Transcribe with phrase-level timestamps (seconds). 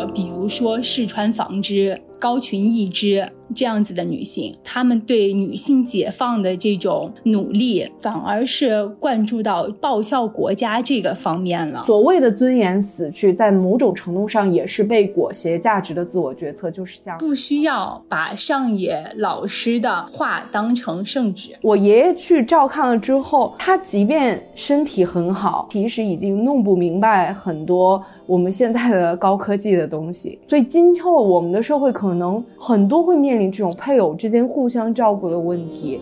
[0.00, 2.00] 呃，比如说试穿纺织。
[2.20, 11.82] 高群义织这样子的女性，她们对女性解放的这种努力，反而是灌注到报效国家这个方面了。
[11.86, 21.56] 所谓的尊严死去，在某种程度上也是被裹挟价值的自我决策，就是像不需要把上野老师的话当成圣旨。
[21.62, 28.04] 我爷爷去照看了之后，他即便身体很好，其实已经弄不明白很多。
[28.30, 35.98] 我们现在的高科技的东西，所以今后我们的社会可能很多会面临这种配偶之间互相照顾的问题。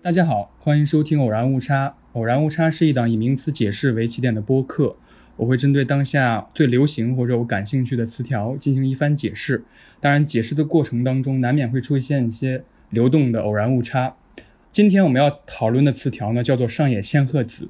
[0.00, 1.88] 大家好，欢迎收听《偶然误差》。
[2.12, 4.94] 偶然误差是一档以名词解释为起点的播客，
[5.38, 9.64] 我会针对当下最流行或者我感兴趣的词条进行一番解释。
[10.00, 12.62] 当然，解释的过程当中难免会出现一些。
[12.94, 14.14] 流动的偶然误差。
[14.70, 17.68] 今天我们要讨论的词条呢，叫做上野千鹤子。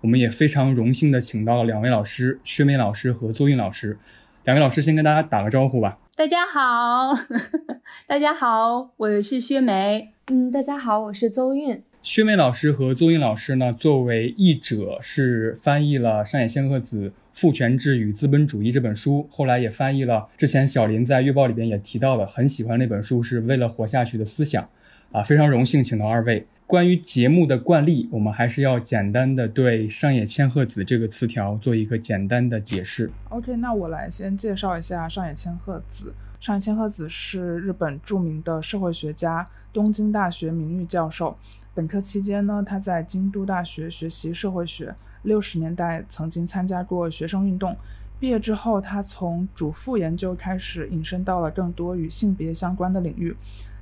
[0.00, 3.98] 我们也非常荣幸的请到了两位老师，薛梅老师和邹韵老师。
[4.44, 5.98] 两位老师先跟大家打个招呼吧。
[6.16, 7.14] 大家好，
[8.06, 10.12] 大家好，我是薛梅。
[10.26, 11.82] 嗯，大家好，我是邹韵。
[12.04, 24.68] 薛梅老师和邹韵老师呢，作为译者，是翻译了上野千鹤子《父权制与资本主义》这本书，后来也翻译了之前小林在月报里边也提到的很喜欢那本书，是为了活下去的思想。
[25.12, 26.46] 啊，非常荣幸请到二位。
[26.66, 33.10] 关于节目的惯例，我们还是要简单的对上野千鹤子这个词条做一个简单的解释。
[33.30, 36.12] OK，那我来先介绍一下上野千鹤子。
[36.38, 41.38] 上野千鹤子是日本著名的社会学家，东京大学名誉教授。
[41.74, 44.94] 本科期间呢，他在京都大学学习社会学。
[45.24, 47.74] 六十年代曾经参加过学生运动。
[48.20, 53.34] 毕业之后，他从主妇研究开始，引申到了更多与性别相关的领域。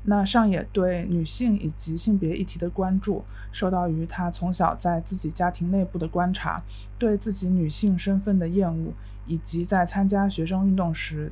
[0.05, 6.63] 那上野对女性以及性别议题的关注，受到于他从小在自己家庭内部的观察，
[6.99, 8.93] 对自己女性身份的厌恶，
[9.27, 11.31] 以及在参加学生运动时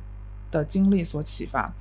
[0.51, 1.73] 的经历所启发。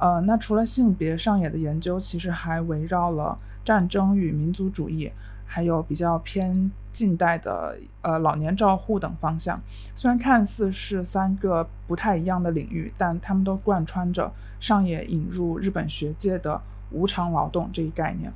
[0.00, 3.38] 呃，那除了性别，上野的研究其实还围绕了。
[3.64, 5.10] 战争与民族主义，
[5.46, 9.60] 还有比较偏近代的呃老年照护等方向，
[9.94, 16.60] 虽然看似是三个不太一样的领域，但他们都贯穿着上野引入日本学界的
[16.90, 18.32] 无偿劳动这一概念。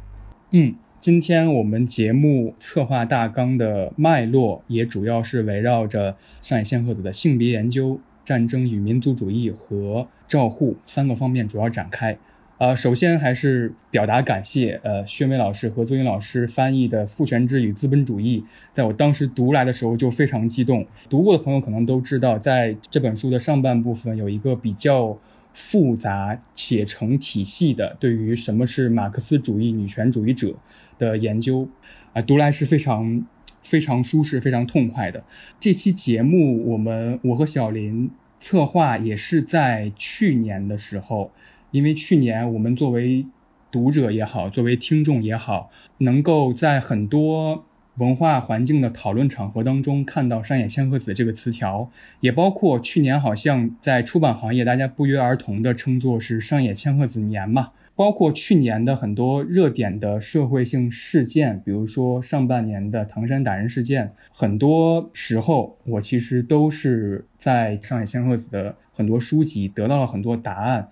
[0.51, 12.19] 嗯，今天我们节目策划大纲的脉络也主要是围绕着上野千鹤子的性别研究、战争与民族主义和照护三个方面主要展开。
[12.59, 14.81] 呃，首先还是表达感谢。
[14.83, 18.41] 呃，薛梅老师和邹云老师翻译的《父权制与资本主义》，
[18.73, 20.85] 在我当时读来的时候就非常激动。
[21.09, 25.17] 读过的朋友可能都知道，在这本书的上半部分有一个比较
[25.53, 30.57] 复杂且成体系的对于什么是马克思主义女权主义者
[30.99, 31.69] 的研究，
[32.13, 33.25] 啊，读来是非常
[33.63, 35.23] 非常舒适、非常痛快的。
[35.61, 41.31] 这期节目，我们我和小林策划也是在去年的时候。
[41.71, 43.27] 因为去年我们作为
[43.71, 47.65] 读者也好，作为听众也好，能够在很多
[47.97, 51.91] 文化环境的讨论场合当中看到“上野千鹤子”这个词条，
[52.21, 57.71] 也包括去年好像在出版行业大家不约而同的称作是“上野千鹤子年”嘛。
[57.97, 70.89] 包括去年的很多热点的社会性事件，比如说上半年的唐山打人事件，很多时候我其实都是在上野千鹤子的很多书籍得到了很多答案。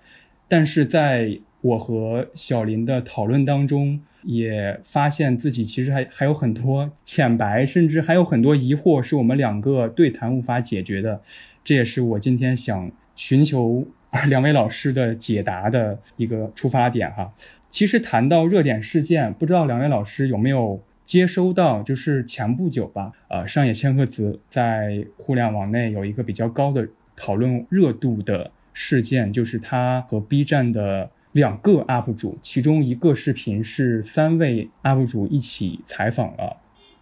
[0.48, 11.20] 但是在我和小林的讨论当中，也发现自己其实还还有很多浅白，甚至还有很多疑惑，是我们两个对谈无法解决的。
[11.64, 13.84] 这也是我今天想寻求
[14.28, 17.32] 两位老师的解答的一个出发点哈。
[17.68, 21.82] 其实谈到热点事件，不知道两位老师有没有接收到？
[21.82, 26.86] 就是前不久吧，呃，上野千鹤子在互联网内有一个比较高的
[27.16, 28.52] 讨论热度的。
[28.78, 36.58] 事件就是他和 B 站的两个 UP 主，其中一个视频是三位 UP 主一起采访了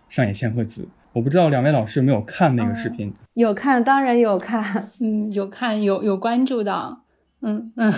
[0.09, 0.87] 上野千鹤子。
[1.12, 3.12] 我不知道两位老师有没有看那个视频？
[3.35, 6.99] 有看，当然有看， 嗯，有看，有有关注的，
[7.43, 7.93] 嗯嗯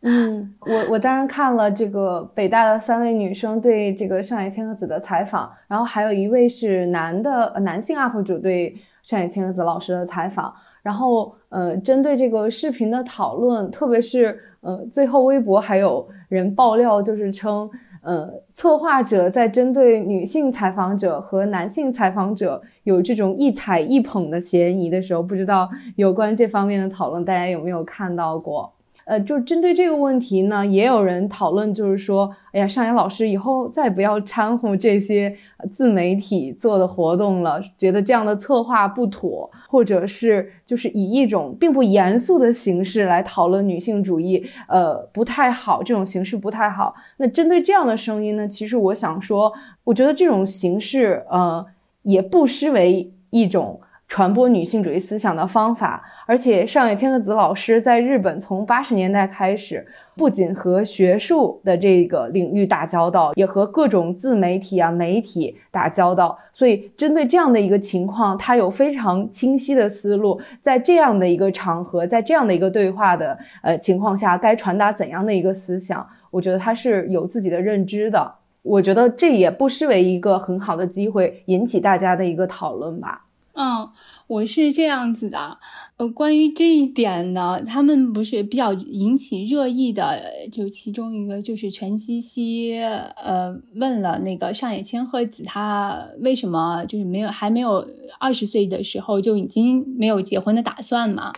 [0.00, 10.54] 嗯，我我当然看了这个北大的三位女生对这个上野千鹤子的采访，然后还有一位是男的男性 UP 主对上野千鹤子老师的采访。
[10.82, 17.68] 然后，呃，针对这个视频的讨论，特别是，呃，最后微博还有人爆料，就是称，
[18.02, 28.72] 呃，策划者在针对女性采访者和男性采访者有这种一踩一捧的嫌疑的时候，不知道有关这方面的讨论，大家有没有看到过？
[29.08, 35.34] 呃，就针对这个问题呢，也有人讨论，就是说，哎呀，上野老师以后再不要掺和这些
[35.70, 46.94] 自媒体做的活动了，觉得这样的策划不妥，或者是就是以一种并不严肃的形式来讨论女性主义，呃，不太好，这种形式不太好。
[47.16, 49.50] 那针对这样的声音呢，其实我想说，
[49.84, 51.64] 我觉得这种形式，呃，
[52.02, 53.80] 也不失为一种。
[54.08, 66.36] 传播女性主义思想的方法，而且上野千鹤子老师在日本从八十年代开始，不仅和学术的这个领域打交道，也和各种自媒体啊媒体打交道。
[66.54, 76.04] 所以，针对这样的一个情况，他有非常清晰的思路，在这样的一个场合，在这样的一个对话的呃情况下，该传达怎样的一个思想？
[76.30, 78.34] 我觉得他是有自己的认知的。
[78.62, 83.26] 我觉得这也不失为一个很好的机会，引起大家的一个讨论吧。
[83.60, 83.90] 嗯，
[84.28, 85.58] 我是这样子的，
[85.96, 90.22] 呃，关于这一点呢，他们不是比较引起热议的，
[90.52, 97.84] 就其中一个就是全西西，呃，问了那个上野千鹤子，他为什么就是没有还没有
[98.20, 101.32] 二十岁的时候就已经没有结婚的打算嘛？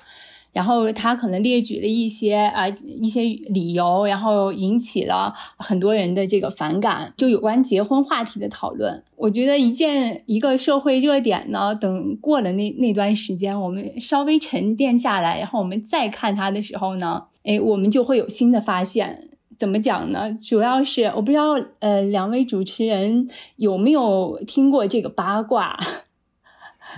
[0.52, 9.02] 然后他可能列举了一些啊一些理由，然后引起了很多人的这个反感，就有关结婚话题的讨论。
[9.17, 19.29] 我觉得一件一个社会热点呢，等过了那那段时间，我们稍微沉淀下来，然后我们再看它的时候呢，哎，我们就会有新的发现。
[19.58, 20.32] 怎么讲呢？
[20.43, 21.50] 主要是我不知道，
[21.81, 25.79] 呃，两位主持人有没有听过这个八卦？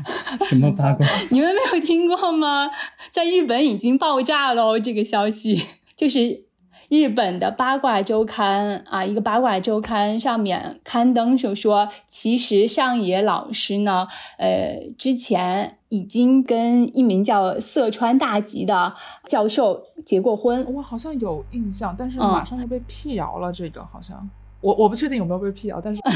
[0.44, 1.06] 什么八卦？
[1.30, 2.70] 你们没有听过吗？
[3.10, 5.62] 在日本已经爆炸了，这个消息
[5.96, 6.44] 就是
[6.88, 14.06] 日本的八卦周刊啊，一个八卦周刊上面刊登就说，其实上野老师呢，
[14.38, 20.64] 呃，之前已经跟一名叫色川大吉的教授结过婚。
[20.74, 23.52] 我好像有印象，但是马上就被辟谣了。
[23.52, 24.28] 这个好像
[24.60, 26.00] 我我不确定有没有被辟谣，但是。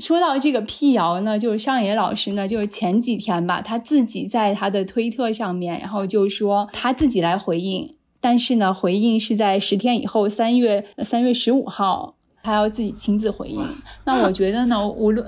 [0.00, 13.64] 说到这个辟谣呢，就是上野老师呢，就是前几天吧，他自己在他的推特上面，然后就说他自己来回应，但是呢，回应是在十天以后，三月三月十五号，他要自己亲自回应。
[14.04, 15.24] 那我觉得呢，无论，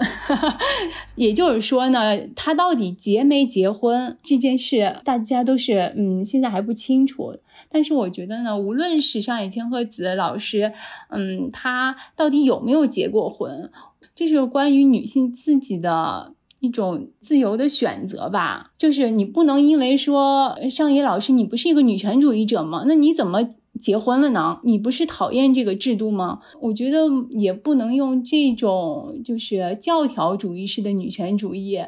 [1.14, 7.36] 也就是说呢，他到底结没结婚这件事，大家都是嗯，现在还不清楚。
[7.70, 10.72] 但是我觉得呢，无论是上野千鹤子老师，
[11.10, 13.70] 嗯，他到底有没有结过婚？
[14.16, 22.84] 这是关于女性自己的一种自由的选择吧，就是你不能因为说上野老师你不是一个女权主义者吗？
[22.86, 23.46] 那你怎么
[23.78, 24.58] 结婚了呢？
[24.64, 26.40] 你不是讨厌这个制度吗？
[26.62, 27.00] 我觉得
[27.32, 31.78] 也不能用这种就是教条主义式的女权主义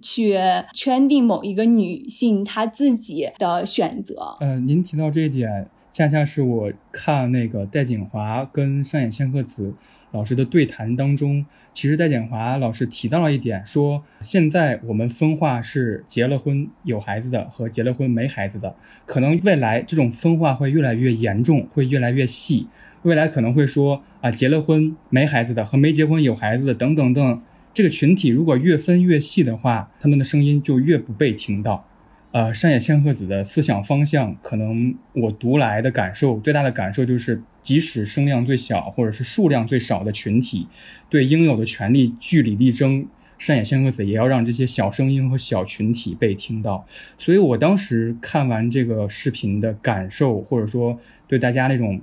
[0.00, 0.38] 去
[0.72, 4.38] 圈定某一个女性她自己的选择。
[4.40, 9.74] 呃，您提到这一点，恰恰是我看那个戴锦华跟上野千鹤子
[10.12, 11.44] 老师的对谈当中。
[11.74, 18.74] 其实戴锦华老师提到了一点，说现在我们分化是结了婚有孩子的和结了婚没孩子的，
[19.06, 22.66] 可能未来这种分化会越来越严重，会越来越细。
[23.02, 31.86] 未来可能会说啊，结了婚没孩子的和没结婚有孩子的等等等，这个群体如果越分越细的话，他们的声音就越不被听到。
[32.32, 40.66] 呃，山野千鹤子的思想方向，可能我读来的感受最大的感受就是，即使声量最小或者是数量最少的群体，
[41.10, 43.06] 对应有的权利据理力争，
[43.36, 46.86] 上野千鹤子也要让这些小声音和小群体被听到。
[47.18, 52.00] 所以我当时看完这个视频的感受，或者说对大家那种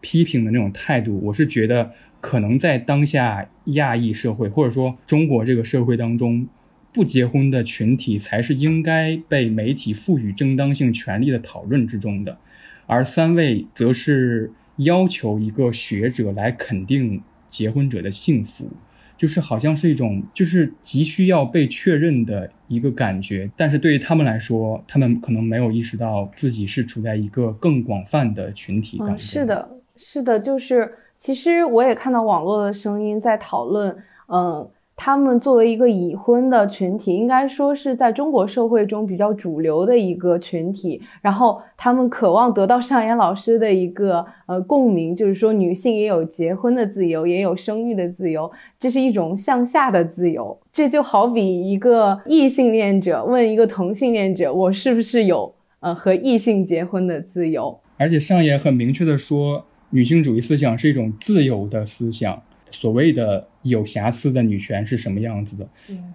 [0.00, 6.48] 批评的那种态度，我是觉得，可能在当下亚裔社会，或者说中国这个社会当中。
[6.92, 12.38] 不结婚的群体才是应该被媒体赋予正当性权利的讨论之中的，
[12.86, 18.68] 而三位则是要求一个学者来肯定结婚者的幸福，
[19.16, 23.50] 就是好像是一种就是急需要被确认的一个感觉。
[23.56, 29.18] 但是对于他们来说，他们可能没有意识到自己是处在一个更广泛的群体当中。
[29.18, 33.96] 是的，是的，就是其实我也看到网络的声音在讨论，
[34.28, 34.68] 嗯。
[34.96, 41.00] 他们作为一个已婚的群体，应该说是在中国社会中比较主流的一个群体。
[41.20, 50.58] 然后他们渴望得到上野老师的一个呃共鸣，就是说女性也有结婚的自由，也有生育的自由，这是一种向下的自由。
[50.72, 62.42] 这就好比一个异性恋者问一个同性恋者：“我是不是有呃和异性结婚的自由？”而且上野很明确的说，女性主义思想是一种自由的思想。
[62.70, 65.68] 所谓的有瑕疵的女权是什么样子的？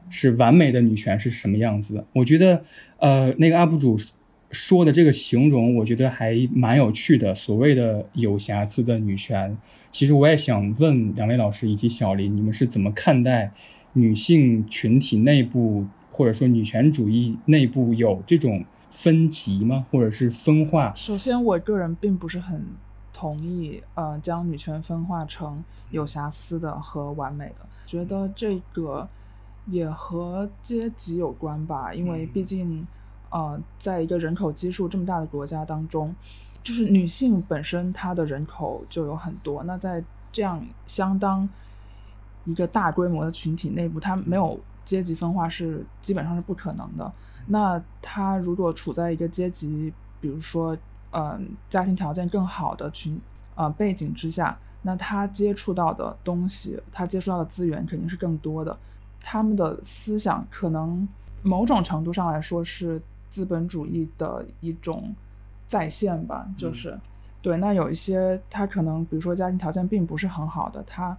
[0.10, 2.06] 是完美的女权是什么样子的？
[2.14, 2.64] 我觉得，
[3.00, 3.98] 呃，那个 UP 主
[4.52, 7.34] 说的这个形容，我觉得还蛮有趣的。
[7.34, 9.58] 所谓的有瑕疵的女权，
[9.92, 13.52] 其实我也想问两位老师以及小林，你们是怎么看待
[13.94, 19.86] 女性群体内部，或者说女权主义内部有这种分级吗？
[19.90, 20.94] 或者是分化？
[20.96, 22.62] 首先，我个人并不是很
[23.22, 27.68] 同意，呃，将女权分化成有瑕疵的和完美的。
[27.86, 29.08] 觉得这个
[29.68, 32.88] 也和阶级有关吧，因为毕竟。
[33.34, 36.14] 呃，在一个人口基数这么大的国家当中，
[36.62, 39.64] 就是女性本身她的人口就有很多。
[39.64, 41.48] 那在这样相当
[42.44, 47.10] 一个大规模的群体内部，她没有阶级分化是基本上是不可能的。
[47.48, 50.78] 那她如果处在一个阶级，比如说，
[51.12, 53.20] 嗯，家庭条件更好的群
[53.56, 58.78] 呃背景之下，那他接触到的东西，他接触到的资源肯定是更多的。
[59.20, 61.08] 他们的思想可能
[61.42, 63.02] 某种程度上来说是。
[63.32, 65.16] 资本主义的一种
[65.66, 67.00] 再现吧，就是
[67.42, 67.56] 对。
[67.60, 71.18] 那有一些他可能，比如说家庭条件并不是很好的，他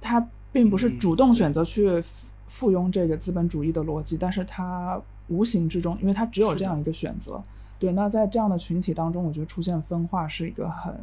[0.00, 2.00] 他并不是主动选择去
[2.46, 7.42] 附庸这个资本主义的逻辑，但是他无形之中，因为他只有这样一个选择。
[7.84, 10.94] 对，那在这样的群体当中，我觉得出现分化是一个很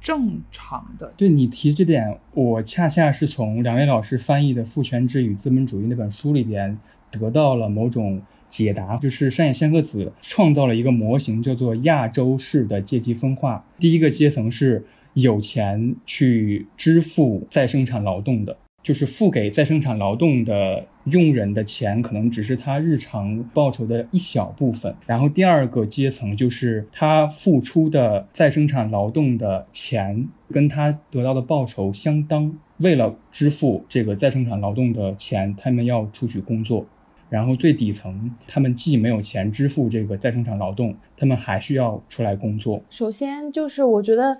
[0.00, 1.12] 正常的。
[1.16, 6.78] 对你提这点，我恰恰是从两位老师翻译的《父权制与资本主义》那本书里边
[7.10, 8.22] 得到了某种。
[8.52, 13.64] 解答就是山野仙鹤子创造了一个模型，叫做亚洲式的阶级分化。
[13.78, 24.94] 第一个阶层是有钱去支付再生产劳动的，就是付给再生产劳动的佣人的钱，可能只是他日常报酬的一小部分。
[25.06, 36.86] 然后第二个阶层就是他付出的再生产劳动的钱跟他得到的报酬相当，为了支付这个再生产劳动的钱，他们要出去工作。
[37.28, 42.82] 然后最底层，他们既没有钱支付这个再生产劳动，他们还需要出来工作。
[42.90, 44.36] 首先就是我觉得，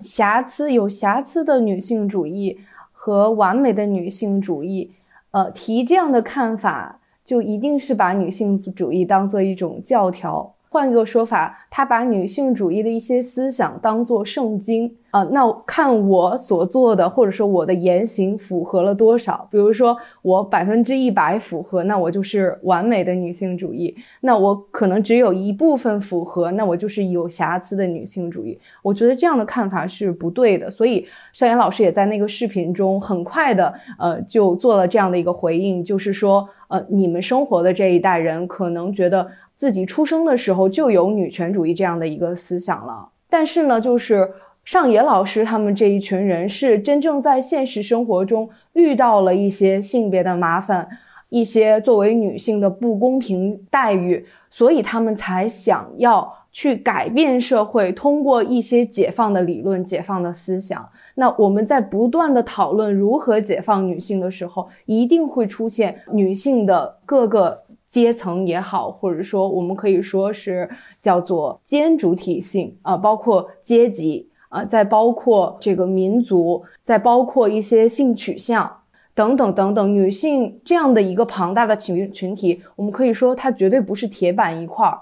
[0.00, 2.58] 瑕疵有瑕疵的女性主义
[2.90, 4.90] 和完美的女性主义，
[5.32, 10.54] 呃，提这样的看法，就一定是把女性主义当做一种教条。
[10.68, 19.46] 换一个说法，他把女性主义的一些思想当做圣经啊，那看我所做的或者说我的言行符合了多少。
[19.50, 28.58] 比如说我百分之一百符合，那我就是完美的女性主义；那我可能只有一部分符合，那我就是有瑕疵的女性主义。
[28.82, 30.70] 我觉得这样的看法是不对的。
[30.70, 39.28] 所以邵岩老师也在那个视频中很快的呃就做了这样的一个回应，就是说呃你们生活的这一代人可能觉得。
[39.54, 44.28] 自己出生的时候就有女权主义这样的一个思想了，但是呢，就是
[44.64, 50.88] 上野老师他们这一群人是真正在现实生活中遇到了一些性别的麻烦，
[51.28, 60.88] 一些作为女性的不公平待遇，所以他们才想要去改变社会，通过一些解放的理论、解放的思想。
[61.16, 67.62] 那我们在不断的讨论如何解放女性的时候，一定会出现女性的各个。
[67.92, 70.66] 阶层也好，或者说我们可以说是
[71.02, 78.70] 叫做兼主体性啊，包括阶级啊，再包括这个民族，再包括一些性取向
[79.14, 84.98] 等等等等，女性这样的一个庞大的群群体，我们可以说它绝对不是铁板一块儿，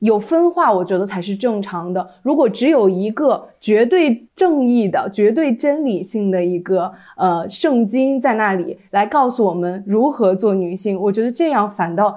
[0.00, 2.06] 有分化，我觉得才是正常的。
[2.22, 12.14] 如果只有一个绝对正义的、绝对真理性的一个呃圣经在那里来告诉我们如何做女性，我觉得这样反倒。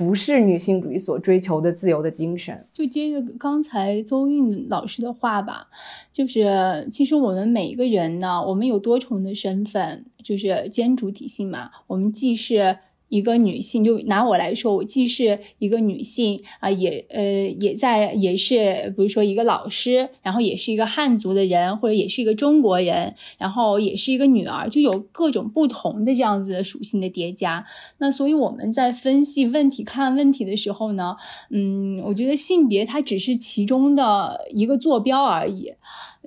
[0.00, 2.66] 不是女性主义所追求的自由的精神。
[2.72, 5.68] 就接着刚才邹韵老师的话吧，
[6.10, 12.78] 就是其实我们每一个人呢，我们有多重的身份，就是兼主体性嘛，我们既是。
[13.10, 27.66] 一个女性，就拿我来说，我既是一个女性啊，也呃也在也是，比如说一个老师，然后也是一个汉族的人，或者也是一个中国人，然后也是一个女儿，就有各种不同的这样子的属性的叠加。
[27.98, 31.16] 那所以我们在分析问题、看问题的时候呢，
[31.50, 35.72] 嗯，我觉得性别它只是其中的一个坐标而已。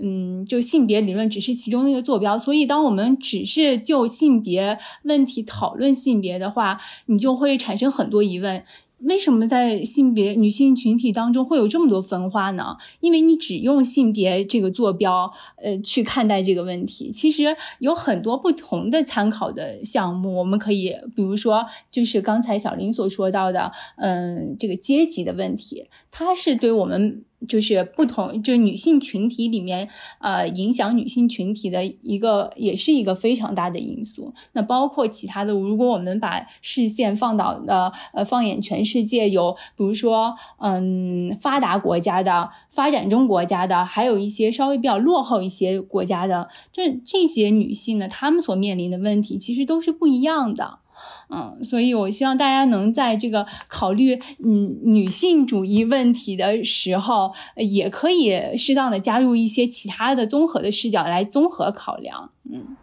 [0.02, 8.64] 嗯，就性别理论只是其中一个坐标，所以当我们只是就性别问题讨论性别的话，你就会产生很多疑问：
[9.02, 12.78] 为什么在性别女性群体当中会有这么多分化呢？
[13.02, 27.24] 因为你只用性别这个坐标，呃，去看待这个问题，其实有很多不同的参考的项目，我们可以，比如说，就是刚才小林所说到的，嗯，这个阶级的问题，它是对我们。
[27.48, 34.34] 就是不同，就女性群体里面，呃，影响女性群体的一个，也是一个非常大的因素。
[34.54, 50.80] 那包括其他的，如果我们把视线放到呃呃，放眼全世界，有比如说，嗯，发达国家的、发展中国家的，还有一些稍微比较落后一些国家的，这这些女性呢，她们所面临的问题其实都是不一样的。
[51.34, 54.14] 嗯，所以我希望大家能在这个考虑
[54.46, 62.30] 嗯女性主义问题的时候，也可以适当的加入一些其他的综合的视角来综合考量。
[62.52, 62.78] 嗯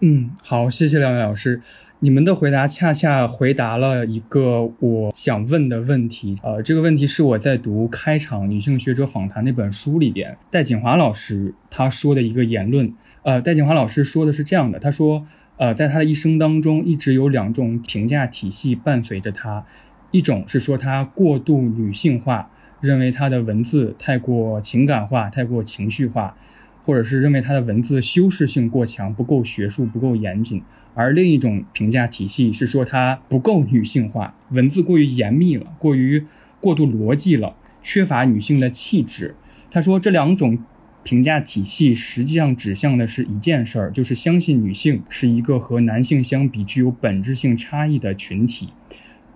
[0.00, 1.60] 嗯，好，谢谢两位老师，
[1.98, 6.34] 你们的回答恰恰回答了一个我想问的问题。
[6.42, 12.94] 呃，这个问题是我在读《开场女性学者访谈》那本书里边，戴锦华老师他说的一个言论。
[13.24, 15.26] 呃，戴锦华老师说的是这样的，他说。
[15.60, 19.66] 呃，在他的一生当中，一直有两种评价体系伴随着他，
[20.10, 22.50] 一种是说他过度女性化，
[22.80, 26.34] 认为他的文字太过情感化、太过情绪化，
[26.82, 30.62] 或者是认为他的文字修饰性过强，不够学术、不够严谨；
[30.94, 36.24] 而另一种评价体系是说他不够女性化，文字过于严密了，过于
[36.58, 39.34] 过度逻辑了，缺乏女性的气质。
[39.70, 40.64] 他说这两种。
[41.02, 48.68] 评价体系实际上指向的是一件事儿，就是相信女性是一个和男性相比具有本质性差异的群体。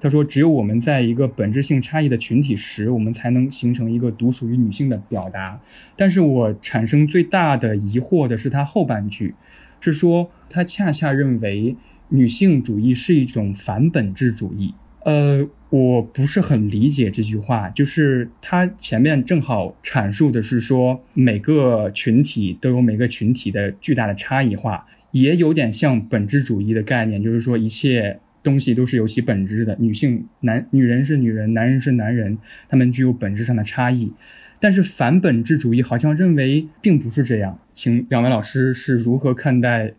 [0.00, 5.58] 他说，只有我们在一个本质性差异的群体时，我们才能形成一个独属于女性的表达。
[5.96, 9.34] 但是我产生最大的疑惑的是他后半句，
[9.80, 11.74] 是说他恰恰认为
[12.10, 14.74] 女性主义是一种反本质主义。
[15.04, 15.48] 呃。
[15.70, 34.12] 我不是很理解这句话，就是他前面正好阐述的是说每个群体都有每个群体的巨大的差异化，也有点像本质主义的概念，就是说一切东西都是有其本质的，女性男女人是女人，男人是男人，他们具有本质上的差异。
[34.60, 39.94] 但是反本质主义好像认为并不是这样，请两位老师是如何看待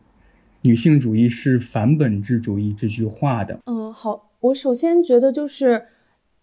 [0.62, 3.60] 女性主义是反本质主义这句话的？
[3.66, 4.32] 嗯，好。
[4.46, 5.86] 我首先觉得就是，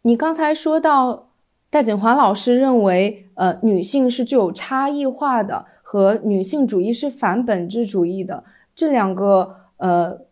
[0.03, 1.29] 你刚才说到
[1.71, 8.43] 戴锦华老师认为，呃，女性是具有差异化的，和女性主义是反本质主义的
[8.75, 10.23] 这两个，呃，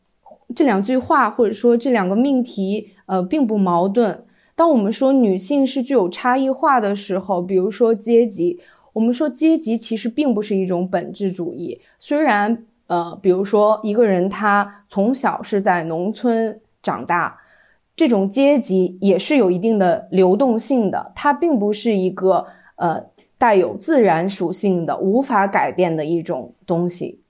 [0.55, 4.25] 这两句话或者说这两个命题，呃，并不矛盾。
[4.57, 8.61] 当我们说女性是具有差异化的时候，比如说阶级，
[8.95, 11.81] 我们说阶级其实并不是一种本质主义。
[11.99, 17.40] 虽然，呃，比如说一个人他从小是在农村长大。
[18.01, 23.05] 这种阶级也是有一定的流动性的，它并不是一个呃
[23.37, 27.21] 带有自然属性的、无法改变的一种东西，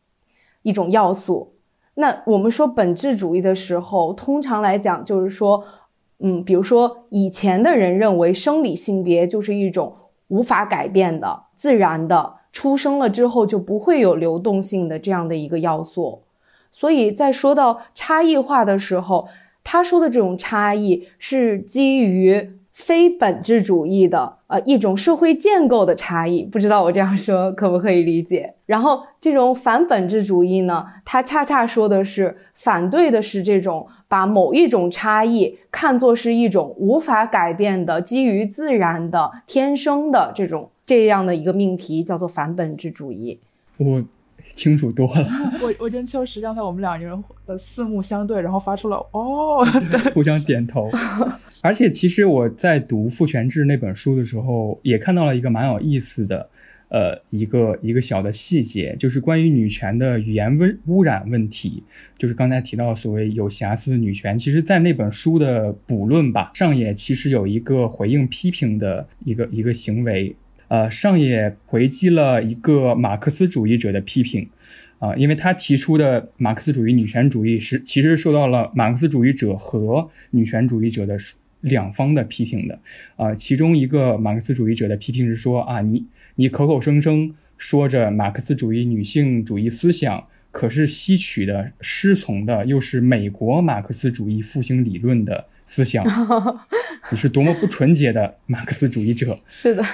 [0.62, 1.54] 一种要素。
[1.94, 5.64] 那我们说本质主义的时候，通常来讲就是说，
[6.20, 9.92] 嗯，比如说以前的人认为生理性别就是一种
[10.28, 16.22] 无法改变的、自然的，出生了之后就不会有流动性的这样的一个要素。
[16.70, 19.26] 所以在说到差异化的时候，
[19.62, 26.42] 他说的这种差异是基于非本质主义的，呃，一种社会建构的差异。
[26.42, 28.54] 不知道我这样说 可不可以理解？
[28.66, 43.38] 然后这种反本质主义呢，它恰恰说的是反对的是这种把某一种差异看作是一种无法改变的、基于自然的、天生的这种这样的一个命题，叫做反本质主义。
[43.76, 44.02] 我。
[44.54, 45.28] 清楚多了。
[45.62, 49.64] 我我跟秋实刚才我们两个人呃四目相对，然后发出了哦，
[50.14, 50.90] 互相点头。
[51.62, 56.48] 而且其实我在读《父权制》那本书的时候，也看到了一个蛮有意思的，
[56.88, 61.82] 呃，一个一个小的细节，就是关于女权的语言污污染问题。
[62.16, 70.34] 就是刚才提到所谓有瑕疵的女权，其实，在那本书的补论吧上也其实有一个回应批评的一个一个行为。
[70.70, 74.48] 呃，上野回击了一个马克思主义者的批评，
[75.00, 81.16] 啊，因为他提出的马克思主义女权主义是其实受到了马克思主义者和女权主义者的
[81.62, 82.78] 两方的批评的，
[83.16, 86.06] 啊，其中一个马克思主义者的批评是说啊，你
[86.36, 96.06] 你口口声声说着马克思主义女性主义思想，可是吸取的师从的又是美国马克思主义复兴理论的思想，
[97.10, 99.84] 你是多么不纯洁的马克思主义者，是的。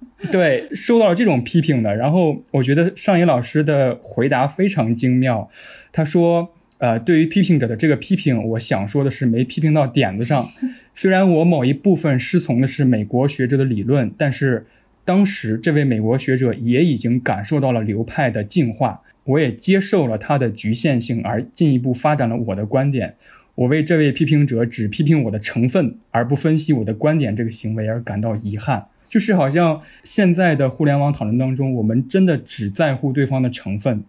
[0.30, 5.50] 对，受到了这种批评的，然后我觉得上野老师的回答非常精妙。
[5.92, 10.46] 他说：“呃，对于批评者的这个批评，我想说的是没批评到点子上。
[10.94, 14.66] 虽然我某一部分师从的是美国学者的理论，但是
[15.04, 23.14] 当时这位美国学者也已经感受到了流派的进化，我也接受了他的局限性，而进一步发展了我的观点。
[23.54, 34.04] 我为这位批评者只批评我的成分而不分析我的观点这个行为而感到遗憾。”就是好像现在的互联网讨论当中，我们真的只在乎对方的成分，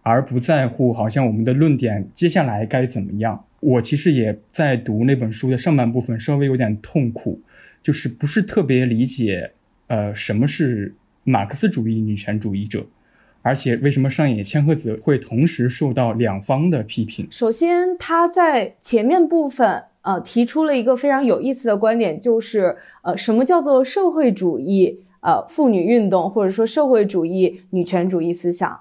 [0.00, 3.44] 而不在乎好像我们的论点接下来该怎么样。
[3.60, 7.42] 我其实也在读那本书的上半部分，稍微有点痛苦，
[7.82, 9.52] 就是不是特别理解，
[9.88, 12.86] 呃，什么是马克思主义女权主义者，
[13.42, 17.28] 而且为什么上野千鹤子会同时受到两方的批评？
[17.30, 19.84] 首先，他在前面部分。
[20.06, 28.80] 呃，提出了一个非常有意思的观点，就是呃，什么叫做社会主义呃妇女运动，或者说社会主义女权主义思想？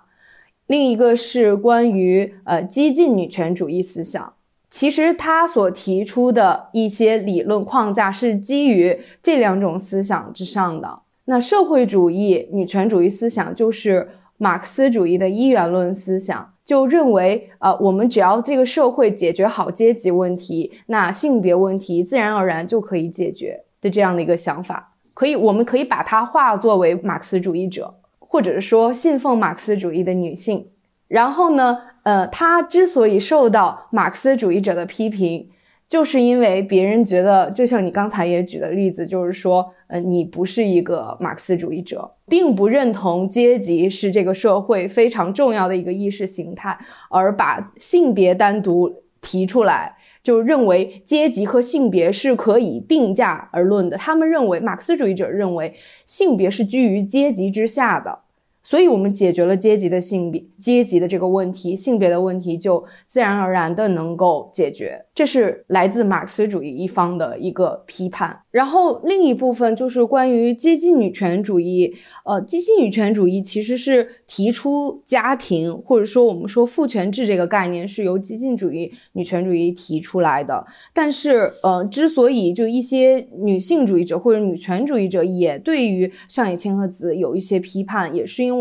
[0.67, 4.33] 另一个是关于呃激进女权主义思想。
[4.69, 10.99] 其实他所提出的一些理论框架是基于这两种思想之上的。
[11.25, 16.54] 那社会主义女权主义思想就是马克思主义的一元论思想。
[16.65, 30.67] 就认为，呃，我们只要这个社会解决好阶级问题，那性别问题自然而然就可以解决的这样的一个想法，可以，我们可以把它化作为马克思主义者，或者是说信奉马克思主义的女性。
[31.07, 35.49] 然后呢，呃，她之所以受到马克思主义者的批评。
[35.87, 46.77] 就是因为别人觉得，就像你刚才也举的例子，就是说，呃，你不是一个马克思主义者，并不认同阶级是这个社会非常重要的一个意识形态，
[47.09, 53.95] 而把性别单独提出来，就认为阶级和性别是可以并驾而论的。
[53.95, 55.73] 他们认为，马克思主义者认为
[56.05, 58.24] 性别是居于阶级之下的。
[58.65, 64.99] 所以，我们解决了阶级的性别、阶级的这个问题，性别的问题就自然而然的能够解决。
[65.13, 68.37] 这是来自马克思主义一方的一个批判。
[68.49, 71.93] 然后，另一部分就是关于激进女权主义。
[72.25, 80.65] 呃，激进女权主义其实是提出家庭，或者说我们说父权制这个概念是由激进主义女权主义提出来的。
[80.91, 88.54] 但是，呃，之所以就一些女性主义者或者女权主义者也对于上野千鹤子有一些批判，也是因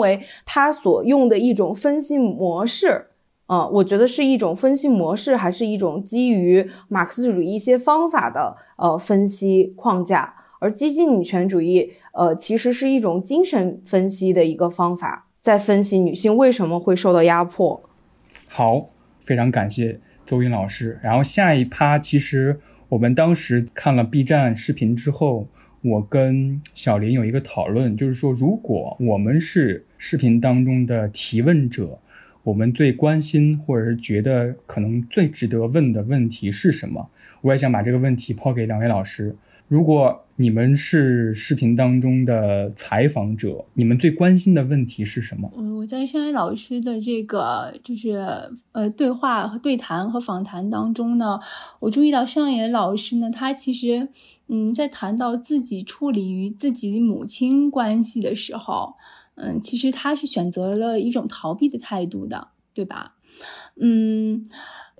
[0.45, 3.07] 他所用的一种分析模式，
[3.47, 11.93] 呃，我觉得是一种分析模式，还是一种基于马克思主义一些方法的呃分析框架，而激进女权主义。
[12.13, 17.83] 呃，其实是一种精神分析的一个方法，在分析女性为什么会受到压迫。
[18.49, 21.01] 好，非常感谢周云老师。
[21.03, 25.49] 然后下一趴，其实我们当时看了 B 站视频之后，
[25.85, 31.99] 我跟小林有一个讨论，就是说，如果我们是视频当中的提问者，
[32.43, 37.11] 我们最关心或者是觉得可能最值得问的问题是什么？
[37.43, 39.37] 我也想把这个问题抛给两位老师。
[39.69, 45.49] 如果你们是视频当中的采访者，你们最关心的问题是什么？
[45.57, 48.19] 嗯，我在山野老师的这个就是
[48.73, 51.39] 呃对话和对谈和访谈当中呢，
[51.79, 54.09] 我注意到上野老师呢，他其实
[54.49, 58.95] 嗯在谈到自己处理与自己母亲关系的时候，
[59.37, 63.15] 嗯，其实他是选择了一种逃避的态度的，对吧？
[63.81, 64.45] 嗯，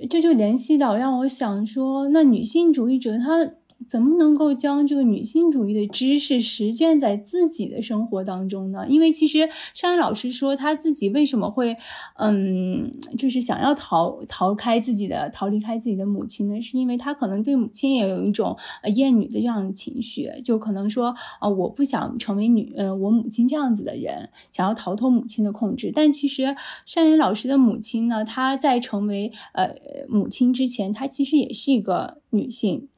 [0.09, 3.51] 这就联系到让我想说，那女性主义者她。
[3.87, 8.87] 怎么能够将这个女性主义的知识实践在自己的生活当中呢？
[8.89, 11.77] 因为其实山野老师说他自己为什么会，
[12.17, 16.61] 嗯，就是想要逃逃开自己的逃离开自己的母亲呢？
[16.61, 25.93] 是因为他可能对母亲也有一种呃厌女的这样的情绪，就可能说啊，我不想成为女呃我母亲这样子的人，想要逃脱母亲的控制。
[25.95, 29.75] 但其实山野老师的母亲呢，她在成为呃
[30.09, 32.89] 母亲之前，她其实也是一个女性。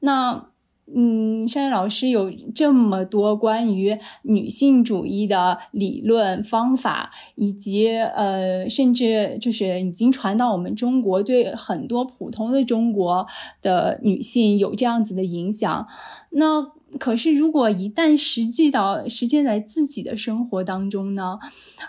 [0.00, 0.48] 那，
[0.94, 13.26] 嗯，山野老师有这么多关于女性主义的理论方法，以及呃，甚至就是已经传到我们中国，对很多普通的中国
[13.60, 15.86] 的女性有这样子的影响。
[16.30, 16.62] 那
[17.00, 21.38] 可是，如果一旦实际到实践在自己的生活当中呢，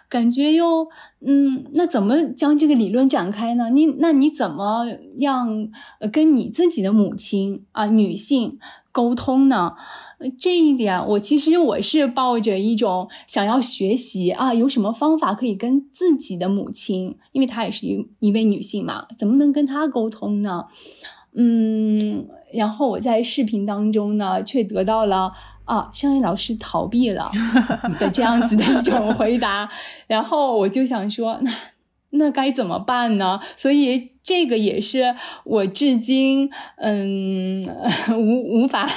[0.09, 0.87] 感觉又，
[1.21, 3.69] 嗯，那怎么将这个理论展开呢？
[3.69, 4.85] 你那你怎么
[5.19, 5.69] 样
[6.11, 8.57] 跟你自己的母亲啊，女性
[8.91, 9.73] 沟通呢？
[10.39, 20.65] 这一点，我其实我是抱着一种想要学习啊，有什么方法可以跟自己的母亲，因为她也是一一位女性嘛，怎么能跟她沟通呢？
[21.37, 22.27] 嗯。
[22.53, 25.29] 然后我在视频当中呢，却得到了
[25.65, 27.29] 啊，商业老师逃避了
[27.99, 29.69] 的这样子的一种回答。
[30.07, 31.51] 然后我就想说，那
[32.11, 33.37] 那该怎么办呢？
[33.57, 37.67] 所以这个也是我至今嗯
[38.17, 38.87] 无无法，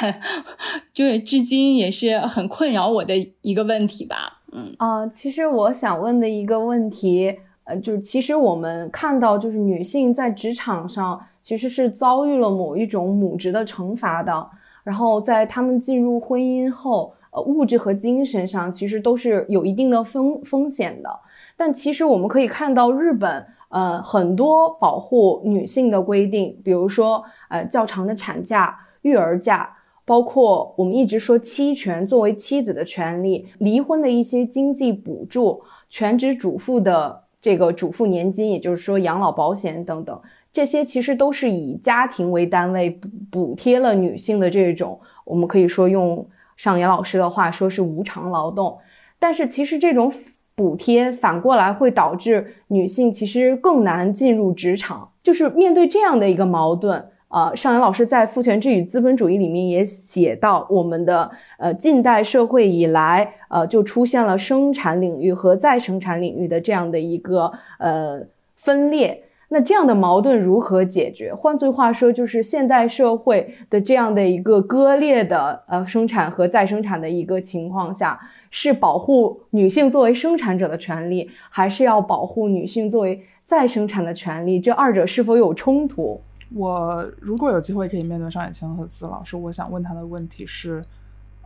[0.94, 4.42] 就是至今也是很困扰我的一个问题吧。
[4.53, 11.20] 嗯啊，其实我想问的一个问题，呃，就是其实我们看到，就是女性在职场上。
[11.42, 14.50] 其实是遭遇了某一种母职的惩罚的，
[14.85, 21.11] 然后在他们进入婚姻后，呃物质和精神上其实都是有一定的风风险的。
[21.57, 29.70] 但其实我们可以看到，日本呃很多保护女性的规定，比如说呃较长的产假、育儿假，
[30.05, 40.20] 包括我们一直说妻权作为妻子的权利、离婚的一些经济补助、全职主妇的这个主妇年金，也就是说养老保险等等。
[40.52, 48.76] 这些其实都是以家庭为单位补补贴了女性的这种，我们可以说用上野老师的话说是无偿劳动。
[49.18, 50.12] 但是其实这种
[50.54, 55.08] 补贴反过来会导致女性其实更难进入职场。
[55.22, 68.20] 就是面对这样的一个矛盾，呃，上野老师在《父权制与资本主义》里面也写到，我们的呃近代社会以来，呃就出现了生产领域和再生产领域的这样的一个呃
[68.56, 69.22] 分裂。
[69.52, 71.34] 那这样的矛盾如何解决？
[71.34, 78.16] 换句话说，就是现代社会的这样的一个割裂的呃生产和再生产的一个情况下，
[78.52, 84.60] 是保护女性作为生产者的权利，还是要保护女性作为再生产的权利？
[84.60, 86.20] 这二者是否有冲突？
[86.54, 90.80] 我如果有机会可以面对上野千鹤子老师，我想问他的问题是，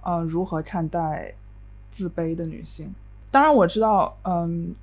[0.03, 1.33] 呃，如何看待
[1.91, 2.95] 自卑的女性？
[3.31, 4.75] 当然我知道，嗯。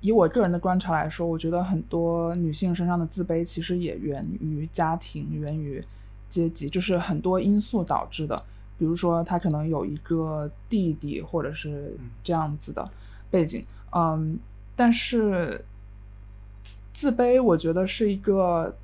[0.00, 5.84] 以我个人的观察来说，我觉得很多女性身上的自卑其实也源于家庭，源于
[6.28, 8.42] 阶级，就是很多因素导致的。
[8.78, 12.88] 比如说，她可能有一个弟弟，或者是这样子的
[13.30, 13.62] 背景。
[13.92, 14.38] 嗯，
[14.74, 15.62] 但是
[16.94, 18.74] 自卑，我觉得是一个，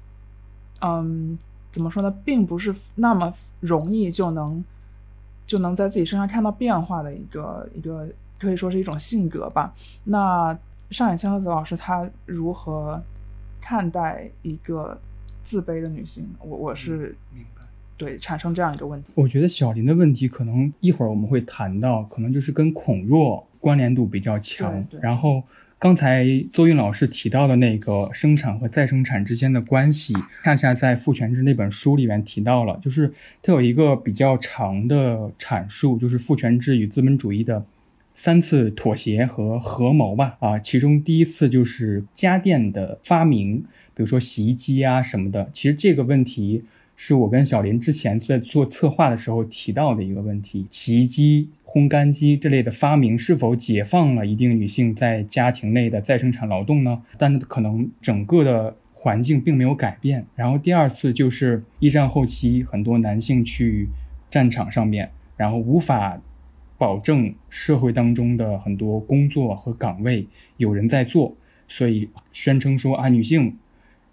[0.82, 1.38] 嗯，
[1.70, 4.62] 怎么说呢，并不是那么容易就能
[5.46, 8.06] 就能在自己身上看到变化的一个一个，
[8.38, 9.72] 可以说是一种性格吧。
[10.04, 10.58] 那
[10.90, 13.02] 上野千鹤子老师，她如何
[13.60, 14.98] 看待一个
[15.42, 16.28] 自卑的女性？
[16.40, 17.62] 我我是明白，
[17.96, 19.10] 对，产生这样一个问题。
[19.14, 24.86] 我觉得小林的问题可能一会儿我们会谈到，可能就是跟孔若关联度比较强。
[25.00, 25.42] 然后
[25.78, 37.64] 刚才邹韵老师提到的那个生产和再生产之间的关系，恰恰在《父权制》那本书里面提到了，就是它有一个比较长的阐述，就是父权制与资本主义的。
[38.16, 43.58] 三次妥协和合谋吧，啊，其中第一次就是家电的发明，
[43.94, 45.50] 比如说洗衣机啊什么的。
[45.52, 46.64] 其实这个问题
[46.96, 57.02] 是我跟小林之前在做策划的时候提到的一个问题：洗衣机、烘干机这类的发明是否解放了一定女性在家庭内的再生产劳动呢？
[57.18, 60.24] 但可能整个的环境并没有改变。
[60.34, 63.90] 然后第二次就是一战后期，很多男性去
[64.30, 66.18] 战场上面，然后无法。
[66.78, 70.26] 保证社会当中的很多工作和岗位
[70.58, 71.34] 有人在做，
[71.68, 73.56] 所以宣称说啊，女性，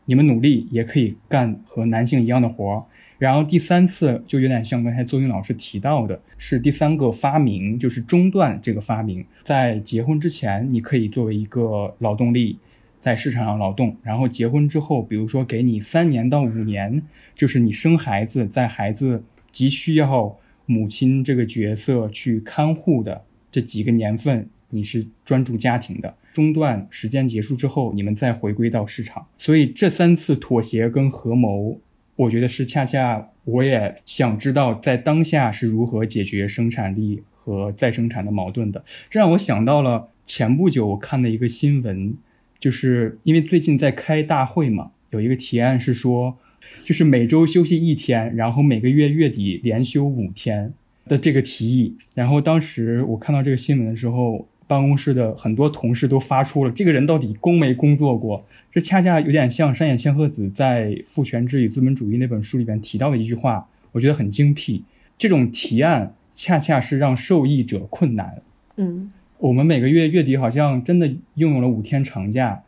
[0.05, 2.83] 你们努力也可以干和男性一样的活儿。
[3.19, 12.57] 然后第三次就有点像刚才邹云老师提到的，是第三个发明，就是中断这个发明，在结婚之前你可以作为一个劳动力
[12.97, 17.03] 在市场上劳动，然后结婚之后，比如说给你三年到五年，
[17.35, 20.37] 就是你生孩子，在孩子急需要。
[20.65, 26.15] 母亲这个角色去看护的这几个年份，你是专注家庭的。
[26.31, 29.25] 中断时间结束之后，你们再回归到市场。
[29.37, 31.79] 所以这三次妥协跟合谋，
[32.15, 38.83] 我觉得是恰恰我也想知道，在当下是如何解决生产力和再生产的矛盾的。
[39.09, 42.15] 这让我想到了前不久我看的一个新闻，
[42.59, 46.37] 就是因为最近在开大会嘛，有一个提案是说。
[46.83, 50.73] 就是每周休息一天，然后每个月月底连休五天
[51.05, 51.95] 的这个提议。
[52.13, 64.83] 然后当时我看到这个新闻的时候，办公室的很多同事都发出了“这个人到底工没工作过？”这恰恰有点像山野千鹤子在《父权制与资本主义》那本书里边提到的一句话，我觉得很精辟。
[65.17, 68.41] 这种提案恰恰是让受益者困难。
[68.77, 72.63] 嗯，我们每个月月底好像真的拥有了五天长假，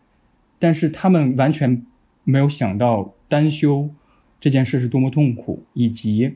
[0.59, 1.81] 但是他们完全
[2.23, 3.14] 没有想到。
[3.35, 3.89] 单休
[4.39, 6.35] 这件事是多么痛苦，以及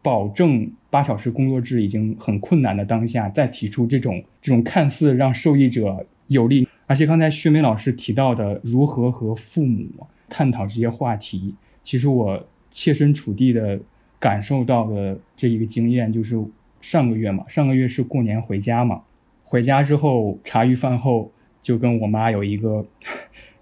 [0.00, 9.86] 保证八小时工作制已经很困难的当下，再提出这种这种看似让受益者有利，而且刚才薛梅老师提到的如何和父母
[10.30, 13.78] 探讨这些话题，其实我切身处地的
[14.18, 16.34] 感受到的这一个经验就是
[16.80, 19.02] 上个月嘛，上个月是过年回家嘛，
[19.44, 21.30] 回家之后茶余饭后
[21.60, 22.86] 就跟我妈有一个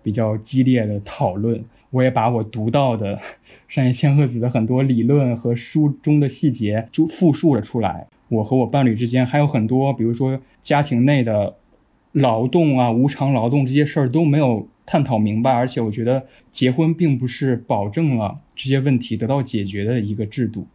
[0.06, 1.64] 比较激烈的讨论。
[1.90, 3.18] 我也把我读到的
[3.66, 8.06] 上野千鹤子的很多理论和书中的细节就复述了出来。
[8.28, 11.56] 我和我伴侣之间还有很多，比如说家庭内的
[12.12, 15.50] 劳动啊、无偿劳动这些事儿都没有探讨明白。
[15.50, 20.68] 而且我觉得结婚并不是保证了这些问题得到解决的一个制度。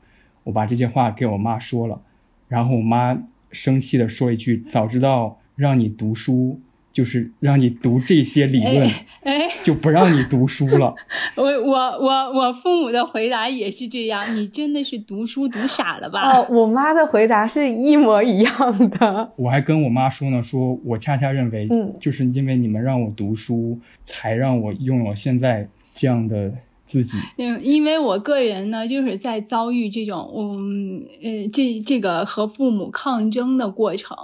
[0.43, 2.01] 我把这些话给我妈说了，
[2.49, 6.59] 然后我妈生气的说一句：“早知道让你读书。”
[6.91, 8.87] 就是让你读这些理论，
[9.23, 10.93] 哎，就不让你读书了。
[11.35, 16.31] 我我我我父母的回答也是这样，你真的是读书读傻了吧？
[16.31, 19.31] 哦，我妈的回答是一模一样的。
[19.37, 26.51] 我还跟我妈说呢，说我恰恰认为，嗯，就是因为你们让我读书，才让我拥有现在这样的。
[26.91, 34.17] 自己， 嗯，因为我个人呢，就是在遭遇这种，嗯，呃，这这个和父母抗争的过程，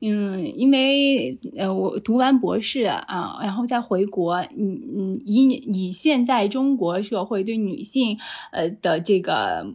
[0.00, 8.16] 嗯，因为呃，我读完博士啊，然后再回国，嗯嗯，以以现在中国社会对女性
[8.52, 9.66] 呃的这个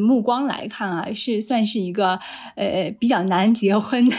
[0.00, 2.18] 目光来看啊，是算是一个
[2.56, 4.16] 呃比较难结婚的，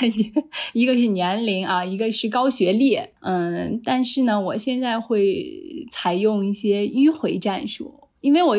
[0.72, 7.73] 一个是年龄啊，一个是高学历，嗯，但是呢，我现在会采用一些迂回战术。
[8.22, 8.58] 因为我，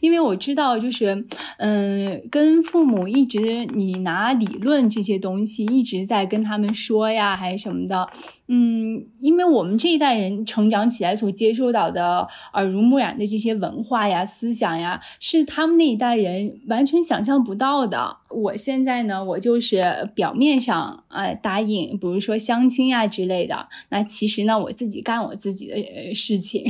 [0.00, 1.26] 因为我知道，就是，
[1.58, 8.08] 嗯，跟父母一直你拿理论这些东西一直在跟他们说呀，还是什么的，
[8.48, 18.16] 嗯，因为我们这一代人成长起来所接受到的耳濡目染的这些文化呀、思想呀，是他们那一代人完全想象不到的。
[18.30, 26.64] 我现在呢，我就是表面上啊答应，比如说相亲呀之类的，那其实呢，我自己干我自己的事情。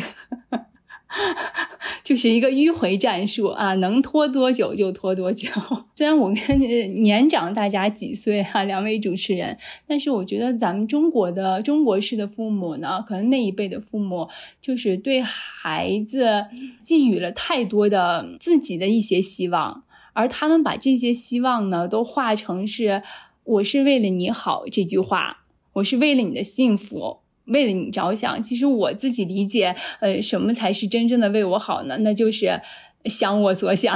[2.02, 5.48] 就是一个迂回战术啊，能拖多久就拖多久。
[5.94, 6.58] 虽然我跟
[7.02, 14.28] 年长大家几岁啊， 两位主持人，但是我觉得咱们中国的中国式的父母呢，可能那一辈的父母
[14.60, 16.46] 就是对孩子
[16.82, 23.02] 寄予了太多的自己的一些希望，而他们把这些希望呢，都化成是
[23.44, 25.38] “我是为了你好”这句话，
[25.74, 27.18] 我是为了你的幸福。
[27.46, 31.98] 为了你着想，其实我自己理解，呃，什么才是真正的为我好呢？
[31.98, 32.60] 那就是
[33.04, 33.94] 想我所想。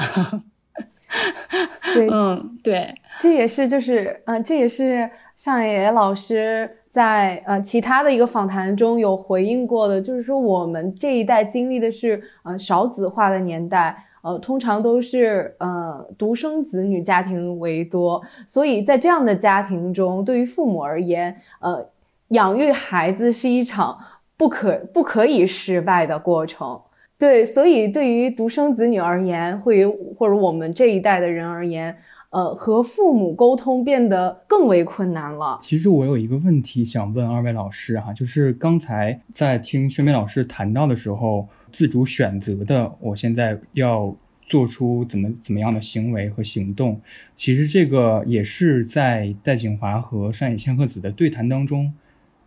[1.95, 21.89] 对， 嗯，对，这也是就是，呃，这也是上野老师在呃其他的一个访谈中有回应过的，就是说我们这一代经历的是呃少子化的年代，呃，通常都是呃独生子女家庭为多，所以在这样的家庭中，对于父母而言，呃。
[22.29, 23.99] 养育孩子是一场
[24.37, 26.81] 不可不可以失败的过程，
[27.19, 31.97] 对，所以对于独生子女而言，会或者我们这一代的人而言，
[32.31, 35.59] 呃，和父母沟通变得更为困难了。
[35.61, 44.15] 其实我有一个问题想问二位老师哈，就是刚才在听宣梅老师谈到的时候，自主选择的，我现在要
[44.47, 47.01] 做出怎么怎么样的行为和行动，
[47.35, 51.93] 其实这个也是在戴景华和上野千鹤子的对谈当中。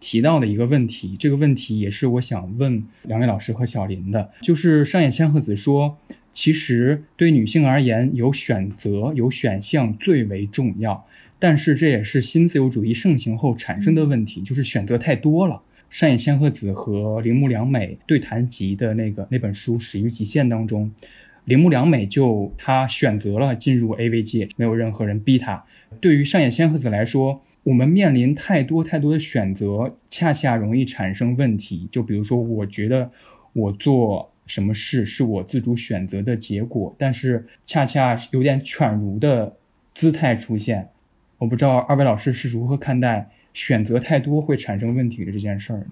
[0.02, 5.98] 提到的一个问题，这个问题也是我想问两位老师和小林的，就是上野千鹤子说，
[6.34, 11.06] 其实对女性而言，有选择、有选项最为重要，
[11.40, 15.62] 但是这也是新自由主义盛行后产生的问题，就是选择太多了。
[15.90, 20.90] 上野千鹤子和铃木良美对谈集的那个那本书《始于极限》当中，
[21.46, 25.64] 铃木良美就她选择了进入 AV 界，没有任何人逼她。
[26.00, 31.88] 对于上野千鹤子来说，我们面临太多太多的选择，恰恰容易产生问题。
[31.92, 33.12] 就比如说，我觉得
[33.54, 39.58] 我做什么事是我自主选择的结果，但是恰恰有点犬儒的
[39.94, 40.90] 姿态出现。
[41.38, 45.88] 我不知道二位老师是如何看待选择太多会产生问题的这件事儿。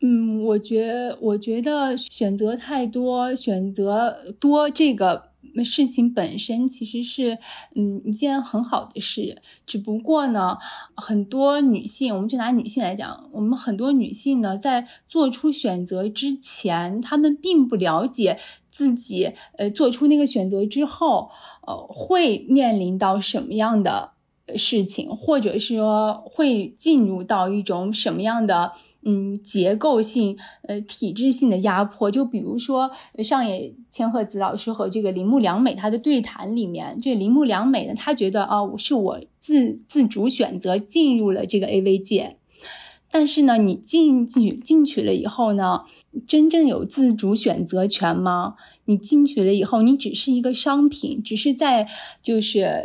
[0.00, 5.29] 嗯，我觉我觉得选择太多，选择多这个。
[5.54, 7.38] 那事情本身其实是，
[7.74, 9.42] 嗯，一件很好的事。
[9.66, 10.58] 只不过呢，
[10.94, 18.38] 很多女性，我们就拿女性来讲，我们很多女性呢，在做出选择之前，她们并不了解
[18.70, 21.30] 自己，呃，做出那个选择之后，
[21.66, 24.12] 呃，会面临到什么样的
[24.56, 28.72] 事情，或者是说会进入到一种什么样的。
[29.02, 32.90] 嗯，结构性、呃，体制性的压迫，就比如说
[33.24, 42.36] 上野千鹤子老师和这个铃木良美他的对谈里面，这铃木良美呢，他觉得啊，是我自自主选择进入了这个 AV 界。
[43.12, 45.80] 但是呢，你进进去进去了以后呢，
[46.28, 48.54] 真正有自主选择权吗？
[48.84, 51.88] 你进去了以后，你只是一个商品，只是在
[52.22, 52.84] 就是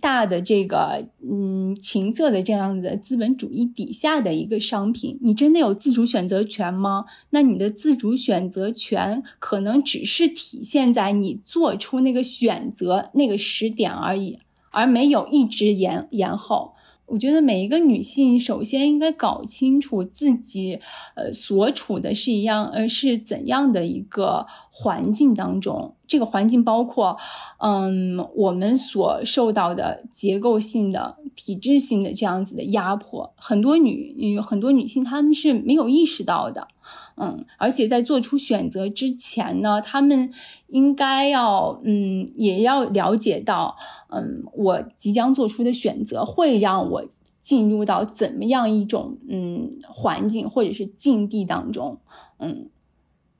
[0.00, 5.18] 大的这个嗯情色的这样子资本主义底下的一个商品。
[5.22, 7.04] 你真的有自主选择权吗？
[7.30, 14.38] 那你的自主选择权可能只是体现在你做出那个选择那个时点而已，
[14.70, 16.72] 而没有一直延延后。
[17.06, 20.80] 我觉得每一个女性首先应该搞清楚自己，
[21.14, 24.44] 呃，所处的是一样，呃，是怎样的一个
[24.78, 27.16] 环境当中，这个环境包括，
[27.60, 36.68] 嗯，我们所受到的结构性的、体制性的这样子的压迫，很多女，很多女性她们是没有意识到的，
[37.16, 40.30] 嗯，而且在做出选择之前呢，她们
[40.66, 43.76] 应该要，嗯，也要了解到，
[44.10, 47.04] 嗯，我即将做出的选择会让我
[47.40, 51.96] 进入到怎么样一种，嗯，环境或者是境地当中，
[52.38, 52.68] 嗯。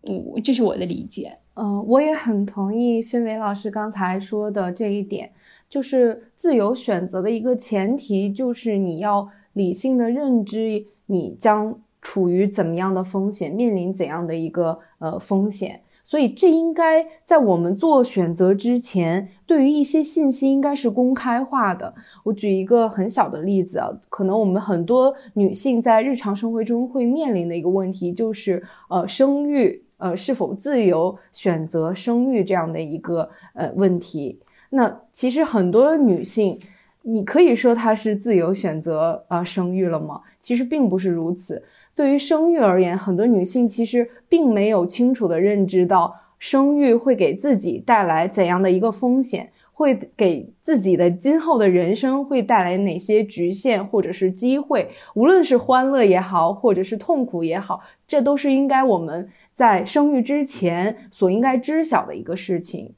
[0.07, 5.31] 我这是我的理解，嗯，我也很同意申伟老师刚才说的这一点，
[5.69, 21.93] 就是自由选择的一个前提，就是你要理性的认知你将处于怎么样的风险，面临怎样的一个呃风险，所以这应该在我们做选择之前，对于一些信息应该是公开化的。
[22.23, 29.83] 我举一个很小的例子啊，可能我们很多女性在日常生活中会面临的一个问题就是呃生育。
[29.99, 34.39] 呃，是否自由选择生育这样的一个呃问题？
[34.71, 36.59] 那其实很多女性，
[37.03, 40.21] 你可以说她是自由选择啊生育了吗？
[40.41, 41.63] 其实并不是如此。
[41.95, 49.51] 对于生育而言，很多女性其实并没有清楚的认知到生育会给自己带来怎样的一个风险。
[49.79, 54.89] 会给自己的今后的人生会带来哪些局限或者是机会？
[55.15, 62.93] 无论是欢乐也好，或者是痛苦也好，这都是应该我们在生育之前所应该知晓的一个事情。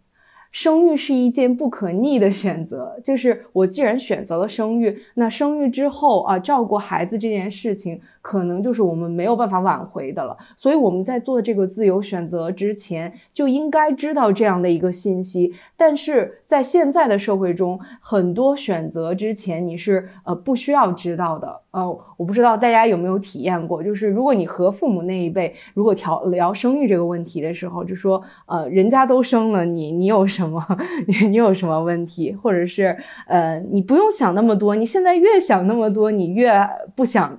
[0.51, 8.01] 生育是一件不可逆的选择，就是我既然选择了生育，那生育之后啊，照顾孩子这件事情。
[8.21, 15.55] 可能就是我们没有办法挽回的了，所以我们在做这个自由选择之前就应该知道这样的一个信息。
[15.77, 21.61] 但是在现在的社会中，很多选择之前你是呃不需要知道的。
[21.71, 30.61] 呃，我不知道大家有没有体验过，就是如果你和父母那一辈如果调聊生育这个问题的时候，就说呃人家都生了，你你有什么
[31.07, 32.97] 你你有什么问题，或者是
[33.27, 36.51] 呃你不用想那么多，你现在越想那么多，你越
[36.97, 37.39] 不想。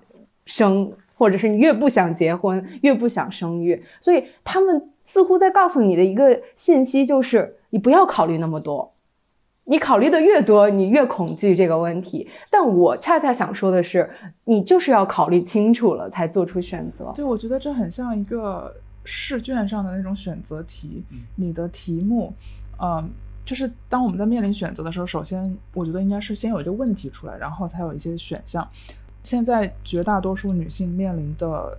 [0.49, 8.91] 生，或者是你越不想结婚，越不想生育，所以他们似乎在告诉你的一个信息就是，你不要考虑那么多，
[9.65, 12.27] 你考虑的越多，你越恐惧这个问题。
[12.49, 14.09] 但我恰恰想说的是，
[14.45, 17.13] 你就是要考虑清楚了才做出选择。
[17.15, 21.03] 对，我觉得这很像一个试卷上的那种选择题，
[21.35, 22.33] 你的题目，
[22.81, 23.07] 嗯，
[23.45, 28.67] 就是当我们在面临选择的时候，首先我觉得应该是先有一个问题出来，然后才有一些选项。
[29.21, 31.77] 现在绝大多数女性面临的，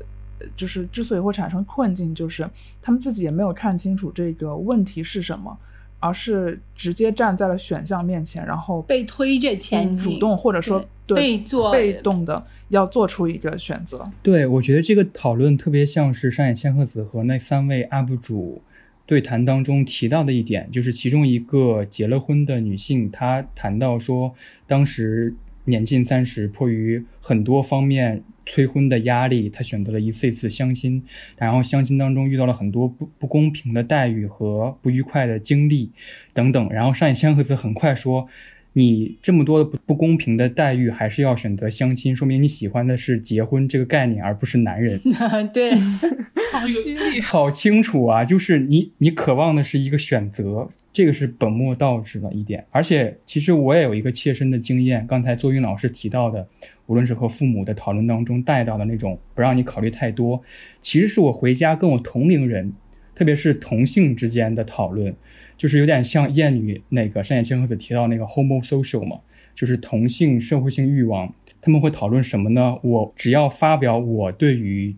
[0.57, 2.49] 就是之所以会产生困境，就是
[2.83, 5.57] 她们自己也没有看清楚这个问题是什么，
[5.99, 14.09] 而是直接站在了选项面前，然后被推着前进，主动或者说被做被动的要做出一个选择。
[14.23, 18.63] 对，我觉得这个讨论特别像是上野千鹤子和那三位 UP 主
[19.07, 24.35] 对谈当中提到的一点，就是其中一个结了婚的女性，她谈到说
[24.67, 25.35] 当时。
[25.67, 31.03] 年近三十，迫于很多方面催婚的压力，他选择了一次一次相亲，
[31.37, 35.91] 然后相亲当中遇到了很多不不公平的待遇和不愉快的经历
[36.33, 36.71] 等等。
[36.71, 38.27] 然后上野千鹤子很快说
[38.73, 45.01] ：“你这么多的不不公平的待遇，还是要选择相亲，说明你喜欢的是结婚这个概念，而不是男人。
[45.53, 45.75] ”对，
[46.53, 48.25] 好犀利，好清楚啊！
[48.25, 50.71] 就是你你渴望的是一个选择。
[50.93, 55.07] 这个是本末倒置的一点，而且其实我也有一个切身的经验。
[55.07, 56.49] 刚才作云老师提到的，
[56.87, 60.43] 无论是和父母的讨论当中带到的那种不让你考虑太多，
[60.81, 62.73] 其实是我回家跟我同龄人，
[63.15, 65.15] 特别是同性之间的讨论，
[65.57, 69.21] 就是有点像谚语那个山野千鹤子提到那个 homosocial 嘛，
[69.55, 71.33] 就是同性社会性欲望。
[71.61, 72.77] 他们会讨论什么呢？
[72.83, 74.97] 我只要发表我对于。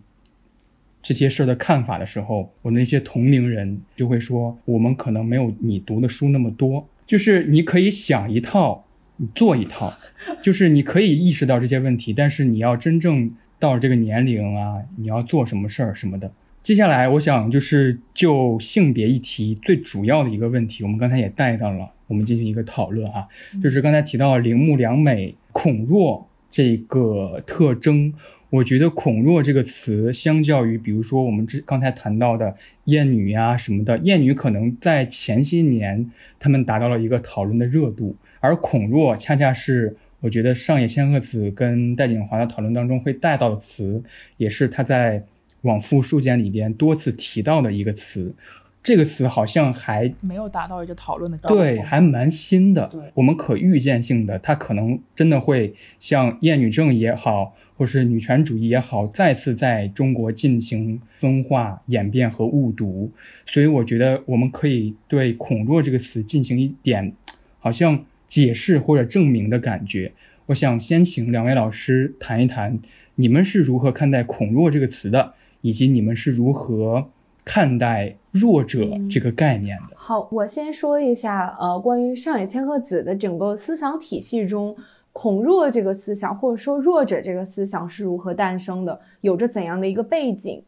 [1.03, 8.85] 这些事儿的看法的时候，我那些同龄人就会说，我们可能没有你读的书那么多，就是你可以想一套，
[9.17, 9.93] 你做一套，
[10.41, 13.29] 就是你可以意识到这些问题，但是你要真正
[13.59, 16.31] 到了这个年龄啊，你要做什么事儿什么的。
[16.61, 23.27] 接下来，我想就是就性别议题最主要的一个问题，我们刚才也带到了，我们进行一个讨论啊，
[23.61, 28.13] 就是刚才提到铃木良美孔弱这个特征。
[28.53, 44.03] 我觉得“孔弱”这个词，相较于比如说我们之刚才谈到的艳女呀什么的，艳女可能在前些年他们达到了一个讨论的热度，而“孔弱”恰恰是我觉得上野千鹤子跟戴锦华的讨论当中会带到的词，
[44.37, 45.23] 也是他在
[45.61, 48.35] 往复书简里边多次提到的一个词。
[48.83, 52.85] 这个词好像还没有达到一个讨论的高对，还蛮新的。
[52.87, 63.11] 对我们可预见性的，它可能真的会像厌女症也好，或是女权主义也好，再次在中国进行分化、演变和误读。
[63.45, 67.13] 所以我觉得我们可以对“恐弱”这个词进行一点，
[67.59, 70.11] 好像解释或者证明的感觉。
[70.47, 72.79] 我想先请两位老师谈一谈，
[73.15, 77.09] 你们是如何看待“恐弱”这个词的，以及你们是如何
[77.45, 79.95] 看待弱者这个概念的。
[79.95, 84.75] 好，我先说一下，呃，关于上野千鹤子的整个思想体系中，
[85.13, 90.61] 恐弱这个思想，或者说弱者这个思想是如何诞生的，有着怎样的一个背景？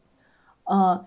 [0.63, 1.05] 呃，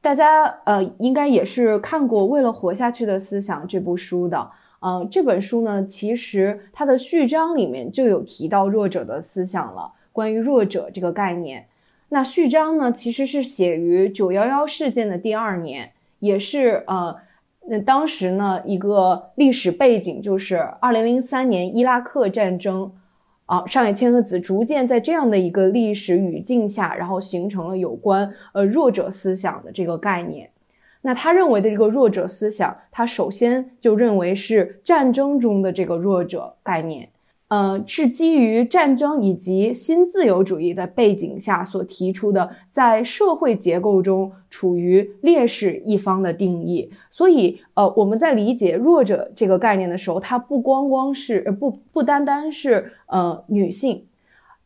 [0.00, 4.50] 大家呃应该也是看过《为了活下去的思想》这部书的。
[4.84, 11.64] 嗯、这本书呢，其实它的序章里面就有提到弱者的思想了，关于弱者这个概念。
[12.08, 17.16] 那序章呢，其实是写于九幺幺事件的第二年，也是呃，
[17.68, 22.92] 那当时呢一个历史背景就是二零零三年伊拉克战争，
[23.46, 30.50] 啊，上野千鹤子逐渐在这样的一个历史语境下，然后形成了有关呃弱者思想的这个概念。
[31.02, 37.08] 那他认为的这个弱者思想，他首先就认为是战争中的这个弱者概念。
[37.52, 46.90] 呃，是基于战争以及新自由主义的背景下所提出的，在社会结构中处于劣势一方的定义。
[47.10, 54.06] 所以，呃，我们在理解弱者这个概念的时候，它不光光是，呃不不单单是呃女性，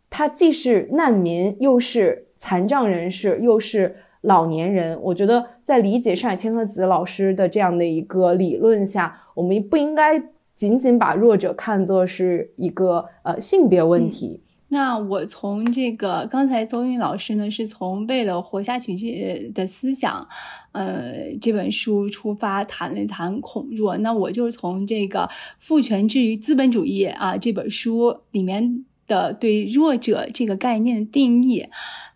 [0.09, 4.97] 它既是难民，又是残障人士，又是老年人。
[5.03, 10.23] 我觉得在理解上海千鹤子老师的这样的一个理论下，我们不应该。
[10.57, 14.41] 仅仅把弱者看作是一个呃性别问题。
[14.69, 20.27] 那我从这个刚才邹韵老师呢，是从为了活下去这的思想，
[20.73, 23.97] 呃这本书出发谈了谈恐弱。
[23.99, 25.29] 那我就是从这个
[25.61, 31.65] 父权制于资本主义啊这本书里面的对弱者这个概念的定义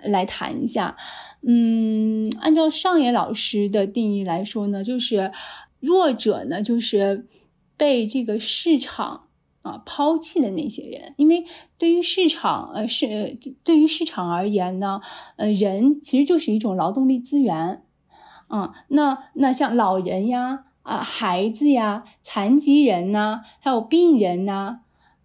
[0.02, 0.96] 来谈一下。
[1.46, 5.30] 嗯，按照上野老师的定义来说呢，就是
[5.78, 7.26] 弱者呢，就是。
[7.80, 9.28] 被这个市场
[9.62, 11.46] 啊抛弃的那些人，因为
[11.78, 15.00] 对于市场呃是对于市场而言呢，
[15.36, 17.82] 呃人其实就是一种劳动力资源，
[18.48, 24.80] 啊，那那像老人呀啊孩子呀残疾人呐，还有病人呐，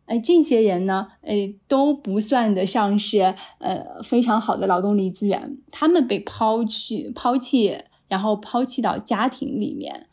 [0.06, 1.34] 呃这些人呢，呃
[1.68, 10.08] 都不算得上是呃非常好的劳动力资源，他们被抛去抛弃，然后抛弃到家庭里面。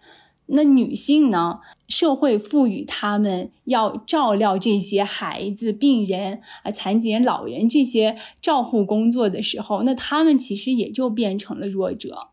[0.47, 1.61] 那女性呢？
[1.93, 12.28] 社会赋予他们要照料这些孩子、病人啊、残疾人、老人这些照护工作的时候，那他们其实也就变成了弱者，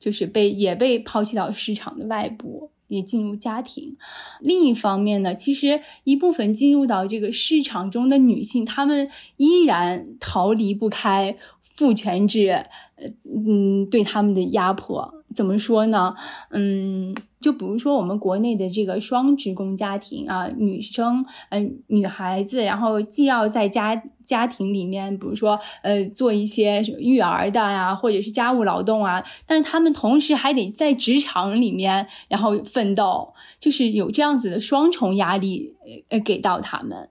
[0.00, 3.96] 就是被也被抛弃到市场的外部，也进入家庭。
[4.40, 12.48] 另一方面呢，其实一部分进入到这个市场中的女性，她们依然逃离不开父权制，
[12.96, 15.14] 呃，嗯，对他们的压迫。
[15.32, 16.16] 怎么说呢？
[16.50, 17.14] 嗯。
[17.40, 35.74] 就比如说我们国内的这个双职工家庭啊，女生，嗯，女孩子，然后既要在家家庭里面，比如说，呃，做一些育儿的呀，或者是家务劳动啊，但是他们同时还得在职场里面，然后奋斗，就是有这样子的双重压力，
[36.10, 37.08] 呃，给到他们。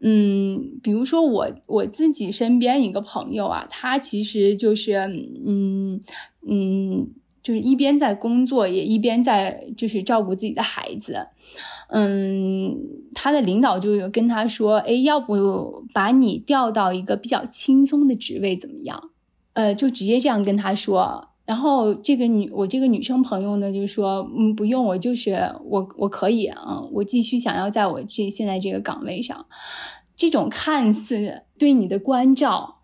[0.00, 4.98] 嗯，比如说我我自己身边一个朋友啊，他其实就是，
[5.44, 6.00] 嗯
[6.46, 7.08] 嗯。
[7.44, 11.28] 就是一边在工作，也一边在就是照顾自己的孩子，
[11.90, 12.74] 嗯，
[13.14, 19.10] 他的领导就跟他说：“哎，要不把你调到一个比较轻松的职位怎么样？”
[19.52, 21.28] 呃，就直接这样跟他说。
[21.44, 25.34] 然后这个女，我这个女生朋友呢，就说：“嗯，不用，我就是
[25.66, 29.44] 我，我可以啊，我继续想要在我这现在这个岗位上。”
[30.16, 32.76] 这种看似对你的关照。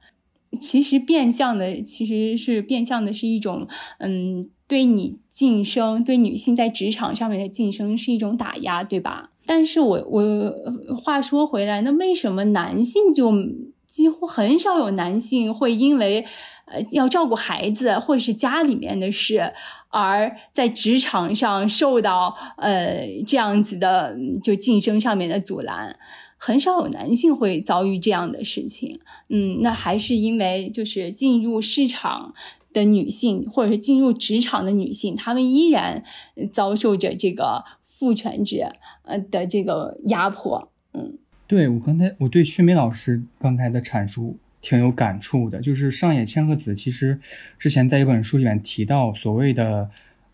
[0.59, 9.30] 其实变相的，其实是变相的，是一种，嗯，对你晋升，对女性在职场上面的晋升是一种打压，对吧？
[9.46, 10.55] 但是我我
[10.96, 13.32] 话说回来，那为什么男性就
[13.86, 16.24] 几乎很少有男性会因为，
[16.66, 19.53] 呃，要照顾孩子或者是家里面的事，
[19.88, 25.96] 而在职场上受到呃这样子的就晋升上面的阻拦？
[26.43, 32.32] 很少有男性会遭遇这样的事情，嗯，那还是因为就是进入市场
[32.72, 36.03] 的女性，或者是进入职场的女性，她们依然
[36.51, 38.64] 遭受着这个父权制
[39.05, 47.20] 呃的这个压迫，嗯，对我刚才我对薛梅老师刚才的阐述挺有感触的，就是上野千鹤子其实
[47.59, 49.91] 之前在一本书里面提到所谓的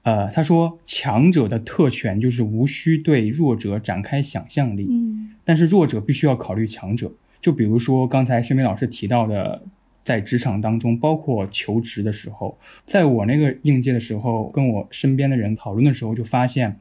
[0.06, 7.12] 呃，他说强者的特权就是无需对弱者展开想象力，嗯但是弱者必须要考虑强者。
[7.40, 9.64] 就比如说刚才薛梅老师提到的，
[10.04, 16.78] 在职场当中，包括求职的时候，在我那个应届的时候，跟我身边的人讨论的时候，就发现，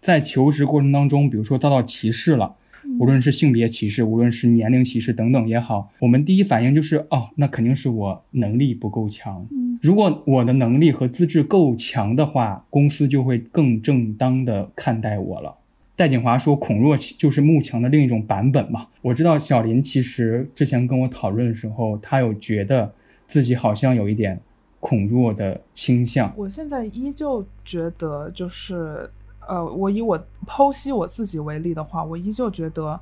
[0.00, 2.56] 在求职过程当中，比如说遭到歧视了。
[2.98, 9.46] 无论是性别歧视，无论是年龄歧视等等也好，我们第一反应就是哦，那肯定是我能力不够强。
[9.50, 15.56] 嗯如果我的能力和资质够强的话，公司就会更正当的看待我了。
[15.94, 18.86] 戴锦华说，孔弱就是慕强的另一种版本嘛。
[19.02, 22.94] 我知道小林其实之前跟我讨论的时候，他有觉得
[23.26, 24.40] 自己好像有一点
[24.80, 26.32] 孔弱的倾向。
[26.36, 29.10] 我现在依旧觉得，就是
[29.48, 32.98] 呃，我以我剖析我自己为例的话，我依旧觉得，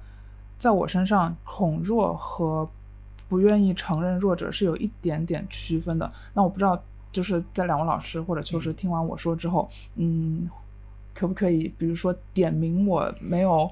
[0.59, 2.69] 在我身上，恐弱和
[3.29, 6.13] 不愿意承认弱者是有一点点区分的。
[6.35, 10.49] 那我不知道，就是在两位老师或者秋实听完我说之后，嗯。
[11.15, 13.71] 可不可以，比如说点名我没有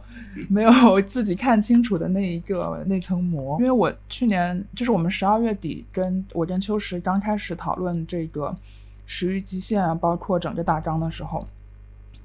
[0.50, 3.58] 没有 自己看清楚的那一个那层膜？
[3.58, 8.54] 因为我去年就是我们十二月底跟我跟秋实刚开始讨论这个
[9.06, 11.46] 食欲极限啊，包括整个大纲的时候，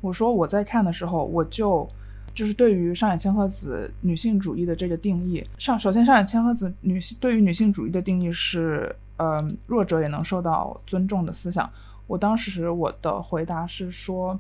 [0.06, 1.88] 我说我在看的时候，我就
[2.34, 11.70] 就是对于上野千鹤子女性主义的这个定义，上首先上野千鹤子女性对于女性主义的定义是，呃，弱者也能受到尊重的思想。
[12.08, 14.40] 我当时我的回答是说。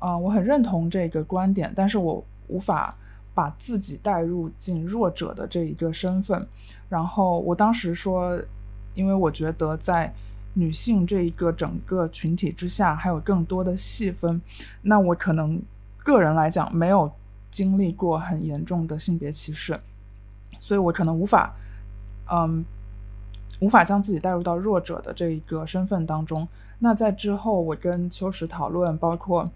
[0.00, 2.94] 啊、我很认同这个观点，但是我无法
[3.34, 6.46] 把自己带入进弱者的这一个身份。
[6.88, 8.40] 然后我当时说，
[8.94, 10.14] 因为我觉得在
[10.58, 14.40] 女性这一个整个群体之下，还有更多的细分。
[14.82, 15.60] 那我可能
[15.98, 17.10] 个人来讲，没有
[17.50, 19.78] 经历过很严重的性别歧视，
[20.60, 21.54] 所以我可能无法，
[22.30, 22.64] 嗯，
[23.60, 26.46] 无法将自己带入到弱者的这一个身份当中。
[26.80, 29.50] 那在之后，我跟秋实讨论，包括。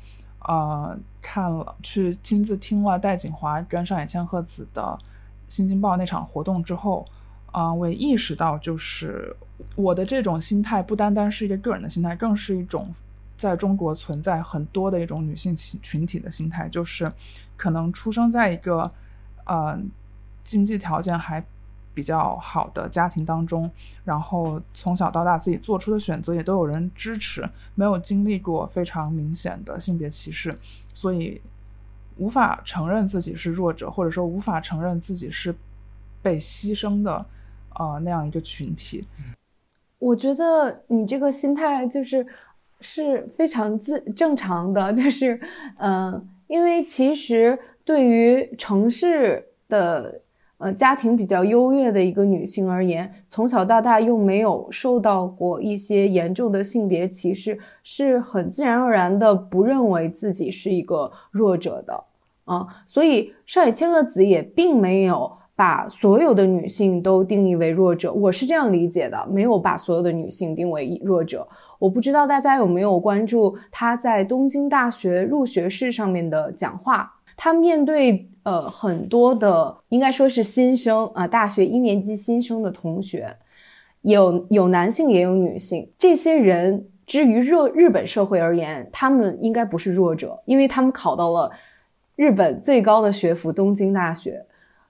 [0.44, 4.82] 呃，看了去亲自听了戴锦华跟上野千鹤子的
[5.46, 7.06] 《新京报》那场活动之后，
[7.52, 9.36] 啊、我也意识到，就是
[9.76, 12.92] 我的这种心态不单单是一个个人的心态，更是一种
[13.36, 17.10] 在中国存在很多的一种女性群体的心态，就是
[17.56, 18.90] 可能出生在一个
[19.44, 19.78] 呃
[20.44, 21.44] 经济条件还
[21.94, 23.70] 比较好的家庭当中，
[24.04, 30.56] 然后从小到大自己做出的选择也都有人支持，没有经历过非常明显的性别歧视，
[30.94, 31.40] 所以
[32.16, 35.54] 无法承认自己是弱者，或者说无法承认自己是
[36.22, 37.26] 被牺牲的，
[37.74, 39.06] 呃那样一个群体。
[40.02, 42.26] 我觉得你这个心态就是
[42.80, 45.40] 是非常自正常的，就是
[45.78, 50.20] 嗯、因为其实对于城市的。
[50.58, 62.04] 呃，家庭比较优越的一个女性而言，从小到大又没有受到过一些严重的性别歧视，是很自然而然的不认为自己是一个弱者的
[62.44, 62.64] 啊。
[62.86, 71.46] 所以上野千鹤子也并没有把所有的女性都定义为弱者，我是这样理解的，没有把所有的女性定为弱者。
[71.78, 78.28] 我不知道大家有没有关注她在东京大学入学式上面的讲话，她面对。
[78.44, 83.32] 呃，很多的应该说是新生啊、呃，大学一年级新生的同学，
[84.00, 85.88] 有有男性也有女性。
[85.96, 91.52] 这些人，至于日日本社会而言，他们应该不是弱者，因为他们考到了
[92.16, 94.44] 日本最高的学府东京大学。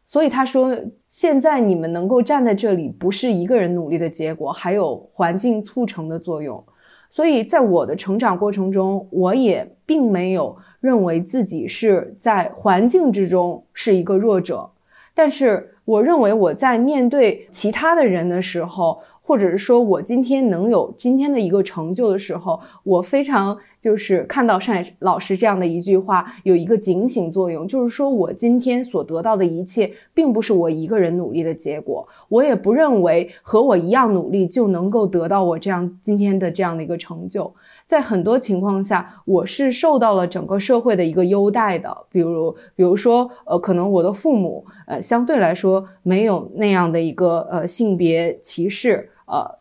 [0.05, 0.77] 所以他说，
[1.09, 6.63] 现在你们能够站在这里，不是一个人努力的结果，还有环境促成的作用。
[7.11, 10.57] 所以在我的成长过程中，我也并没有。
[10.83, 14.69] 认为自己是在环境之中是一个弱者，
[15.15, 37.53] 但是我认为我在面对其他的人的时候，或者是说我今天能有今天的一个成就的时候，我非常就是看到上海老师这样的一句话，有一个警醒作用，就是说我今天所得到的一切，并不是我一个人努力的结果，我也不认为和我一样努力就能够得到我这样今天的这样的一个成就。
[37.87, 49.59] 在很多情况下，我是受到了整个社会的一个优待的，比如，比如说，呃，可能我的父母，呃，相对来说没有那样的一个呃性别歧视，呃，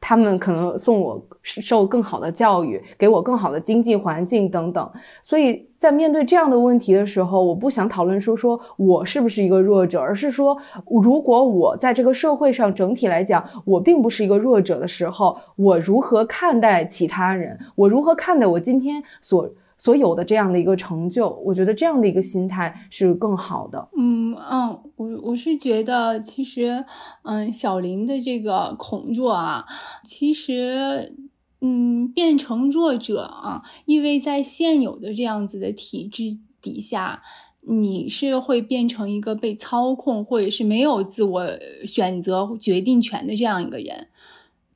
[0.00, 4.90] 他们可能送我受更好的教育，给我更好的经济环境等等。
[5.22, 10.56] 所以在面对这样的问题的时候，我不想讨论说说我是不是一个弱者，而是说，
[11.02, 17.58] 如果我在这个社会上整体来讲，我并不是一个弱者的时候，我如何看待其他人？
[17.74, 21.28] 我如何看待我今天所所有的这样的一个成就？
[21.44, 23.88] 我觉得这样的一个心态是更好的。
[23.96, 26.84] 嗯嗯，我我是觉得，其实，
[27.22, 29.66] 嗯，小林的这个恐弱啊，
[30.02, 31.14] 其实
[31.60, 37.22] 嗯，变成弱者啊，因为在现有的这样子的体制底下，
[37.68, 41.46] 你是会变成一个被操控，或者是没有自我
[41.84, 44.08] 选择决定权的这样一个人。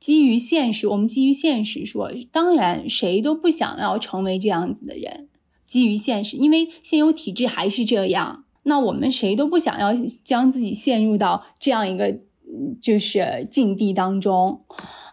[0.01, 5.29] 基于现实，我们基于现实说，当然谁都不想要成为这样子的人。
[5.67, 9.93] 基于现实，因为现有体制还是这样，那我们谁都不想要
[10.25, 12.19] 将自己陷入到这样一个
[12.81, 14.63] 就是境地当中。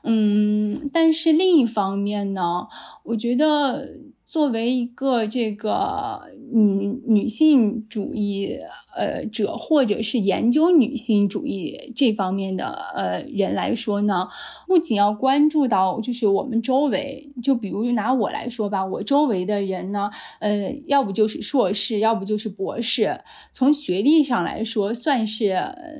[0.04, 2.68] 嗯，但是另一方面呢，
[3.04, 4.07] 我觉得。
[4.28, 6.22] 作为一个这个
[6.52, 8.60] 女女性主义
[8.94, 14.28] 呃者，或者是研究女性主义这方面的呃人来说呢，
[14.68, 20.10] 不仅要关注到就是我们周围，就比如拿我来说吧，我周围的人呢，
[20.40, 23.22] 呃，要不就是硕士，要不就是博士，
[23.54, 25.54] 从学历上来说，算是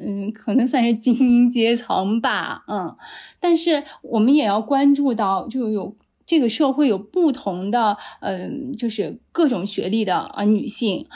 [0.06, 2.94] 嗯，可能算是精英阶层吧，嗯，
[3.40, 5.96] 但是我们也要关注到，就有。
[6.28, 11.08] 这个社会有不同的，嗯，就是各种学历的啊女性，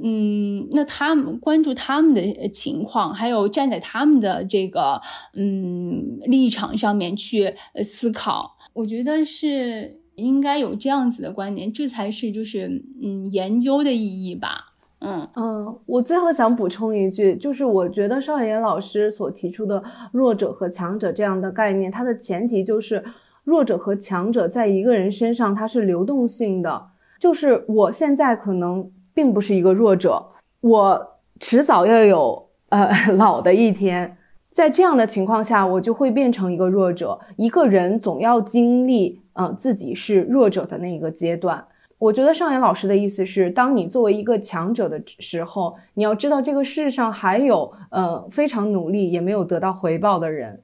[0.00, 5.00] 嗯，那他们关注他们的情况，还有站在他们的这个
[5.34, 7.52] 嗯立场上面去
[7.82, 19.82] 思考，我觉得是应该有这样子的观点，这才是就是嗯研究的意义吧，嗯嗯，我最后想补充一句，就是我觉得邵岩老师所提出的
[20.12, 23.04] 弱者和强者这样的概念，它的前提就是。
[23.44, 26.88] 弱者和强者在一个人身上，它是流动性的。
[27.20, 30.26] 就是我现在可能并不是一个弱者，
[30.60, 34.16] 我迟早要有呃 老的一天。
[34.50, 37.18] 在这样的情况下，我就会变成一个弱者。
[37.36, 41.64] 一个人总要经历嗯自己是弱者的那一个阶段。
[41.98, 50.60] 我觉得上野老师的意思是，当你作为一个强者的时候，你要知道这个世上还有呃非常努力也没有得到回报的人。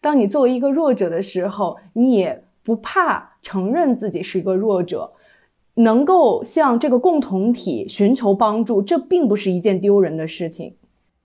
[0.00, 5.12] 当你作为一个弱者的时候，你也不怕承认自己是一个弱者，
[5.74, 10.74] 能够向这个共同体寻求帮助，这并不是一件丢人的事情。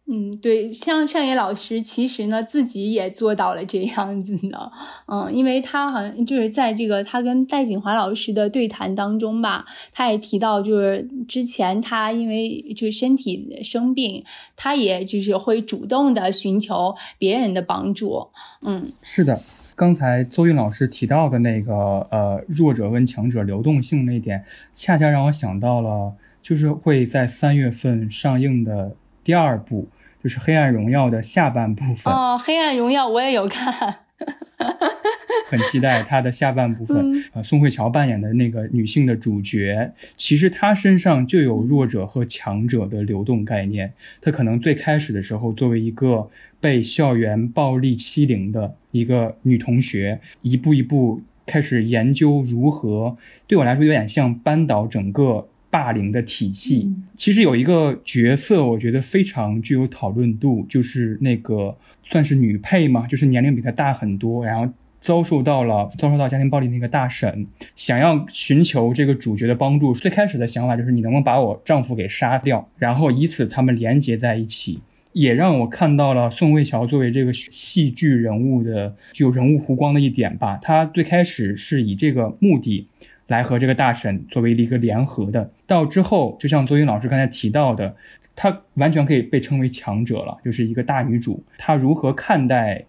[0.06, 4.70] 嗯，对，像单野老师，其实呢自己也做到了这样子呢，
[5.08, 14.22] 嗯，因为他好像就是在这个他跟戴锦华老师的对谈当中吧，他也提到，就是之前他因为就身体生病，
[14.58, 18.28] 他也就是会主动的寻求别人的帮助，
[18.62, 19.42] 嗯，是的，
[19.74, 24.44] 刚才邹韵老师提到的那个呃弱者跟强者流动性那点，
[24.74, 28.98] 恰恰让我想到了，就是会在三月份上映的。
[29.24, 29.88] 第二部
[30.24, 33.72] 就是《黑暗荣耀》的下半部分哦，《黑暗荣耀》我也有看，
[35.48, 37.24] 很期待它的下半部分。
[37.34, 43.94] 呃，宋慧乔扮演的那个女性的主角，其实她身上就有弱者和强者的流动概念。
[44.22, 55.48] 她可能最开始的时候，作为一个被校园暴力欺凌的一个女同学，一步一步开始研究如何，对我来说有点像扳倒整个。
[55.74, 69.96] 霸凌的体系，其实有一个角色，我觉得非常具有讨论度，就是那个算是女配嘛，就是年龄比她大很多，然后遭受到了遭受到家庭暴力那个大婶，想要寻求这个主角的帮助。
[69.96, 74.80] 最开始的想法就是你能不能把我丈夫给杀掉，然后以此他们连结在一起，
[75.14, 80.60] 也让我看到了宋慧乔作为这个戏剧人物的具有人物弧光的一点吧。
[80.62, 82.88] 她最开始是以这个目的。
[83.28, 87.96] 来和这个大神作为一个联合的，到之后就像邹云老师刚才提到的，
[88.36, 91.44] 她完全可以被称为强者了，就是一个大女主。
[91.58, 92.86] 她如何看待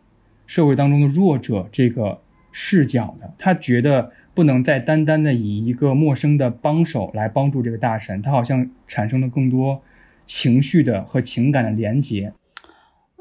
[0.47, 2.21] 社会当中的弱者这个
[2.51, 3.33] 视角的？
[3.39, 9.83] 她觉得不能再单单的以一个陌生的帮手来帮助这个大神，她好像产生了更多
[10.25, 12.33] 情绪的和情感的连接。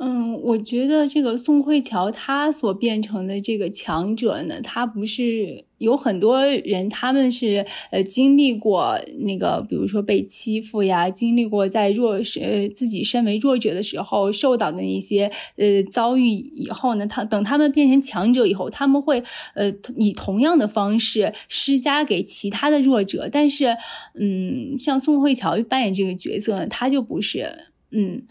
[0.06, 19.24] 嗯，我觉得这个宋慧乔她所变成的这个强者呢，她不是有很多人，他们是呃经历过那个，比如说被欺负呀，经历过在弱势呃自己身为弱者的时候受到的一些呃遭遇以后呢，他等他们变成强者以后，他们会
[19.56, 23.78] 呃以同样的方式施加给其他的弱者，但是
[24.20, 28.24] 嗯，像宋慧乔扮演这个角色呢，他就不是嗯。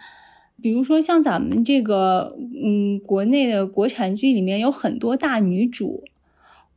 [0.63, 6.05] 比如说，像咱们这个，嗯，国内的国产剧里面有很多大女主，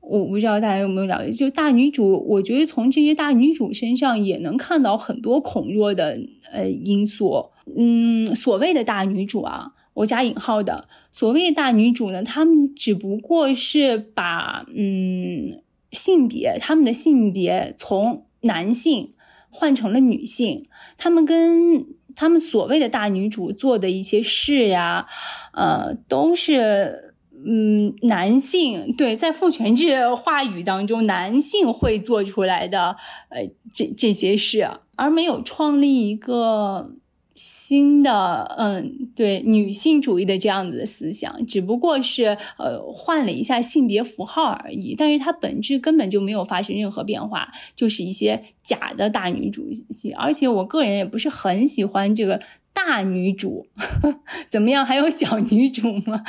[0.01, 1.31] 我不知道大家有没有了解。
[1.31, 6.19] 就大女主，我觉得从这些大女主身上也能看到很多恐弱的
[6.51, 7.51] 呃因素。
[7.77, 15.61] 嗯，所谓的大女主啊，我加引号的所谓大女主呢，她们只不过是把嗯
[15.91, 19.13] 性别，她们的性别从男性
[19.51, 20.65] 换成了女性，
[20.97, 21.85] 她们跟。
[22.15, 25.05] 他们所谓的大女主做的一些事呀，
[25.53, 27.13] 呃，都是
[27.47, 32.95] 嗯，男性对在父权制话语当中，男性会做出来的
[33.29, 36.91] 呃这这些事，而没有创立一个
[37.35, 52.41] 新的嗯对女性主义的这样子的思想，只不过是呃换了一下性别符号而已，但是它本质根本就没有发生任何变化，就是一些假的大女主戏，而且我个人也不是很喜欢这个。
[52.75, 53.65] 大女主
[54.51, 54.85] 怎么样？
[54.85, 56.21] 还有小女主吗？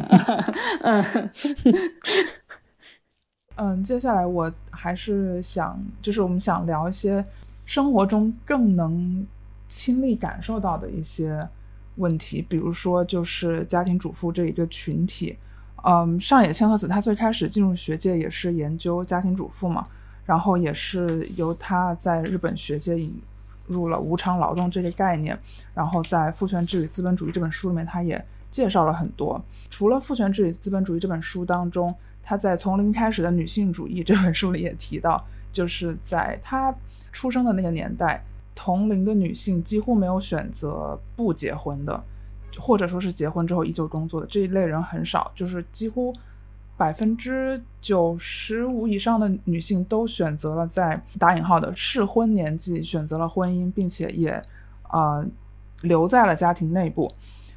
[0.80, 1.04] 嗯
[3.56, 7.22] 嗯，接下来我还是想，就是我们想聊一些
[7.66, 9.26] 生活中更能
[9.68, 11.48] 亲历感受到的一些
[11.96, 15.36] 问题，比如说就是家庭主妇这一个群体。
[15.84, 19.86] 嗯，上野千鹤子她最开始进入学界也是研究家庭主妇嘛，
[20.24, 23.20] 然后也是由她在日本学界引。
[23.68, 25.36] 入了无偿劳动这个概念，
[25.74, 29.44] 然后在《父权制与资本主义》这本书里面，他也介绍了很多。
[29.68, 31.92] 除了《父权制与资本主义》这本书当中，
[32.22, 36.72] 他在《从零开始的女性主义》这本书里也提到，就是在他
[37.10, 38.22] 出生的那个年代，
[38.56, 42.02] 同龄的女性几乎没有选择不结婚的，
[42.58, 46.12] 或者说是结婚之后依旧工作的这一类人很少，就是几乎。
[46.78, 54.30] 百分之九十五以上的女性都选择了在打引号的适婚年纪选择了婚姻，并且也，
[54.90, 55.26] 呃，
[55.80, 57.10] 留在了家庭内部。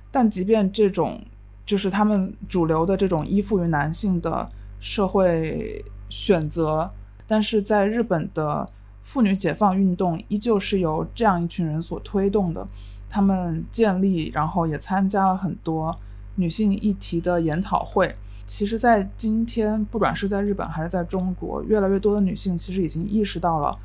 [0.10, 1.22] 但即便这种
[1.66, 6.89] 就是他们主流的这种依附于男性的社会选择，
[7.28, 8.66] 但是在日本的
[9.10, 12.66] 妇女解放运动依旧是由这样一群人所推动的。
[13.10, 15.97] 他们建立，然后也参加了很多
[16.36, 18.16] 女性议题的研讨会。
[18.45, 23.76] 其实，在今天，不管是在日本还是在中国，越来越多的女性其实已经意识到了，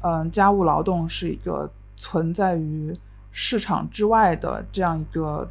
[0.00, 2.92] 嗯，家务劳动是一个存在于
[3.30, 5.48] 市场之外的这样一个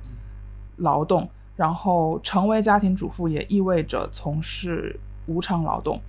[0.76, 6.02] 劳动，然后成为家庭主妇也意味着从事无偿劳动。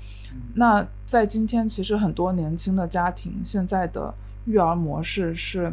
[0.55, 4.13] 那在今天，其实很多年轻的家庭现在的
[4.47, 5.73] 育儿模式是，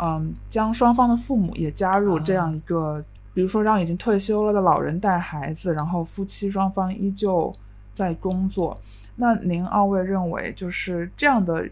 [0.00, 3.04] 嗯，将双方的父母也加入这样一个。
[3.32, 7.54] 比如说，让已经退休了的老人带孩子，然后夫妻双方依旧
[7.94, 8.76] 在工作。
[9.14, 11.66] 那您二位认为，就是这样的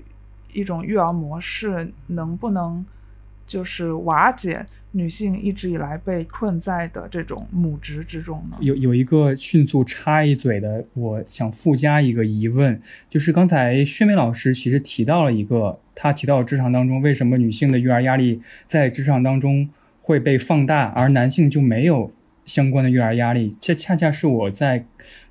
[0.53, 2.87] 一种育儿模式，能不能
[3.49, 8.57] 就是瓦解女性一直以来被困在的这种母职之中呢？
[8.61, 19.69] 有有一个迅速插一嘴的，我想附加一个疑问，就是刚才薛梅老师其实提到了一个，他提到职场当中为什么女性的育儿压力在职场当中。
[20.01, 22.11] 会被放大，而男性就没有
[22.47, 23.55] 相关的育儿压力。
[23.61, 24.87] 这恰恰是我在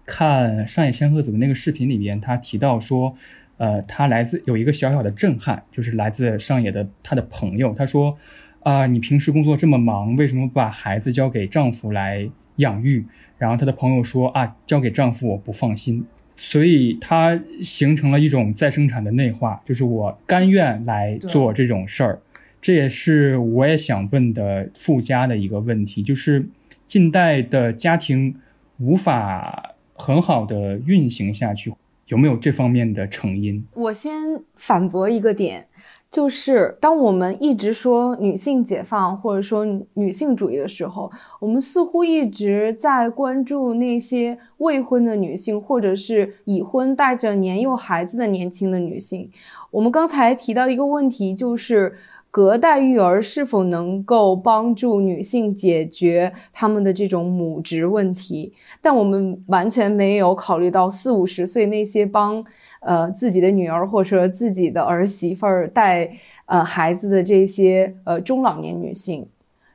[0.05, 3.17] 看上野千鹤子的那个视频里边，他提到说，
[3.57, 7.73] 呃，他来自有一个小小的震撼，就是来自上野的他的朋友。
[7.73, 8.17] 他说，
[8.61, 13.05] 啊，你平时工作这么忙，为什么不把孩子交给丈夫来养育？
[13.37, 16.05] 然后他的朋友说，啊，交给丈夫我不放心，
[16.35, 22.19] 所以他形成了一种再生产的内化，就是我甘愿来做这种事儿。
[22.59, 26.47] 这也是我也想问的附加的一个问题，就是
[26.85, 28.35] 近代的家庭
[28.79, 31.71] 无法很好的运行下去，
[32.07, 33.65] 有没有这方面的成因？
[33.73, 35.67] 我先反驳一个点。
[36.09, 49.29] 就是当我们一直说女性解放或者说女性主义的时候，我们似乎一直在关注那些未婚的女性，或者是已婚带着年幼孩子的年轻的女性。
[49.69, 51.93] 我们刚才提到一个问题，就是
[52.37, 62.45] 隔代育儿是否能够帮助女性解决她们的这种母职问题，但我们完全没有考虑到四五十岁那些帮。
[62.81, 66.11] 呃，自己的女儿或者自己的儿媳妇儿带
[66.45, 69.27] 呃孩子的这些呃中老年女性，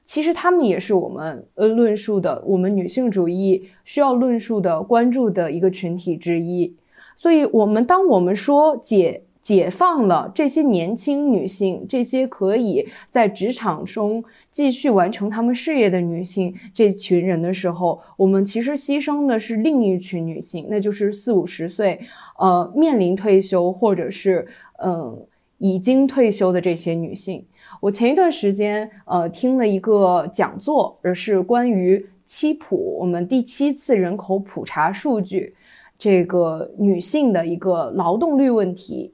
[0.05, 6.77] 其实她们也是我们呃论述的我们女性主义需要论述的关注的一个群体之一。
[7.17, 14.23] 所以，我们当我们说解解放了这些年轻女性，这些可以在职场中
[14.53, 22.01] 继续完成她们事业的女性这群人的时候，我们其实牺牲的是另一群女性，那就是四五十岁。
[22.39, 24.47] 呃，面临退休或者是
[24.83, 25.27] 嗯
[25.59, 27.45] 已经退休的这些女性，
[27.81, 35.55] 我前一段时间呃听了一个讲座，而是关于七普我们第七次人口普查数据，
[35.99, 39.13] 这个女性的一个劳动力问题。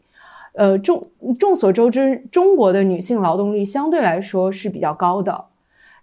[0.58, 5.46] 呃，众众所周知，中国的女性劳动力相对来说是比较高的，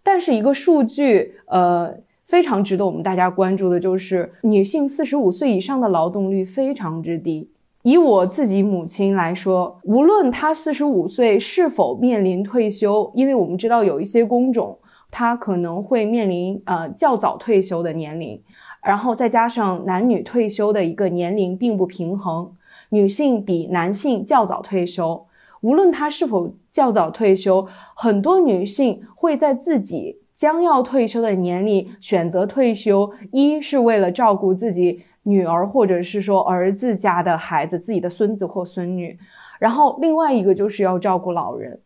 [0.01, 1.93] 但是一个数据呃。
[2.25, 7.51] 非常值得我们大家关注的就是，女性四十五岁以上的劳动率非常之低。
[7.83, 14.75] 以我自己母亲来说，无论她四十五岁是否面临退休，因为我们知道有一些工种，
[15.11, 18.41] 她可能会面临呃较早退休的年龄，
[18.81, 22.51] 然后再加上男女退休的一个年龄并不平衡，
[22.89, 25.25] 女性比男性较早退休。
[25.61, 39.17] 无论她是否较早退休，很多女性会在自己将要退休的年龄选择退休，一是为了照顾自己女儿或者是说儿子家的孩子，自己的孙子或孙女，
[39.57, 41.81] 然后另外一个就是要照顾老人，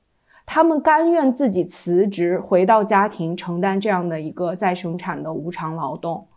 [0.46, 6.28] 他们甘愿自己辞职回到家庭，承担这样的一个再生产的无偿劳动，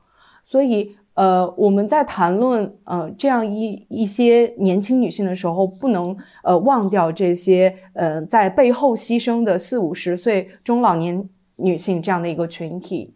[0.45, 0.97] 所以。
[1.15, 13.13] 呃，我们在谈论呃这样一一些年轻女性的时候，不能呃忘掉这些呃在背后牺牲的四五十岁中老年女性这样的一个群体。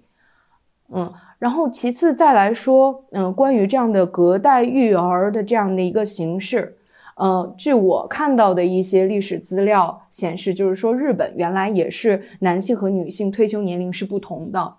[0.93, 6.77] 嗯，然后其次再来说，嗯，关于这样的隔代育儿的这样的一个形式，
[7.17, 14.75] 呃，据我看到的一些历史资料显示，就是说日本原来也是男性和女性退休年龄是不同的，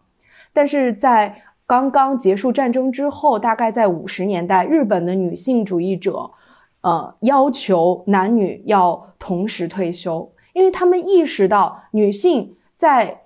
[0.53, 6.31] 但是在刚刚结束战争之后，大概在五十年代，日本的女性主义者，
[6.79, 13.23] 呃，要求男女要同时退休，因为他们意识到女性在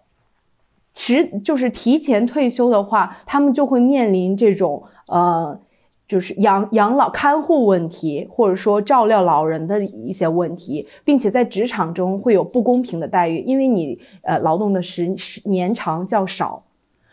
[0.95, 5.59] 迟就是提前退休的话，他们就会面临这种呃，
[6.07, 16.63] 就是养养老看护问题，或者说照料老人的一些问题，并且在职场中会有不公平的待遇，因为你呃劳动的时时年长较少。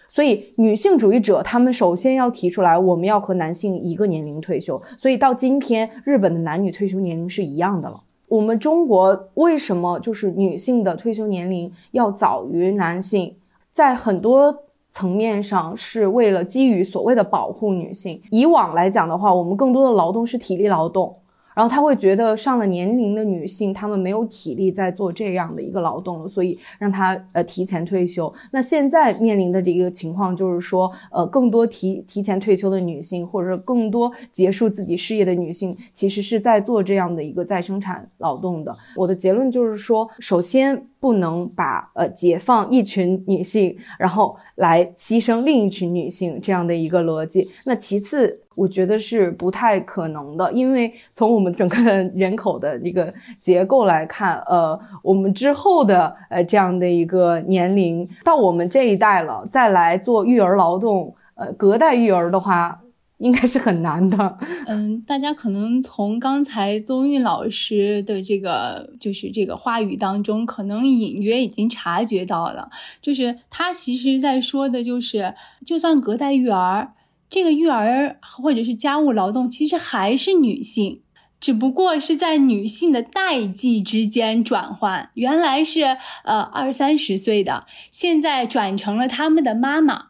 [0.08, 4.80] 所以，女性主义者他们首先要提出来，我们要和男性一个年龄退休。
[4.96, 8.00] 所以到今天，日本的男女退休年龄是一样的了。
[8.26, 13.36] 我们中国为什么就是女性的退休年龄要早于男性？
[13.72, 18.20] 在很多层面上是为了基于所谓的保护女性。
[18.30, 21.14] 以往来讲的话，我们更多的劳动是体力劳动。
[21.58, 28.32] 然后他会觉得上了年龄的女性，她们没有体力在做这样的一个劳动了，所以让她呃提前退休。
[28.52, 38.72] 那现在面临的这个情况就是说，呃，更多提提前退休的女性，或者说更多结束自己事业的女性，其实是在做这样的一个再生产劳动的。
[38.94, 47.48] 我的结论就是说，首先不能把呃解放一群女性，然后来牺牲另一群女性这样的一个逻辑。
[47.64, 48.40] 那其次。
[48.58, 51.80] 我觉得是不太可能的，因为从我们整个
[52.16, 62.76] 人口的一个结构来看，呃，我们之后的呃这样的一个年龄，到我们这一代了，再来做育儿劳动，呃，隔代育儿的话，
[63.18, 64.38] 应该是很难的。
[64.66, 72.70] 嗯，大家可能从刚才宗韵老师的这个就是这个话语当中，可能隐约已经察觉到了，
[73.02, 75.34] 就是他其实在说的就是，
[75.66, 76.94] 就算隔代育儿。
[77.30, 81.02] 这个育儿或者是家务劳动，其实还是女性，
[81.38, 85.10] 只不过是在女性的代际之间转换。
[85.12, 90.06] 原来是呃二三十岁的，现在转成了他们的妈妈。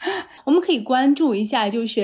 [0.44, 2.02] 我们可以关注一下，就是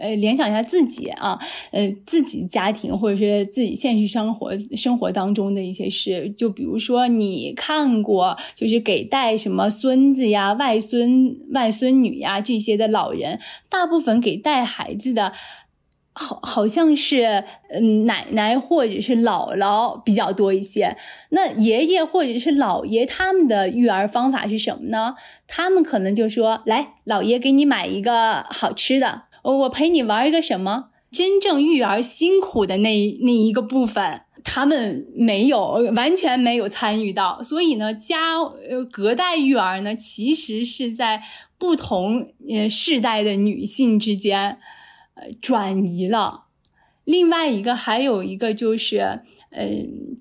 [0.00, 1.38] 呃联想一下自己啊，
[1.72, 6.32] 呃自己家庭或者是自己现实生活生活当中的一些事。
[6.36, 15.32] 就比如说，你看过就是给带什么孙子呀、外孙、外孙女呀这些的老人，大部分给带孩子的。
[16.16, 20.96] 好，好像是嗯，奶奶或者是姥姥比较多一些。
[21.30, 25.16] 那爷爷或者是姥爷他们的育儿方法是什么呢？
[25.48, 37.42] 他们可能就说：“来，姥爷给你买一个好吃的，我陪你玩一个什么？”真正育儿辛苦的那那一个部分，他们没有，完全没有参与到。
[37.42, 41.22] 所以呢，家呃隔代育儿呢，其实是在
[41.58, 44.58] 不同呃世代的女性之间。
[45.14, 46.42] 呃，转移了。
[47.04, 49.68] 另外一个还有一个就是，呃，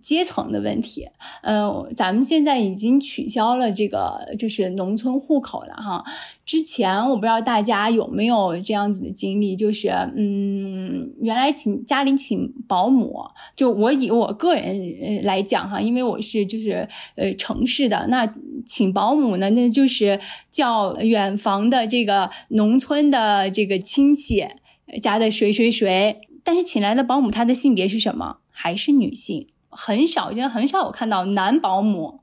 [0.02, 1.08] 阶层的问题。
[1.42, 6.04] 呃，咱们现在已经取消了这个，就是农村户口了哈。
[6.46, 9.88] 之前我不知道大家有没有这样子的经历，就是，
[10.18, 16.86] 嗯，原来请家里请保姆，就我以我个人来讲哈，因为我是就是
[17.16, 18.28] 呃城市的，那
[18.66, 20.20] 请保姆呢，那就是
[20.52, 24.46] 叫远房的这个农村的这个亲戚。
[25.02, 28.38] 家的谁谁谁，但是请来的保姆，她的性别是什么？
[28.50, 29.48] 还是女性？
[29.70, 32.20] 很少，现在很少有看到男保姆。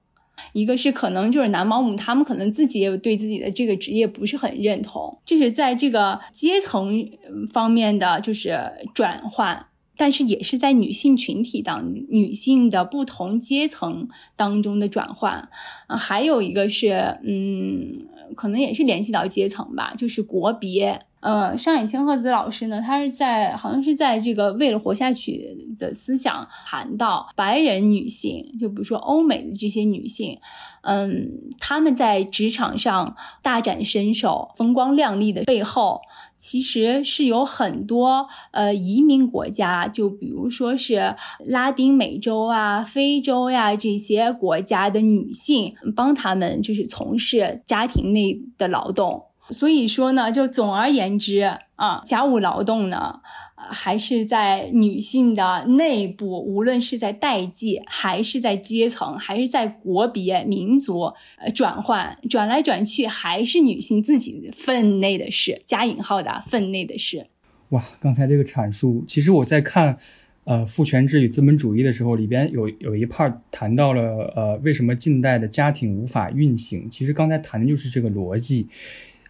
[0.53, 7.07] 一个是可能就是男保姆，他们可能自己也对自己的这个职业不是很认同，就是在这个阶层
[7.53, 8.59] 方面的就是
[8.95, 9.67] 转换，
[9.99, 15.47] 但是也是在女性群体当女性的不同阶层当中的转换。
[15.89, 17.93] 啊，还有一个是，嗯，
[18.35, 21.03] 可能也是联系到阶层吧，就是国别。
[21.21, 30.39] 呃，上野千鹤子老师呢，他是在好像是在这个为了活下去的思想谈到白人女性，就比如说欧美的这些女性，
[30.81, 36.01] 嗯，她们在职场上大展身手、风光亮丽的背后，
[36.39, 41.15] 其实是有很多呃移民国家，就比如说是
[41.45, 49.25] 拉丁美洲啊、非洲呀这些国家的女性，帮他们就是从事家庭内的劳动。
[49.51, 51.41] 所以说呢，就总而言之
[51.77, 53.21] 啊，家务劳动呢，
[53.57, 67.27] 还是在女性的内部，无论是在代际，还是在阶层，还是在国别、民族，呃，转换转来转去，还是女性自己分内的事，加引号的分内的事。
[67.71, 69.97] 哇，刚才这个阐述，其实我在看，
[70.45, 76.89] 呃，父权制与资本主义的时候，里边有有一 part 谈到了，呃，为什么近代的家庭无法运行？
[76.91, 78.69] 其实刚才谈的就是这个逻辑。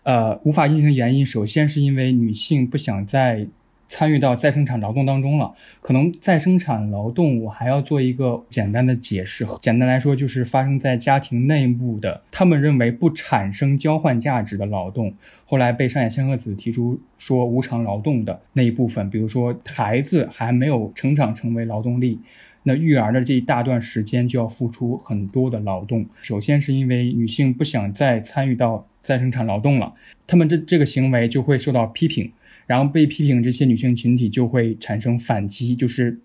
[0.02, 3.46] 呃，无法运行原因，首先是因为女性不想再
[3.86, 5.52] 参与到再生产劳动当中了。
[5.80, 9.46] 可能再生产劳动，我还要做一个简单的解释。
[9.60, 15.12] 简单来说，就是发生在家庭内部的，他们认为不产生交换价值的劳动，
[15.44, 22.20] 后来被上野千鹤子提出说无偿劳动的那一部分，比如说孩子还没有成长成为劳动力。
[22.62, 26.04] 那育儿的这一大段时间就要付出很多的劳动。
[26.20, 29.94] 首先是因为女性不想再参与到再生产劳动了，
[30.26, 32.30] 他们这这个行为就会受到批评，
[32.66, 36.18] 然后被批评这些女性群体就会产生反击，就是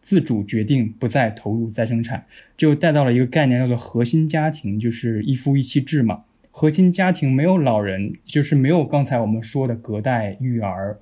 [0.00, 2.24] 自主决定不再投入再生产，
[2.56, 6.22] 就带到了一个概念叫做核心家庭，就是一夫一妻制嘛。
[6.50, 10.98] 核心家庭没有老人，就是没有刚才我们说的隔代育儿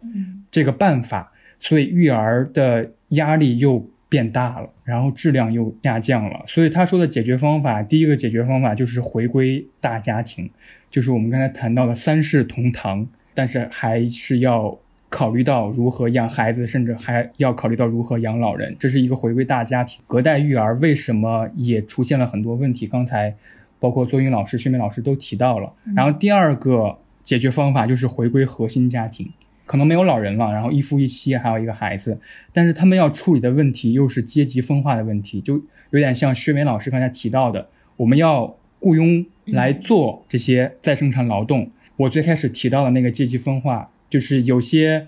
[0.50, 3.88] 这个办法，所以育儿的压力又。
[4.11, 10.50] 变大了，然后质量又下降了，所以他说的解决方法，第一个解决方法就是回归大家庭，
[10.90, 14.76] 就是我们刚才谈到的三世同堂，但是还是要
[15.08, 20.02] 考虑到如何养孩子，甚至还要考虑到如何养老人，这是一个回归大家庭。
[20.08, 22.88] 隔代育儿为什么也出现了很多问题？
[22.88, 23.32] 刚才
[23.78, 25.72] 包括作英老师、薛明老师都提到了。
[25.94, 29.32] 然后第二个解决方法就是回归核心家庭。
[29.70, 32.18] 可能没有老人了，然后一夫一妻，还有一个孩子，
[32.52, 41.70] 但是他们要处理的问题又是阶级分化的问题，就有点像薛梅老师刚才提到的，我们要雇佣来做这些再生产劳动。
[41.98, 45.06] 我最开始提到的那个阶级分化，就是有些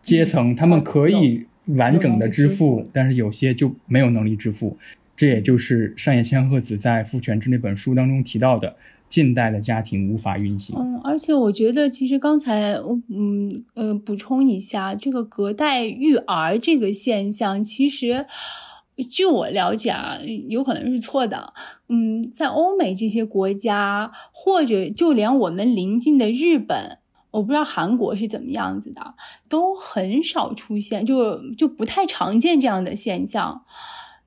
[0.00, 4.78] 阶层他们可以完整的支付，但是有些就没有能力支付。
[5.16, 8.76] 这也就是上野千鹤子在《父权制》那本书当中提到的。
[9.12, 10.74] 近代的家庭无法运行。
[10.78, 18.24] 嗯，而且我觉得，其实刚才我，嗯呃，补充一下，这个隔代育儿这个现象，其实
[19.10, 20.16] 据我了解啊，
[20.48, 21.52] 有可能是错的。
[21.90, 26.96] 嗯，在欧美这些国家，或者就连我们邻近的日本，
[27.32, 29.14] 我不知道韩国是怎么样子的，
[29.46, 33.62] 都很少出现，就就不太常见这样的现象。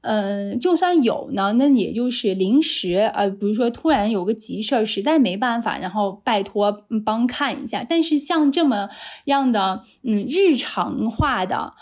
[0.07, 7.83] 嗯，就算有呢，那也就是临时，呃，比如说突然有个急事儿，实在没办法，然后拜托帮看一下。
[7.83, 8.87] 但是像这么
[9.25, 11.73] 样的，嗯，日常化的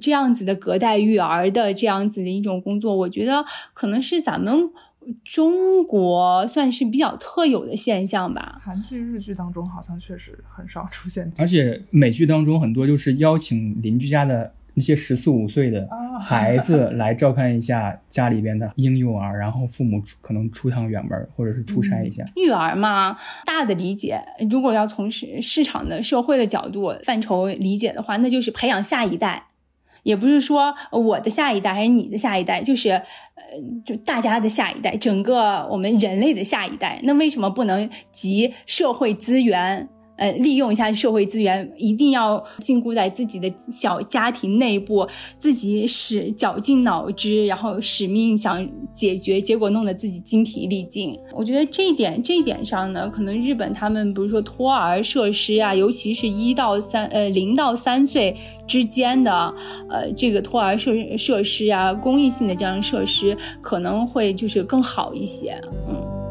[0.00, 4.70] 这样子的隔代育儿的这样子的一种工作，我觉得可能是咱们
[5.24, 8.60] 中国算是比较特有的现象吧。
[8.62, 14.52] 韩剧、日剧当中好像确实很少出现，而且美剧当中很多就是邀请邻居家的。
[14.74, 15.86] 那些十四五岁的
[16.20, 22.24] 孩子 来照看一下家里边的婴幼儿，然后父母可能出趟远门或者是出差一下。
[22.36, 24.20] 育儿嘛，大的理解，
[24.50, 29.48] 如果要从市市场的社会的角度范畴理解的话，那就是培养下一代，
[30.02, 33.02] 也不是说我的下一代还是你的下一代，就是呃，
[33.84, 37.00] 就大家的下一代，整个我们人类的下一代。
[37.04, 39.88] 那为什么不能集社会资源？
[40.22, 45.04] 呃，利用一下社会资源，一定要禁锢在自己的小家庭内部，
[45.36, 48.64] 自己使绞尽脑汁，然后使命想
[48.94, 51.18] 解决，结果弄得自己精疲力尽。
[51.32, 59.32] 我觉得这一点，这一点上呢，可能日本他们比如说托儿设施啊，尤其是一到三呃零到三岁之间的
[59.90, 66.21] 呃这个托儿设设施啊，公益性的这样设施可能会就是更好一些，嗯。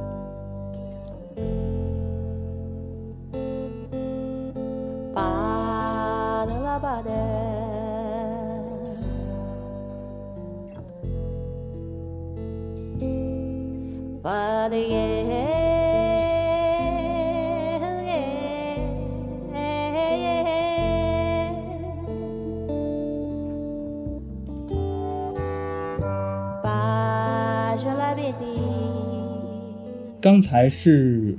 [30.21, 31.35] 刚才是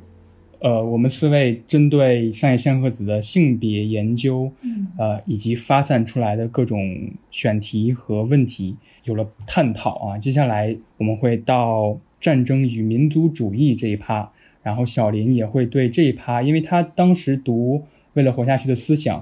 [0.62, 10.16] 呃，我们四位针对上野千鹤子的性别研究，嗯，呃，以及发散出来的各种选题和问题有了探讨啊。
[10.16, 14.30] 接下来我们会到战争与民族主义这一趴，
[14.62, 17.78] 然后小林也会对这一趴，因为他当时读
[18.12, 19.18] 《为了活下去的思想》，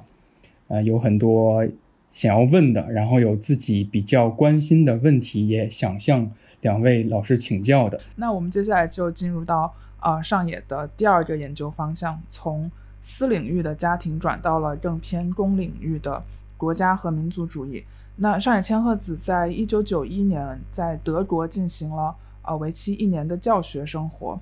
[0.68, 1.66] 呃，有很多
[2.10, 6.30] 想要问的，然后有自己比较关心的问题，也想向
[6.60, 7.98] 两位老师请教的。
[8.16, 9.72] 那我们接下来就进入到。
[10.02, 12.70] 呃，上野的第二个研究方向，从
[13.00, 16.22] 私领域的家庭转到了更偏公领域的
[16.56, 17.84] 国家和民族主义。
[18.16, 24.38] 那上野千鹤子在一九九一年在德国进行了呃为期一年的教学生活，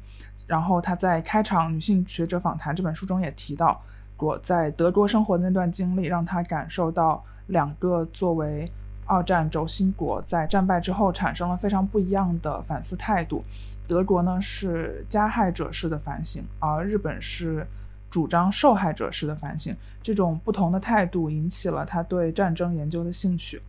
[0.46, 3.80] 然后他在开场女性学者访谈这本书中也提到
[4.16, 8.68] 过，在德国生活的那段经历让他感受到两个作为
[9.08, 13.42] 二战轴心国在战败之后产生了非常不一样的反思态度。
[13.88, 17.66] 德国呢是加害者式的反省，而日本是
[18.10, 19.74] 主张受害者式的反省。
[20.02, 23.62] 这种不同的态度引起了他对战争研究的兴趣，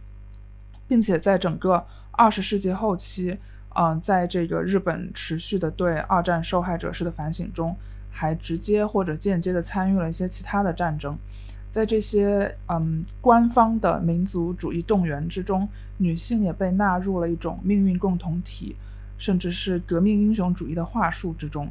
[0.87, 3.37] 并且在整个二十世纪后期，
[3.75, 7.73] 嗯，在这个日本持续的对二战受害者式的反省中，
[8.11, 11.17] 还直接或者间接的参与了一些其他的战争。
[11.71, 15.67] 在这些嗯官方的民族主义动员之中，
[15.97, 18.75] 女性也被纳入了一种命运共同体。
[19.21, 21.67] 甚至是革命英雄主义的话术之中。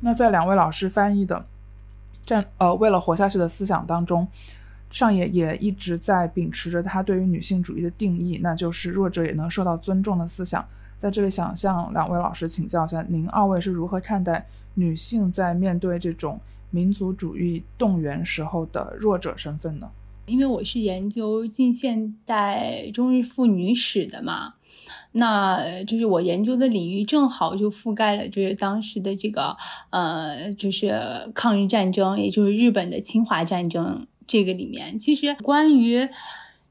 [0.00, 1.36] 那在两位老师翻译的
[2.28, 4.26] 《战呃为了活下去的思想》当中，
[4.90, 10.66] 上野也一直在秉持着他对于女性主义的定义，那就是弱者也能受到尊重的思想。
[10.98, 14.44] 在这里，想向两位老师请教一下，您二位是如何看待
[14.74, 16.40] 女性在面对这种
[16.76, 19.88] 民族主义动员时候的弱者身份呢？
[20.26, 24.54] 因为我是研究近现代中日妇女史的嘛，
[25.12, 29.56] 那就是我研究的领域正好就覆盖了，就是当时的这个
[29.90, 30.92] 呃，就是
[31.34, 36.06] 抗日战争，也就是日本的侵华战争这个里面，其实关于。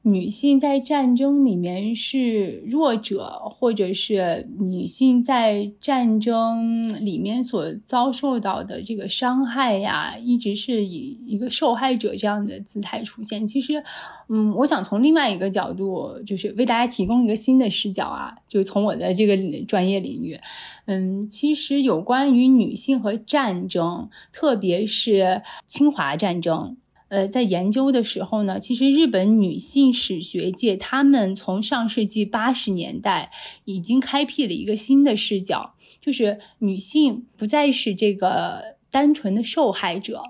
[0.08, 13.48] 女性在战争里面是弱者，或者是女性在战争里面所遭受到的这个伤害呀，一直是以一个受害者这样的姿态出现。
[13.48, 13.84] 其实，
[14.30, 20.40] 嗯，我想从另外一个角度，就是为大家提供一个新的视角啊，就从我的这个专业领域，
[20.86, 26.78] 嗯，其实有关于女性和战争，特别是侵华战争。
[27.16, 33.32] 呃，在研究的时候呢，其实日本女性史学界，他们从上世纪八十年代
[33.64, 40.22] 已经开辟了一个新的视角，就是女性不再是这个单纯的受害者，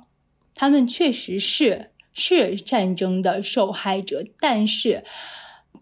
[0.53, 5.03] 她们确实是是战争的受害者，但是。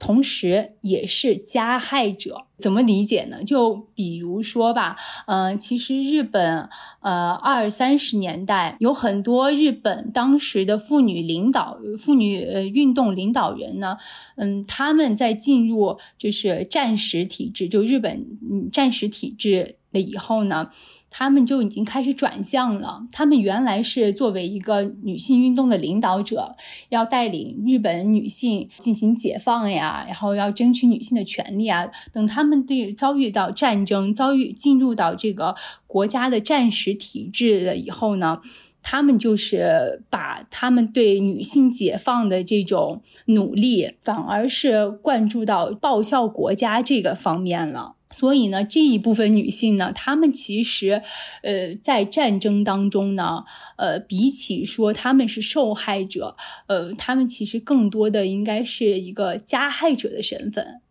[0.05, 3.41] 同时也是加害者，怎么理解呢？
[3.41, 4.97] 就比如说吧，
[5.27, 6.67] 嗯，其实日本，
[6.99, 13.95] 呃，二三十年代有很多日本当时的妇女领导、妇女呃运动领导人呢，
[14.35, 18.25] 嗯，他们在进入就是战时体制，就日本
[18.73, 20.69] 战时体制了以后呢。
[21.15, 23.05] 他们就已经开始转向了。
[23.11, 26.55] 他们原来是作为一个女性运动的领导者，
[26.89, 31.87] 要带领日本女性进行解放呀，然后要争取女性的权利啊。
[32.11, 38.39] 等他们对遭遇到战争，遭遇进入到这个国家的战时体制了以后呢，
[38.81, 47.97] 他们就是把他们对女性解放的这种努力，反而是灌注到报效国家这个方面了。
[48.15, 51.01] 所以呢，这一部分女性呢，她们其实，
[51.41, 53.43] 呃，在战争当中呢，
[53.75, 56.37] 呃，比起说她们是受害者，
[56.67, 60.81] 呃，她们其实更多的应该是一个加害者的身份，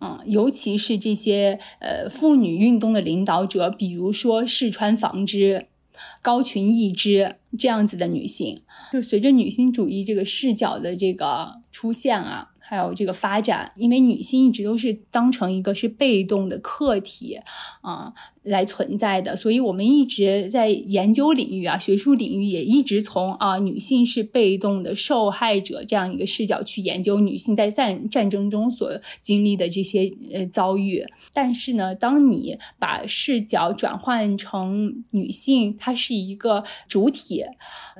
[0.00, 5.66] 嗯，尤其是这些呃妇女运动的领导者，比如说世川纺织、
[6.22, 8.62] 高群义之这样子的女性，
[8.92, 12.50] 就随着女性主义这个视角的这个出现啊。
[12.70, 17.36] 还有这个发展，因为女性一直都是当成一个是被动的客体
[17.80, 18.14] 啊。
[18.42, 28.90] 来存在的，所以我们一直在研究领域啊，学术领域也一直从啊女性是被动的受害者这样一个视角去研究女性在战战争中所
[29.20, 31.04] 经历的这些呃遭遇。
[31.34, 37.44] 但是呢，当你把视角转换成女性，她是一个主体，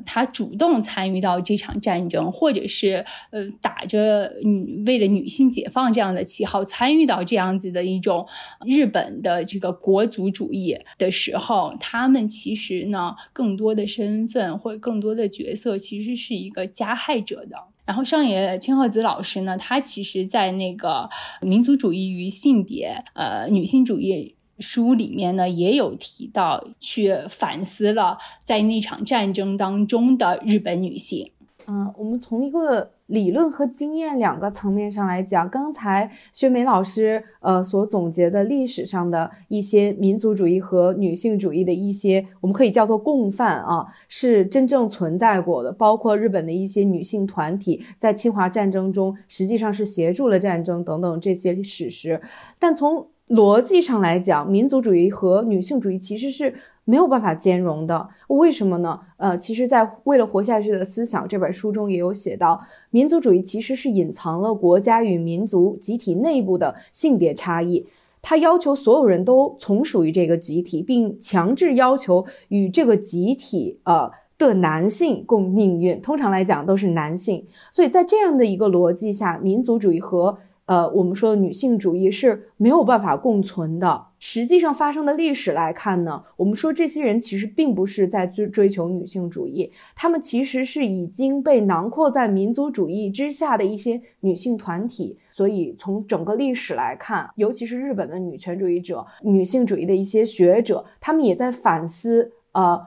[0.06, 8.26] 她主动参与到这场战争，或者是呃打着女为了女性解放这样的旗号参与到这样子的一种
[8.64, 17.56] 日本的这个国足主义的时候，他们其实呢，更多的身份或者更多的角色，其实是一个加害者的。
[17.84, 21.08] 然后上野千鹤子老师呢，他其实在那个
[21.42, 31.32] 民族主义与性别、呃女性主义书里面呢也有提到，去反思了在那场战争当中的日本女性。
[31.72, 45.70] 嗯，我们从一个理论和经验两个层面上来讲，刚才薛梅老师呃所总结的历史上的一些民族主义和女性主义的一些，我们可以叫做共犯啊，是真正存在过的。
[45.70, 52.20] 包括日本的一些女性团体在侵华战争中实际上是协助了战争等等这些史实，
[52.58, 56.52] 但从逻辑上来讲，民族主义和女性主义其实是
[56.84, 58.08] 没有办法兼容的。
[58.26, 58.98] 为什么呢？
[59.18, 67.86] 呃，其实，在《为了活下去的思想》这本书中也有写到，民族主义其实是隐藏了国家与民族集体内部的性别差异。
[68.20, 76.00] 它要求所有人都从属于这个集体，并强制要求与这个集体呃的男性共命运。
[76.02, 77.46] 通常来讲，都是男性。
[77.70, 80.36] 所以在这样的一个逻辑下，民族主义和
[80.70, 84.06] 呃，我们说的女性主义是没有办法共存的。
[84.20, 95.18] 实际上发生的历史来看呢，我们说这些人其实并不是在追追求女性主义，他们其实是已经被囊括在民族主义之下的一些女性团体。
[95.32, 102.80] 所以从整个历史来看，尤其是日本的女权主义者、女性主义的一些学者，他们也在反思，呃。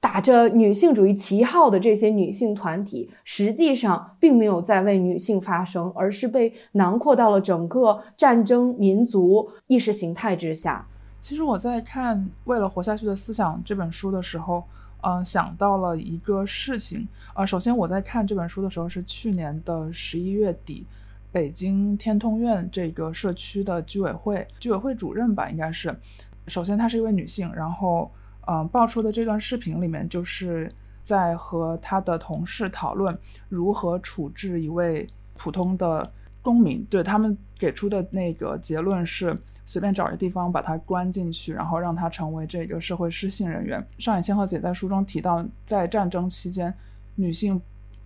[0.00, 10.86] 打着女性主义旗号的这些女性团体，实际上并没有在为女性发声，而是被囊括到了整个战争民族意识形态之下。
[11.20, 14.64] 其实我在看《为了活下去的思想》这本书的时候，
[15.02, 17.06] 嗯，想到了一个事情。
[17.34, 20.86] 呃，首先我在看这本书的时候是去年的十一月底，
[21.30, 25.94] 北京天通苑这个社区的居委会居委会主任吧，应该是。
[26.46, 28.10] 首先她是一位女性，然后。
[28.46, 30.72] 嗯，爆出的这段视频里面，就是
[31.02, 33.16] 在和他的同事讨论
[33.48, 35.06] 如何处置一位
[35.36, 36.10] 普通的
[36.42, 36.84] 公民。
[36.86, 43.84] 对他们给出的那个结论是，随便找一个地方把他关进去，然后让他成为这个社会失信人员。
[43.98, 46.72] 上野千鹤子也在书中提到，在战争期间，
[47.14, 47.60] 女性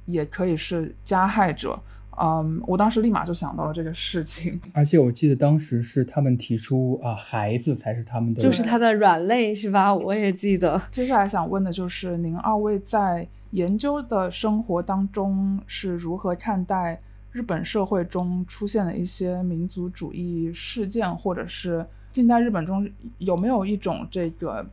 [0.06, 1.81] 也可以是加害者。
[2.20, 9.95] 嗯，我当时立马就想到了这个事情， 而且我记得当时是他们提出啊，孩子才是他们的，就是他的软肋，是吧？
[9.95, 10.81] 我也记得。
[10.91, 17.01] 接下来想问的就是，您二位在研究的生活当中是如何看待
[17.32, 22.89] 日本社会中出现的一些民族主义事件，或者是近代日本中
[23.19, 24.66] 有没有一种这个？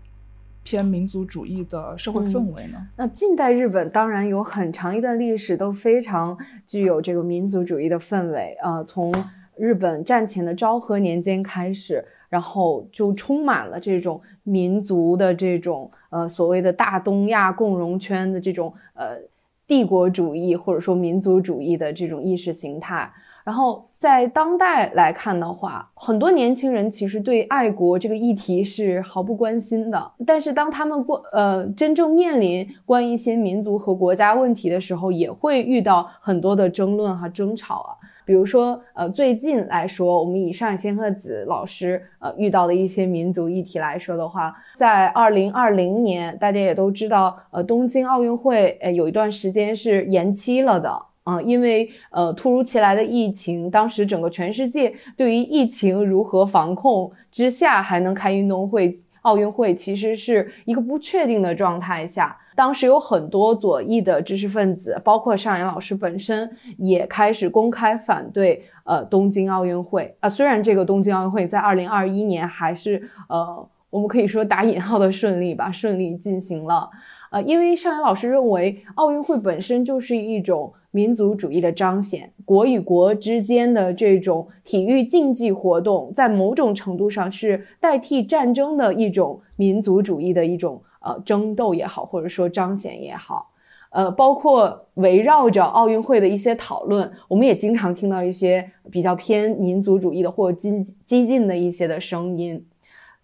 [0.63, 2.87] 偏民族主义的社会氛围呢？
[2.95, 8.83] 那近代日本当然有很长一段历史都非常具有这个民族主义的氛围啊。
[8.83, 9.11] 从
[9.57, 19.17] 日本战前的昭和年间开始，然后就充满了这种民族的这种呃所谓的大东亚共荣圈的这种呃
[19.65, 23.11] 帝国主义或者说民族主义的这种意识形态。
[23.43, 30.11] 然后在当代来看的话，很多年轻人其实对爱国这个议题是毫不关心的。
[30.25, 37.91] 但是当他们过呃真正面临关于一些民族和国家问题的时候，也会遇到很多的争论和争吵啊。
[38.23, 51.05] 比如说呃最近来说，我们以上野千鹤子老师呃遇到的一些民族议题来说的话，在二零二零年，大家也都知道，呃东京奥运会呃有一段时间是延期了的。
[51.23, 58.91] 啊，因为呃突如其来的疫情，当时整个全世界对于疫情如何防控之下还能开运动会、
[59.21, 62.37] 奥运会，其实是一个不确定的状态下。
[62.53, 70.27] 当时有很多左翼的知识分子，包括上野老师本身，也开始公开反对呃东京奥运会啊。
[70.27, 76.89] 虽然这个东京奥运会在二零二一年还是呃我们可以说打引号的顺利吧，顺利进行了。
[77.31, 80.71] 呃，因为上野老师认为奥运会本身就是一种。
[80.93, 93.51] 民族主义的彰显，国与国之间的这种体育竞技活动，在某种程度上是代替战争的一种民族主义的一种呃争斗也好，或者说彰显也好，
[93.91, 102.65] 呃，包括围绕着奥运会的一些讨论，我们也经常听到一些比较偏民族主义的或激激进的一些的声音，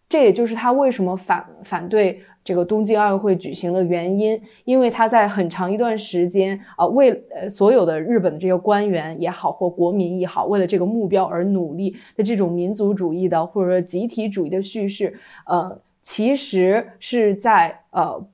[0.07, 2.21] 这也就是他为什么反反对。
[2.47, 15.13] 这个东京奥运会举行的原因，因为他在很长一段时间啊，为呃所有的日本的这些官员也好，或国民也好，为了这个目标而努力的这种民族主义的或者说集体主义的叙事，
[15.45, 18.25] 呃，其实是在呃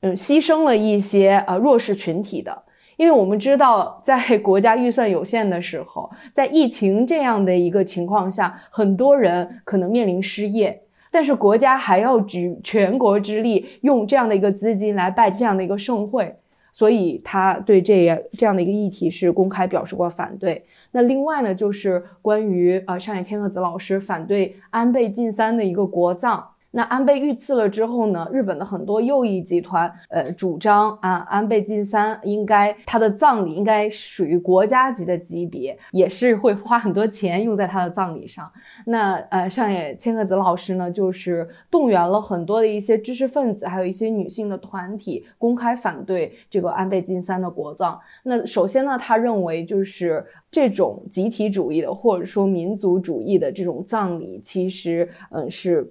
[0.00, 2.60] 嗯牺牲了一些呃弱势群体的，
[2.96, 10.80] 因为我们知道，在国家预算有限的时候，在疫情这样的一个情况下，很多人可能面临失业。
[11.14, 16.36] 但是国家还要举全国之力，用这样的一个资金来办这样的一个盛会，
[16.72, 20.64] 所以他对这样这样的一个议题是公开表示过反对。
[20.90, 26.44] 那另外呢，就是关于呃上野千鹤子老师反对安倍晋三的一个国葬。
[26.76, 28.28] 那安倍遇刺了之后呢？
[28.32, 38.50] 日本的很多右翼集团，呃，主张啊，安倍晋三应该他的葬礼应该属于国家级的级别，也是会花很多钱用在他的葬礼上。
[38.86, 47.96] 那呃，上野千鹤子老师呢，就是动员了很多的一些知识分子，还有一些女性的团体，公开反对这个安倍晋三的国葬。
[48.24, 55.88] 那首先呢，他认为就是这种集体主义的，或者说民族主义的这种葬礼，其实嗯是。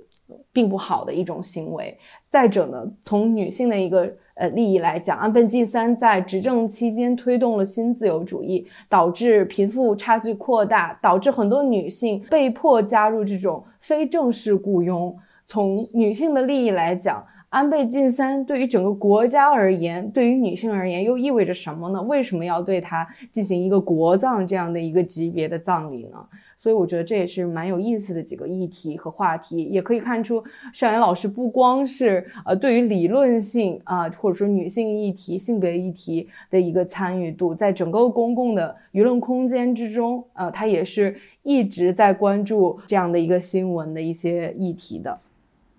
[0.51, 1.97] 并不好的一种行为。
[2.29, 15.15] 再者呢，从女性的一个呃利益来讲，安倍晋三在执政期间推动了新自由主义，导致贫富差距扩大，导致很多女性被迫加入这种非正式雇佣。
[15.45, 22.01] 从女性的利益来讲，安倍晋三对于整个国家而言，对于女性而言又意味着什么呢？
[22.01, 26.17] 为什么要对她进行一个国葬这样的一个级别的葬礼呢？
[26.63, 30.41] 所以我觉得这也是蛮有意思的几个议题和话题，也可以看出
[30.71, 45.19] 尚岩老师不光是呃对于理论性啊，或者说女性议题、性别议题的一个参与度，在整个公共的舆论空间之中，呃，他也是一直在关注这样的一个新闻的一些议题的。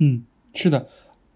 [0.01, 0.87] 嗯，是的，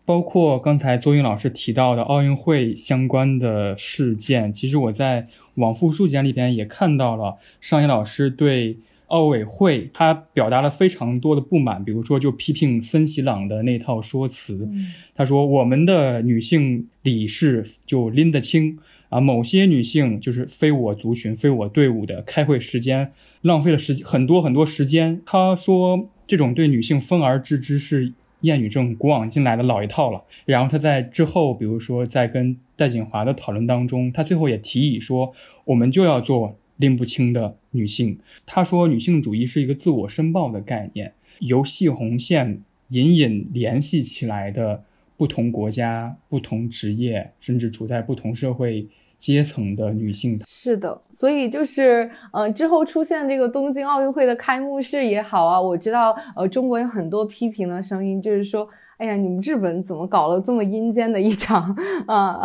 [0.04, 8.76] 包括刚才邹英老师提到的奥运会相关的事件，其实我在往复书简里边也看到了尚岩老师对。
[9.08, 14.68] 奥委会他表达了非常多的不满，比如说就批评森喜朗的那套说辞。
[15.14, 18.78] 他说我们的女性理事就拎得清
[19.08, 23.12] 啊，某些女性就是非我族群、非我队伍的开会时间
[23.42, 25.20] 浪费了时很多很多时间。
[25.26, 28.12] 他说这种对女性分而治之是
[28.42, 30.22] 厌女症古往今来的老一套了。
[30.44, 35.32] 然后他在之后，比如说在跟戴锦华的讨论当中，他最后也提议说，
[35.64, 36.58] 我们就要做。
[36.78, 44.84] 拎不清的女性，她说，女性主义是一个自我申报的概念，由系红线隐隐联系起来的
[45.16, 48.88] 不同国家、不同职业，甚至处在不同社会
[49.18, 50.40] 阶层的女性。
[50.46, 58.68] 是的，所以就是，呃，之后出现这个东京奥运会的开幕式也好啊，我知道，呃，中国有很多批评的声音，就是说。
[58.98, 61.72] 哎呀，你们日本怎么搞了这么阴间的一场
[62.08, 62.40] 啊？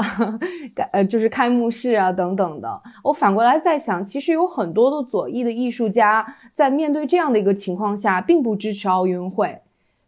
[0.91, 2.81] 呃，就是开幕式啊等等的。
[3.03, 6.23] 我反过来在想，其实有很多的左翼的艺术家
[6.53, 9.59] 在面对这样的一个情况下，并不支持奥运会，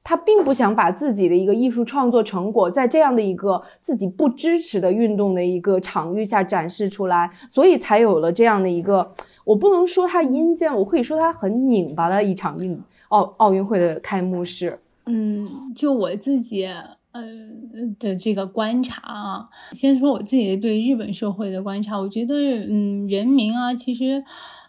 [0.03, 9.11] 他并不想把自己的一个艺术创作成果在这样的一个自己不支持的运动的一个场域下展示出来，所以才有了这样的一个，
[9.45, 14.77] 我不能说它阴间，我可以说它很拧巴的一场运奥奥运会的开幕式。
[15.05, 17.23] 嗯，就我自己呃
[17.99, 24.23] 的这个观察啊，先说我自己对日本社会的观察，我觉得嗯，人民啊，其实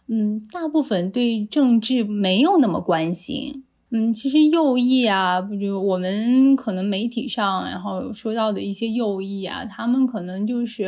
[0.08, 3.64] 嗯，大部分对政治没有那么关心。
[3.90, 10.86] 嗯，其实右翼啊，不就我们可能媒体上，然后说到的一些右翼啊，他们可能就是，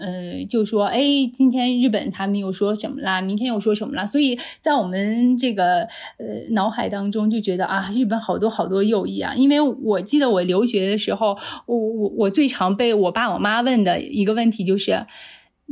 [0.00, 1.00] 呃，就说，哎，
[1.32, 5.82] 今天日本他们又说什么啦，明天又说什么啦，所以在我们这个
[6.18, 15.06] 呃脑海当中就觉得啊，日本好多好多右翼啊，因为我记得我留学的时候，我我我最常被我爸我妈问的一个问题就是。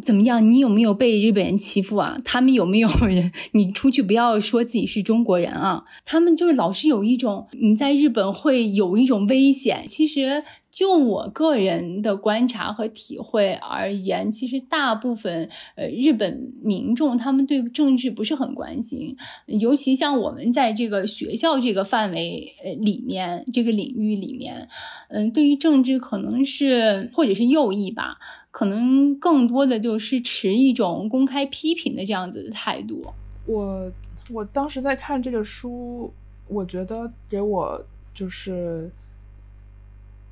[0.03, 0.51] 怎么样？
[0.51, 2.16] 你有没有被日本人欺负啊？
[2.25, 3.31] 他们有没有人？
[3.53, 5.85] 你出去不要说自己是中国人啊！
[6.05, 9.85] 他们就是老是有一种你在日本会有一种危险。
[9.89, 10.43] 其实
[10.75, 24.69] 就我个人的观察和体会而言，其实大部分呃日本民众他们对政治不是很关心，尤其像我们在这个学校这个范围呃里面这个领域里面，
[25.11, 28.19] 嗯，对于政治可能是或者是右翼吧。
[28.51, 33.05] 可能更多的就是持一种公开批评的这样子的态度。
[33.47, 33.91] 我
[34.31, 36.13] 我当时在看这个书，
[36.47, 37.85] 我觉得给我
[38.15, 38.89] 就是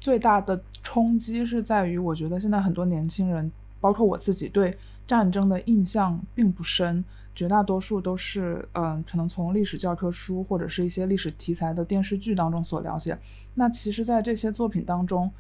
[0.03, 3.51] 最大的冲击是在于，我觉得现在很多年轻人，
[3.81, 4.77] 包括我自己，对
[5.07, 7.05] 战争的印象并不深，
[7.37, 13.17] 绝大多数都是嗯，可能从历史教科书或者是一些历史题材的电视剧当中所了解。
[13.55, 15.31] 那其实，在这些作品当中。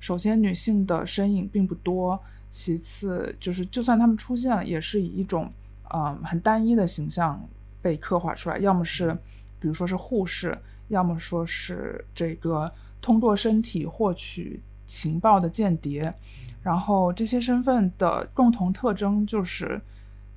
[0.00, 2.14] 首先，女性的身影并不多；
[2.50, 5.50] 其次，就是就算她们出现了，也是以一种
[5.94, 7.42] 嗯很单一的形象
[7.80, 9.16] 被刻画出来，要么是，
[9.58, 10.58] 比如说是护士，
[10.88, 12.70] 要么说是这个
[13.04, 16.14] 通过身体获取情报的间谍。
[16.62, 19.78] 然后这些身份的共同特征就是，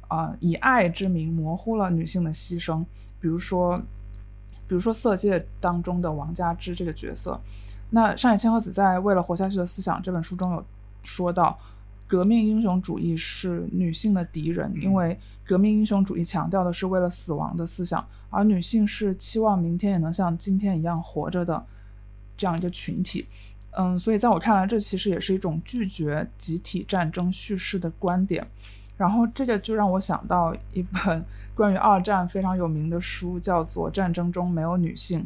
[0.10, 2.84] 啊，以爱之名模糊了女性的牺牲。
[3.22, 3.78] 比如说，
[4.68, 7.40] 比如说《色戒》当中的王佳芝这个角色。
[7.92, 10.66] 那上野千鹤子在《为了活下去的思想》这本书中有
[11.02, 11.58] 说到，
[12.06, 21.66] 革命英雄主义是女性的敌人，因为革命英雄主义强调的是为了死亡的思想，而女性是期望明天也能像今天一样活着的
[22.38, 23.28] 这样一个群体。
[23.72, 28.48] 嗯，所以在我看来，这其实也是一种拒绝集体战争叙事的观点。
[28.98, 31.24] 然后这个就让我想到一本
[31.54, 35.22] 关于二战非常有名的书，叫做《战争中没有女性》，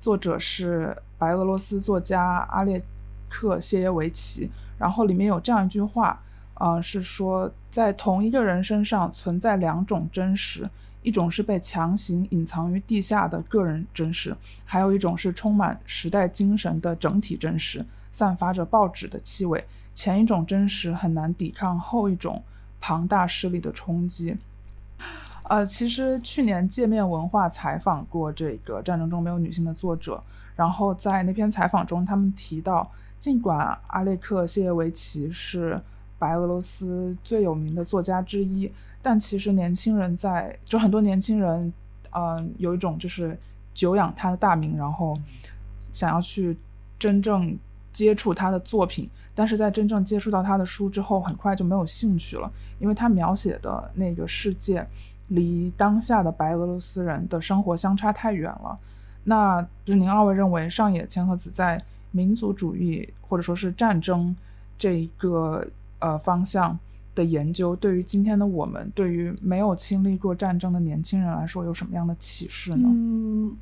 [0.00, 2.82] 作者是白俄罗斯作家阿列
[3.28, 4.50] 克谢耶维奇。
[4.78, 6.20] 然后里面有这样一句话，
[6.54, 10.68] 呃，是说在同一个人身上存在两种真实，
[11.02, 19.64] 一种是被强行隐藏于地下的个人真实，还有一种是充满时代精神的整体真实，散发着报纸的气味。
[19.94, 22.42] 前一种真实很难抵抗后一种。
[22.84, 24.36] 庞大势力的冲击，
[25.44, 30.20] 呃，其实去年界面文化采访过这个《战争中没有女性》的作者，
[30.56, 35.80] 然后在那篇采访中，他们提到，尽管阿列克谢维奇是
[36.22, 38.70] 白俄罗斯最有名的作家之一，
[39.02, 41.72] 但其实年轻人在就很多年轻人，
[42.12, 43.36] 嗯，有一种就是
[43.74, 45.18] 久仰他的大名，然后
[45.90, 46.56] 想要去
[46.96, 47.58] 真正
[47.92, 49.10] 接触他的作品。
[49.34, 54.86] 但是在真正接触到他的书之后，很快就没有兴趣了，因为他描写的那个世界，
[55.28, 58.78] 离当下的白俄罗斯人的生活相差太远了。
[59.24, 64.36] 那就是您二位认为上野千鹤子在民族主义或者说是战争
[64.76, 65.66] 这一个
[66.02, 66.78] 呃方向
[67.14, 72.88] 的研究，对于今天的我们，对于没有经历过战争的年轻人来说，有什么样的启示呢？
[72.88, 73.56] 嗯。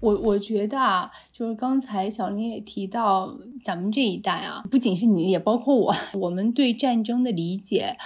[0.00, 7.96] 我我觉得啊，就是刚才小林也提到，咱们这一代啊，不仅是你，也包括我， 我们对战争的理解，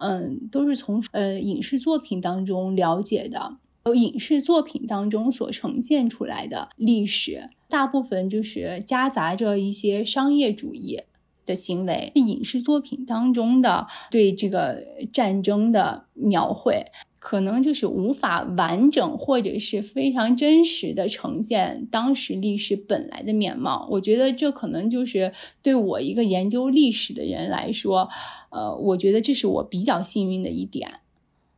[0.00, 3.58] 嗯，都是从呃影视作品当中了解的。
[3.94, 11.00] 影视作品当中所呈现出来的历史，大部分就是夹杂着一些商业主义
[11.46, 12.12] 的行为。
[12.14, 16.84] 影视作品当中的对这个战争的描绘。
[17.18, 23.88] 可能就是无法完整或者是非常真实的呈现当时历史本来的面貌。
[23.90, 28.08] 我觉得这可能就是对我一个研究历史的人来说，
[28.50, 31.00] 呃，我觉得这是我比较幸运的一点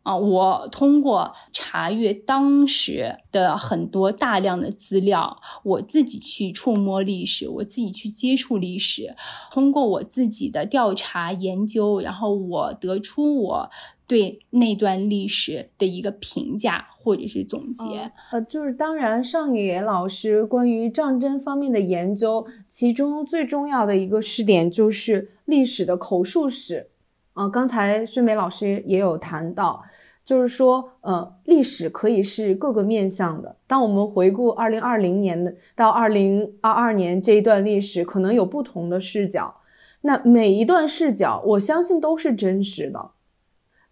[0.09, 0.17] 啊。
[0.17, 9.15] 我通过查阅当时的很多大量的资料，我自己去触摸历史，我自己去接触历史，
[9.51, 13.71] 通过我自己的调查研究，然后我得出我。
[14.09, 26.89] 对那段历史的一个评价或者是总结，呃，就是当然上野老师关于战争方面的研究，其中最重要的一个试点就是历史的口述史。
[27.35, 29.85] 啊，刚才孙梅老师也有谈到，
[30.29, 33.57] 就是说，呃，历史可以是各个面向的。
[33.67, 39.55] 当我们回顾二零二零年的到二零二二年这一段历史，可能有不同的视角，
[40.03, 43.13] 那每一段视角，我相信都是真实的。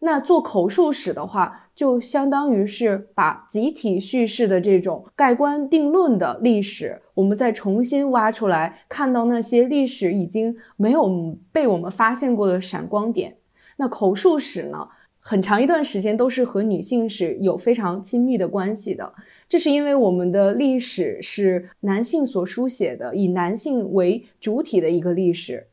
[0.01, 13.39] 那做口述史的话，就相当于是把集体叙事的这种盖棺定论的历史，我们再重新挖出来，看到那些历史已经没有被我们发现过的闪光点。
[13.79, 14.89] 那口述史呢，
[15.28, 19.12] 很长一段时间都是和女性是有非常亲密的关系的，
[19.48, 25.66] 这是因为我们的历史是男性所书写的，以男性为主体的一个历史。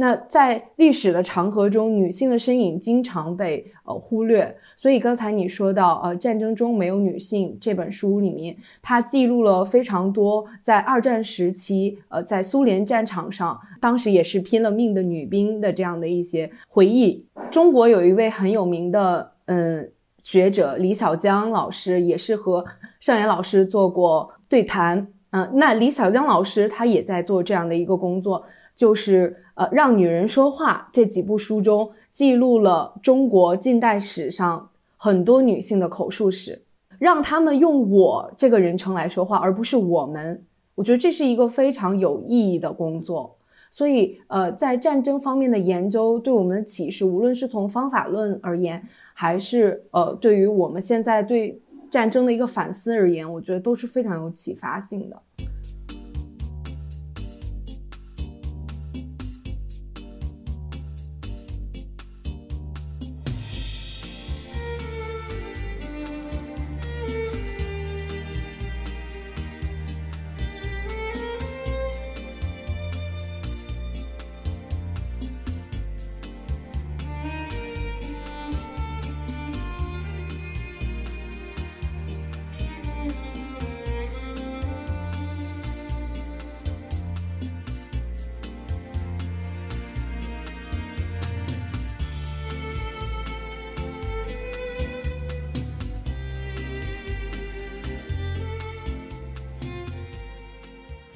[0.00, 4.56] 那在历史的长河中，女性的身影经常被呃忽略。
[4.74, 17.26] 所以刚才你说到，呃，战争中没有女性这本书里面，它记录了非常多在二战时期，呃，在苏联战场上，当时也是拼了命的女兵的这样的一些回忆。
[17.50, 22.64] 中国有一位很有名的嗯学者李小江老师，也是和
[23.00, 25.06] 尚岩老师做过对谈。
[25.32, 28.42] 嗯，那李小江老师他也在做这样的一个工作。
[28.76, 36.62] 就是呃，让女人说话这几部书中记录了中国近代史上很多女性的口述史，
[36.98, 40.42] 让他们用我这个人称来说话，而不是我们。
[40.76, 43.36] 我觉得这是一个非常有意义的工作。
[43.70, 48.82] 所以呃，在战争方面的研究对我们的启示，无论是从方法论而言，
[49.12, 51.60] 还是呃，对于我们现在对
[51.90, 55.20] 战争的一个反思而言，我觉得都是非常有启发性的。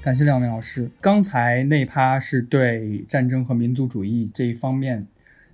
[0.04, 0.90] 感谢两位老师。
[1.00, 5.06] 刚才那趴是对战争和民族主义这一方面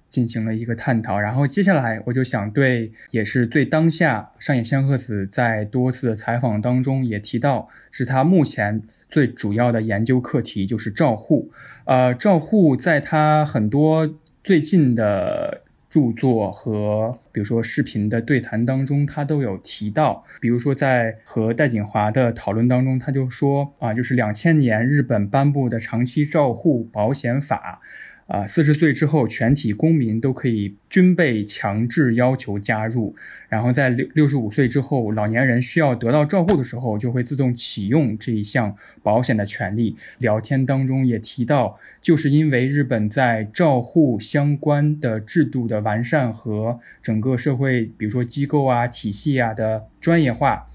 [0.09, 11.53] 进行了一个探讨，然后接下来我就想对也是最当下上野千鹤子在多次采访当中也提到，是他目前最主要的研究课题就是照护。
[11.85, 15.63] 呃，照护在他很多最近的。
[15.91, 20.25] 著作和比如说视频的对谈当中，他都有提到。
[20.41, 27.81] 比如说在和戴锦华的讨论当中，他就说啊，就是两千年日本颁布的长期照护保险法。
[28.31, 33.17] 啊，四十岁之后，全体公民都可以均被强制要求加入。
[33.49, 39.97] 然后在六六十五岁之后，老年人需要得到照护的时候，就会自动启用这一项保险的权利。
[40.19, 50.69] 聊天当中也提到，就是因为日本在照护相关的制度的完善和整个社会，比如说机构啊、体系啊的专业化。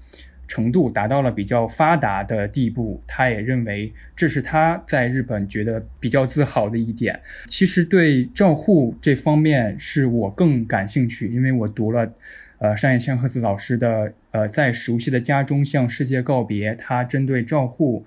[0.48, 7.20] 程度达到了比较发达的地步，他也认为这是他在日本觉得比较自豪的一点。
[7.46, 12.12] 其实对照护这方面是我更感兴趣，因为我读了，
[12.58, 18.06] 呃，山野千鹤子老师的呃，在熟悉的家中向世界告别，他针对照护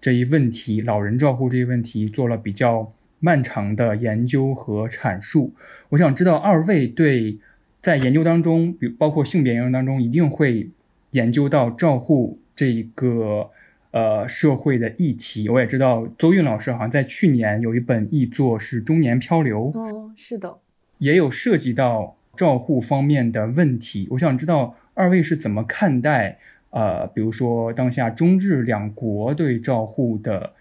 [0.00, 5.52] 这一问题，老人照护这一问题做了比较漫长的研究和阐述。
[5.88, 7.38] 我想知道二位对
[7.80, 10.70] 在研究当中，比包括性别研究当中，一定会。
[11.12, 13.50] 研究到照护这一个
[13.92, 20.58] 呃社会的议题，我也知道邹韵老师好像在去年有一本译作是《中年漂流》，哦，是的，
[20.98, 24.08] 也有涉及到照护方面的问题。
[24.10, 26.38] 我想知道二位是怎么看待
[26.70, 30.52] 呃，比如说当下中日两国对照护的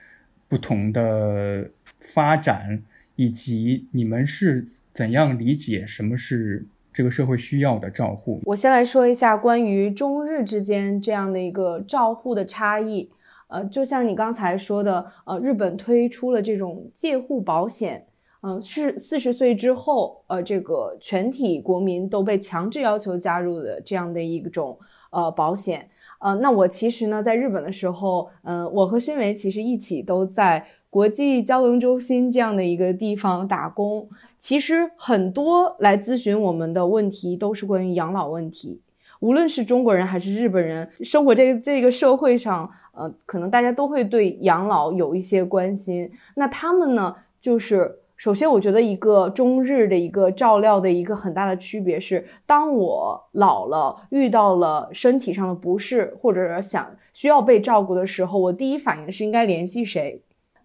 [0.48, 1.70] 不同的
[2.00, 2.84] 发展，
[3.16, 6.66] 以及你们是怎样理解什么是？
[6.94, 13.10] 这个社会需要的照护，我先来说一下关于中日之间这样的一个照护的差异。
[13.48, 18.06] 呃，就像你刚才说的，呃，日本推出了这种介护保险，
[18.42, 24.78] 嗯，是四十岁之后，呃，这个全体国民都被强制要求加入的这样的一种
[25.12, 25.90] 呃保险。
[26.20, 30.66] 呃，那我其实呢，在日本的时候，嗯，我和新维其实一起都在。
[30.92, 38.82] 国际交流中心这样的一个地方打工，其实很多来咨询我们的问题都是关于养老问题。
[39.22, 46.12] 无论是中国人还是日本人，生活这这个社会上，呃，可能大家都会对养老有一些关心。
[46.36, 60.22] 那他们呢，就是首先，我觉得一个中日的一个照料的一个很大的区别是，当我老了，遇到了身体上的不适，或者想需要被照顾的时候，我第一反应是应该联系谁？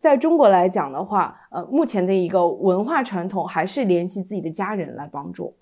[0.07, 5.53] 在中国来讲的话，呃，目前的一个文化传统还是联系自己的家人来帮助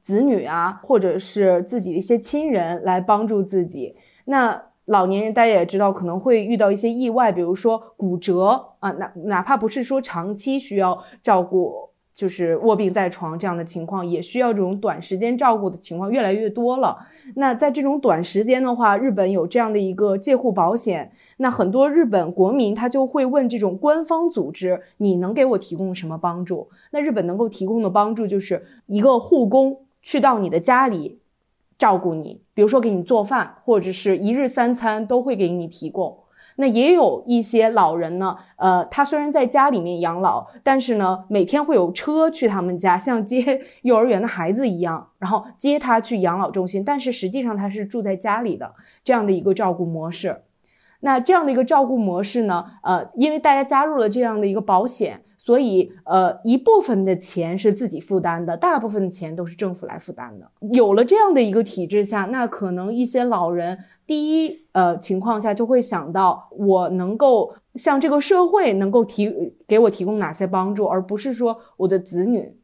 [0.00, 3.94] 子女啊，或者是自己的一些亲人来帮助自己。
[4.24, 11.90] 那老年人大家也知道，可能会遇到一些意外，比如说骨折啊，哪哪怕不是说长期需要照顾。
[12.16, 16.96] 就是卧病在床这样的情况，也需要这种短时间照顾的情况越来越多了。
[17.34, 26.70] 那在这种短时间的话，日本有这样的一个介护保险，那很多日本国民他就会问这种官方组织，你能给我提供什么帮助？
[26.92, 31.18] 那日本能够提供的帮助就是一个护工去到你的家里
[31.76, 36.16] 照顾你，比如说给你做饭，或者是一日三餐都会给你提供。
[36.56, 48.74] 那也有一些老人呢，呃，他虽然在家里面养老，但是呢，每天会有车去他们家，像接 幼儿园的孩子一样，然后接他去养老中心，但是实际上他是住在家里的
[49.04, 50.42] 这样的一个照顾模式。
[51.00, 55.22] 那这样的一个照顾模式呢，呃，因为大家加入了这样的一个保险。
[55.46, 60.50] 所以，呃，一部分的钱是自己负担的，大部分的钱都是政府来负担的。
[60.72, 69.32] 有了这样的一个体制下，那可能一些老人第一，呃，情况下就会想到，我能够向这个社会能够提
[69.68, 72.56] 给我提供哪些帮助，而不是说我的子女。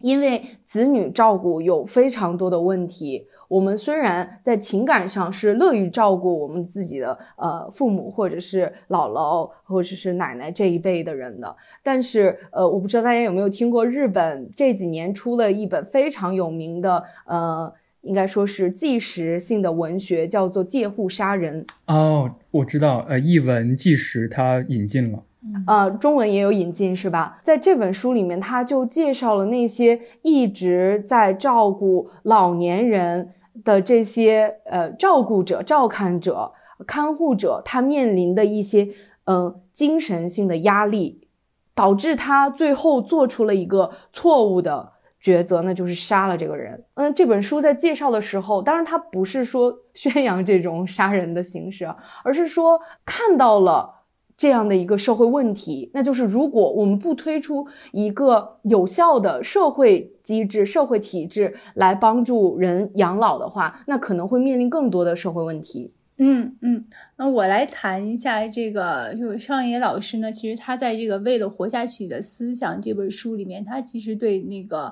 [0.00, 17.72] 因为子女照顾有非常多的问题，我们虽然在情感上是乐于照顾我们自己的呃父母或者是姥姥或者是奶奶这一辈的人的，但是呃，我不知道大家有没有听过日本这几年出了一本非常有名的呃，
[18.02, 21.64] 应该说是纪实性的文学，叫做《借户杀人》。
[21.92, 25.24] 哦，我知道，呃，译文纪实它引进了。
[25.66, 27.40] 呃，中文也有引进是吧？
[27.42, 33.30] 在这本书里面，他就介绍了那些一直在照顾老年人
[33.64, 36.52] 的这些呃照顾者、照看者、
[36.86, 38.88] 看护者，他面临的一些
[39.24, 41.28] 呃精神性的压力，
[41.74, 46.84] 导致他最后做出了一个错误的抉择，那就是杀了这个人。
[46.94, 51.86] 嗯，这本书在介绍的时候，当然他不是说宣扬这种杀人的形式，
[52.24, 53.99] 而是说看到了。
[54.40, 65.92] 这样的一个社会问题，那就是如果我们不推出一个有效的社会机制、社会体制来帮助人养老的话，那可能会面临更多的社会问题。
[66.16, 66.86] 嗯嗯，
[67.18, 74.90] 那我来谈一下这个，就是上野老师呢，其实他在这个《为了活下去的思想》这本书里面，他其实对那个，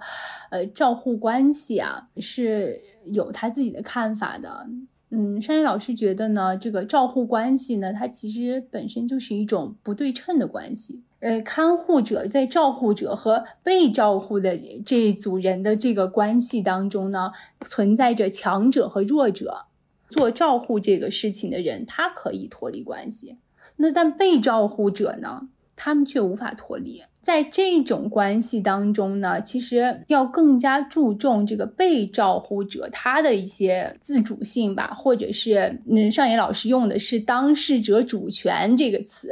[0.50, 4.66] 呃，照护关系啊是有他自己的看法的。
[5.10, 11.02] 嗯，山野老师觉得呢，这个照护关系呢，它其实本身就是一种不对称的关系。
[11.20, 17.32] 呃，看护者在照护者和被照护的这一组人的这个关系当中呢，
[17.64, 19.64] 存在着强者和弱者。
[20.10, 23.36] 做照护这个事情的人，他可以脱离关系，
[23.76, 27.02] 那但被照护者呢，他们却无法脱离。
[27.28, 39.28] 在这种关系当中呢，其实要更加注重这个被照护者他的一些自主性吧，或者是嗯，上野老师用的是当事者主权这个词。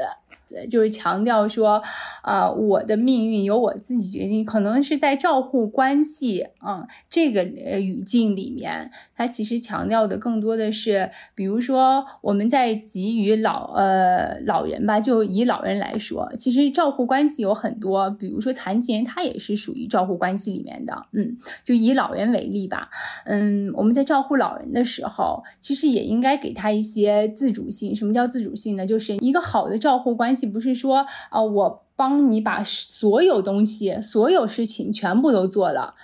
[0.69, 1.83] 就是强调说，
[2.23, 4.45] 啊，我的命运由我自己决定。
[4.45, 21.07] 可能是在照护关系，嗯，这个语境里面，它其实强调的更多的是，比如说我们在给予老呃老人吧，就以老人来说，其实照护关系有很多，比如说残疾人，他也是属于照护关系里面的。
[21.13, 22.89] 嗯，就以老人为例吧，
[23.25, 27.93] 嗯，我们在照护老人的时候，其实也应该给他一些自主性。
[27.93, 28.87] 什么叫自主性呢？
[28.87, 30.36] 就是一个好的照护关。
[30.45, 35.95] 不是说啊，我帮你把所有东西、所有事情全部都做了，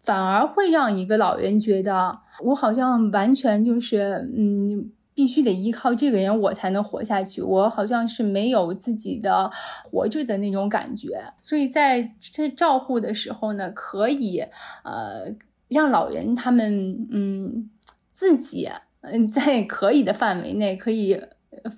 [0.00, 9.48] 反而会让一个老人觉得我好像完全就是嗯，必须得依靠这个人我才能活下去，我好像是没有自己的
[9.84, 11.32] 活着的那种感觉。
[11.40, 14.40] 所以在这照护的时候呢，可以
[14.82, 15.32] 呃
[15.68, 17.70] 让老人他们嗯
[18.12, 18.68] 自己
[19.02, 21.22] 嗯在可以的范围内可以。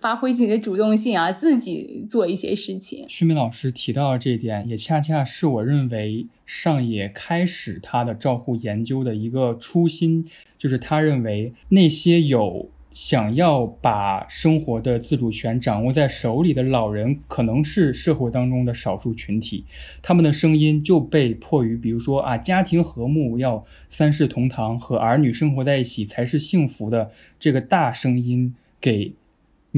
[0.01, 3.05] 发挥自己的主动性啊，自己做一些事情。
[3.09, 10.27] 旭明老师提到的这一点，也恰恰是我认为上野开始他的照护研究的一个初心，
[10.57, 19.65] 就是他认为那些有想要把生活的自主权掌握在手里的老人，可能是社会当中的少数群体，
[20.03, 29.15] 他们的声音就被迫于，比如说啊，家庭和睦要三世同堂，和儿女生活在一起才是幸福的这个大声音给。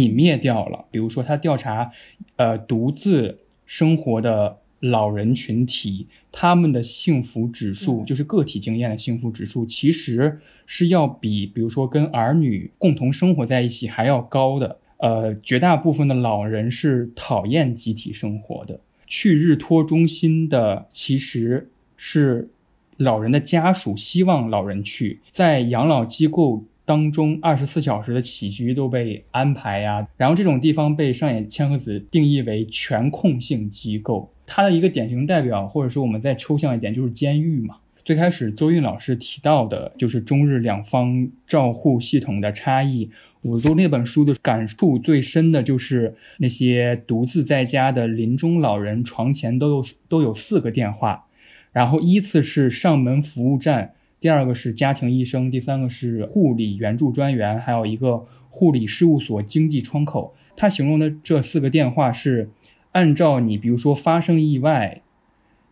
[0.00, 0.86] 泯灭掉了。
[0.90, 1.92] 比如说，他调查，
[2.36, 14.78] 呃，独自生活的老人群体，他们的幸福指数，就是个体经验的幸福指数，其实是要比，比如说跟儿女共同生活在一起还要高的。
[14.96, 18.80] 呃，绝大部分的老人是讨厌集体生活的。
[19.06, 22.48] 去日托中心的其实是
[22.96, 26.64] 老人的家属希望老人去，在养老机构。
[26.90, 37.76] 当中二十四小时的起居都被安排呀，然后这种地方被上野千鹤子定义为全控性机构，它的一个典型代表，或者说我们再抽象一点，就是监狱嘛。
[38.04, 43.08] 最开始邹韵老师提到的就是中日两方照护系统的差异。
[43.42, 51.26] 我读那本书的感触最深的就是那些独自在家的临终老人，床前都有都有四个电话，
[51.70, 53.92] 然后依次是上门服务站。
[54.20, 60.34] 第二个是家庭医生，第三个是护理援助专员，还有一个护理事务所经济窗口。
[60.54, 62.50] 他形容的这四个电话是
[62.92, 65.00] 按照你，比如说发生意外，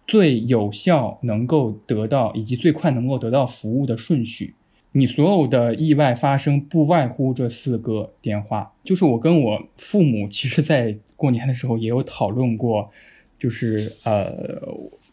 [0.06, 4.54] 最有效能够得到以及最快能够得到服务的顺序。
[4.92, 8.72] 你所有的意外发生不外乎这四个电话。
[8.82, 12.90] 就是我跟我父母，其实在过年的时候也有讨论过，
[13.38, 14.66] 就是呃，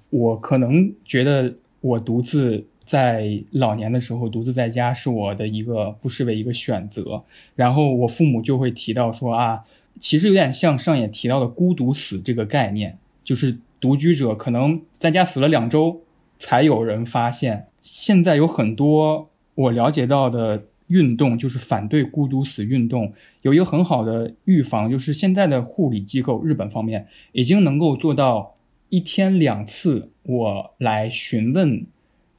[0.09, 2.65] 我可能觉得我独自。
[2.85, 7.23] 在老年的时候独自在家是我的一个不失为一个选择，
[7.55, 9.63] 然后我父母就会提到说啊，
[9.99, 15.99] 其实有点像上野提到的孤独死这个概念，就是独居者可能在家死了两周
[16.37, 17.65] 才有人发现。
[17.81, 28.55] 现在有很多我了解到的运动，就是反对孤独死运动，有一个很好的预防，就是现在的护理机构，日本方面已经能够做到
[28.89, 31.83] 一天两次，我来询问。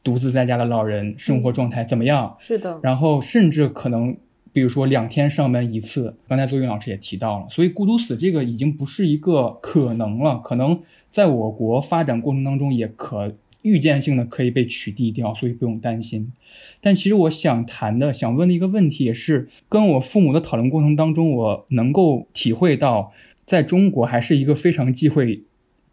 [0.06, 2.36] 独自在家的老人生活状态怎么样？
[2.38, 4.16] 是的，然后甚至可能，
[4.52, 6.14] 比如说两天上门一次。
[6.28, 10.80] 刚才邹云老师也提到了，所以孤独死这个已经不是一个可能了，可能
[11.10, 16.32] 在我国发展过程当中也可预见性的可以被取缔掉，所以不用担心。
[16.80, 23.12] 但其实我想谈的、想问的一个问题，也是跟我父母的讨论过程当中，我能够体会到，
[23.44, 25.42] 在中国还是一个非常忌讳。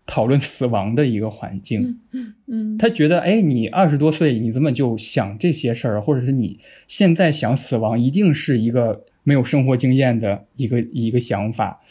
[0.05, 1.99] 讨论死亡的一个环境，
[2.47, 6.01] 嗯，他觉得，哎，你二十多岁，你怎么就想这些事儿？
[6.01, 11.81] 或者是你现在想死亡，一定是一个没有生活经验的一个一个想法。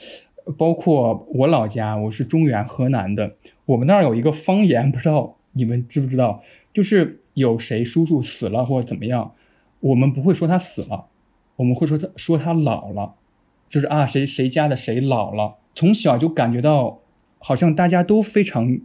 [0.59, 6.43] 包括我老家，我是中原河南的，我们那儿有一个方言，不知道你们知不知道，
[6.75, 9.33] 就是有谁叔叔死了或者怎么样，
[9.81, 11.07] 我们不会说他死了，
[11.57, 13.15] 我们会说他说他老了，
[13.69, 17.01] 就是啊谁谁家的谁老了，从小就感觉到
[17.43, 18.79] 好像大家都非常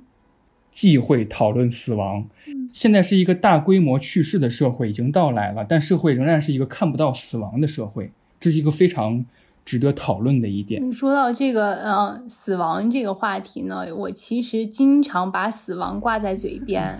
[0.71, 2.27] 忌讳讨论死亡。
[2.73, 9.25] 现在是一个大规模去世的社会已经到来了，但社会仍然是一个看不到死亡的社会，这是一个非常
[9.63, 10.91] 值得讨论的一点。
[10.91, 16.99] 说到这个，嗯，死亡这个话题呢，我其实经常把死亡挂在嘴边，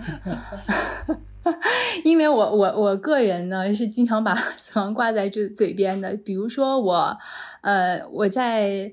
[2.02, 6.16] 因为我我我个人呢是经常把死亡挂在这嘴边的。
[6.16, 7.16] 比如说我，
[7.60, 8.92] 呃，我在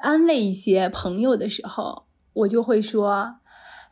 [0.00, 3.36] 安慰一些朋友的时候，我就会说。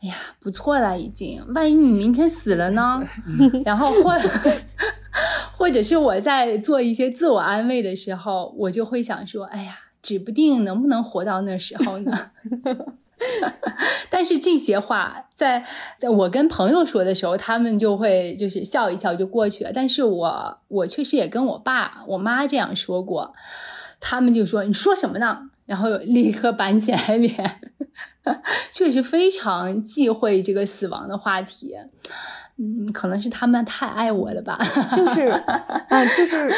[0.00, 1.44] 哎呀，不错了，已经。
[1.52, 3.04] 万一你明天死了呢？
[3.64, 4.16] 然后或
[5.50, 12.12] 或者是我在做一些自我安慰的时候，我就会想说：哎呀，指不定能不能活到那时候呢。
[14.08, 15.66] 但是这些话在
[15.96, 19.72] 在我跟朋友说的时候，他们就会就是笑一笑就过去了。
[19.74, 23.34] 但是我我确实也跟我爸我妈这样说过，
[23.98, 25.50] 他们就说：你说什么呢？
[25.68, 27.32] 然后立刻板起来脸。
[28.72, 31.74] 确实非常忌讳这个死亡的话题，
[32.58, 34.58] 嗯，可能是他们太爱我了吧。
[34.94, 35.28] 就是，
[35.88, 36.48] 嗯，就是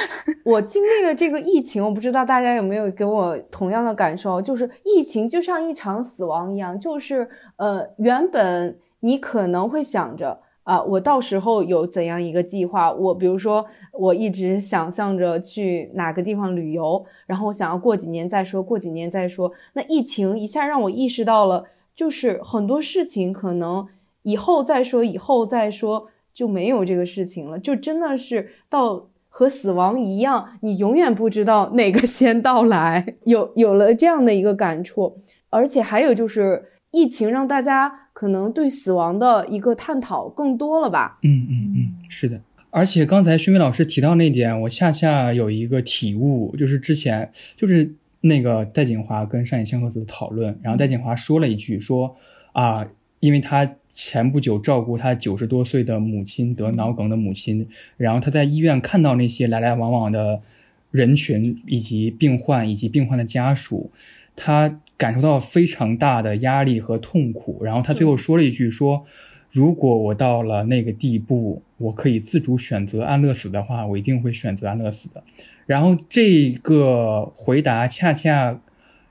[0.44, 10.40] 我经历了这个疫情，我不知道大家有没有给我同样的感受，就是疫情就像一场死亡一样，就是呃，原本你可能会想着。
[10.70, 12.92] 啊，我到时候有怎样一个计划？
[12.92, 19.50] 我比如说，我一直想象着去哪个地方旅游，然后我想要过几年再说，过几年再说。
[19.72, 21.64] 那疫情一下让我意识到了，
[21.96, 23.84] 就是很多事情可能
[24.22, 33.16] 以后再说，以后再说就没有这个事情了，就真的是到和死亡一样，你永远不知道哪个先到来。
[33.24, 35.18] 有有了这样的一个感触，
[35.48, 38.09] 而且还有就是疫情让大家。
[38.20, 41.18] 可能对死亡的一个探讨更多了吧？
[41.22, 42.38] 嗯嗯嗯，是的。
[42.68, 47.90] 而且刚才徐梅老师提到那点，我恰恰有一个体悟，就是之前就是
[48.20, 52.14] 那个戴锦华跟上野千鹤子的讨论，然后戴锦华说了一句，说
[52.52, 52.86] 啊，
[53.20, 57.66] 因为他前不久照顾他九十多岁的母亲得脑梗的母亲，
[57.96, 60.42] 然后他在医院看到那些来来往往的
[60.90, 63.90] 人群以及病患以及病患的家属，
[64.36, 64.78] 他。
[65.00, 69.06] 感受到非常大的压力和痛苦，然后他最后说了一句：“说
[69.50, 75.24] 如果我到了那个地步，我可以自主选择安乐死的话，我一定会选择安乐死的。”
[75.64, 78.60] 然后这个回答恰恰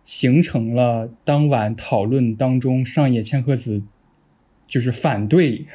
[0.03, 3.81] 形成了当晚讨论当中上野千鹤子。
[4.69, 5.65] 就是反对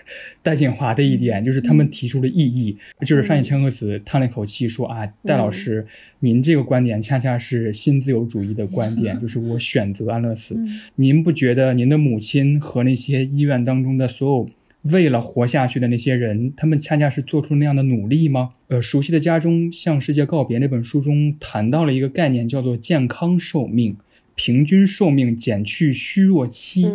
[0.43, 2.79] 戴锦华的一点，就是他们提出了异议。
[3.05, 5.87] 就是上野千鹤子叹了一口气说：“啊，戴老师，
[6.21, 10.57] 您这个观点恰恰是新自由主义的观点， 就是我选择安乐死。
[10.95, 14.49] 您不觉得您的母亲和那些医院当中的所有
[14.93, 23.97] 为了活下去的那些人，他们恰恰是做出那样的努力吗？”呃，熟悉的家中向世界告别那本书中谈到了一个概念，叫做健康寿命。
[24.37, 26.87] 平均寿命减去虚弱期，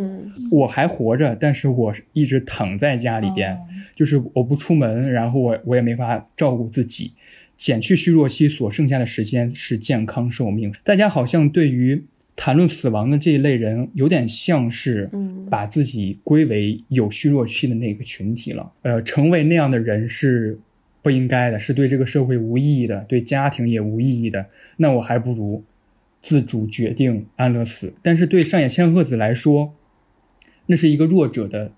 [0.51, 3.57] 我还活着，但是我一直躺在家里边，
[3.95, 7.13] 就是我不出门，然后我我也没法照顾自己。
[7.55, 10.73] 减去虚弱期所剩下的时间是健康寿命。
[10.83, 12.01] 大家好像对于
[12.35, 15.09] 谈论死亡的这一类人，有点像是
[15.49, 18.71] 把自己归为有虚弱期的那个群体了。
[18.81, 20.57] 呃，成为那样的人是
[21.01, 24.45] 不应该的，是对这个社会无意义的，对家庭也无意义的。
[24.77, 25.63] 那我还不如。
[26.21, 29.73] 自主决定安乐死，但是对上野千鹤子来说，
[30.65, 31.71] 那是一个弱者的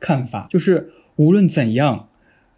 [0.00, 2.08] 看法，就是无论怎样，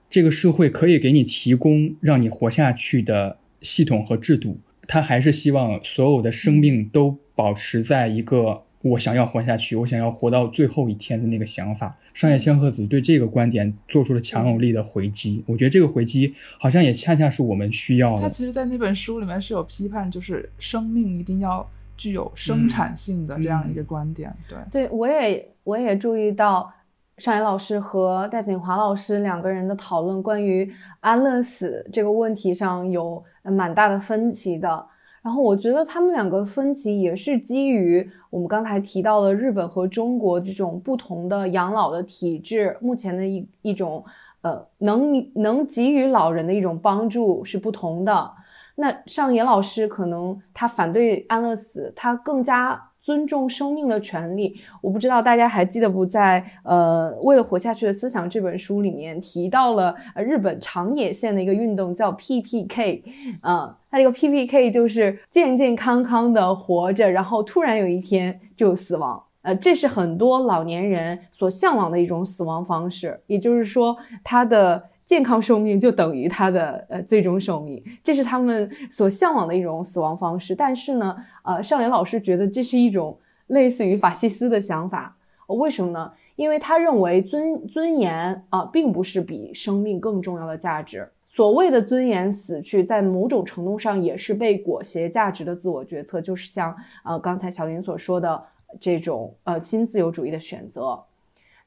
[0.08, 8.62] 这个社会可以给你提供让你活下去的系统和制度，他还是希望所有的生命都保持在一个。
[8.82, 15.44] 我想要活下去，我想要活到最后一天的那个想法，上野千鹤子对这个观点做出了强有力的回击。
[15.46, 18.22] 我觉得这个回击好像也恰恰是我们需要的。
[18.22, 24.34] 他其实，在那本书里面是有批判，就是生命一定要具有生产性的这样一个观点。
[24.48, 26.72] 对，对我也我也注意到，
[27.18, 34.86] 上野老师和戴锦华老师两个人的讨论关于安乐死这个问题上有蛮大的分歧的。
[35.26, 44.04] 然后我觉得他们两个分歧也是基于我们刚才提到的日本和中国这种不同的养老的体制，目前的一一种
[44.42, 48.30] 呃能能给予老人的一种帮助是不同的。
[48.76, 54.60] 那上野老师可能他反对安乐死，他更加尊重生命的权利。
[54.80, 63.04] 我不知道大家还记得不在呃《为了活下去的思想》这本书里面提到了日本长野县的一个运动叫 PPK，
[63.42, 69.22] 啊，它这个 PPK 就是健健康康的活着，然后突然有一天就死亡。
[69.42, 80.54] 呃，这是很多老年人所向往的一种死亡方式，也就是说，他的健康寿命就等于他的呃最终寿命，这是他们所向往的一种死亡方式。
[80.54, 83.16] 但是呢，呃，上野老师觉得这是一种
[83.46, 85.16] 类似于法西斯的想法，
[85.46, 86.12] 为什么呢？
[86.34, 91.08] 因为他认为尊尊严啊，并不是比生命更重要的价值。
[91.28, 98.42] 所谓的尊严死去，在某种程度上也是被裹挟价值的自我决策，就是像呃刚才小林所说的。
[98.80, 101.00] 这种呃新自由主义的选择，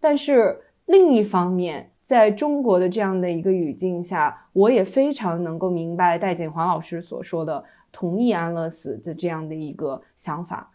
[0.02, 10.72] 但是另一方面，在中国的这样的一个语境下，我也非常能够明白戴锦华老师所说的同意安乐死的这样的一个想法。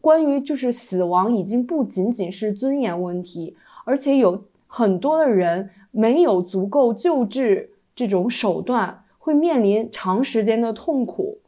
[0.00, 11.38] 关于就是死亡已经不仅仅是尊严问题，而且有很多的人没有足够救治这种手段，会面临长时间的痛苦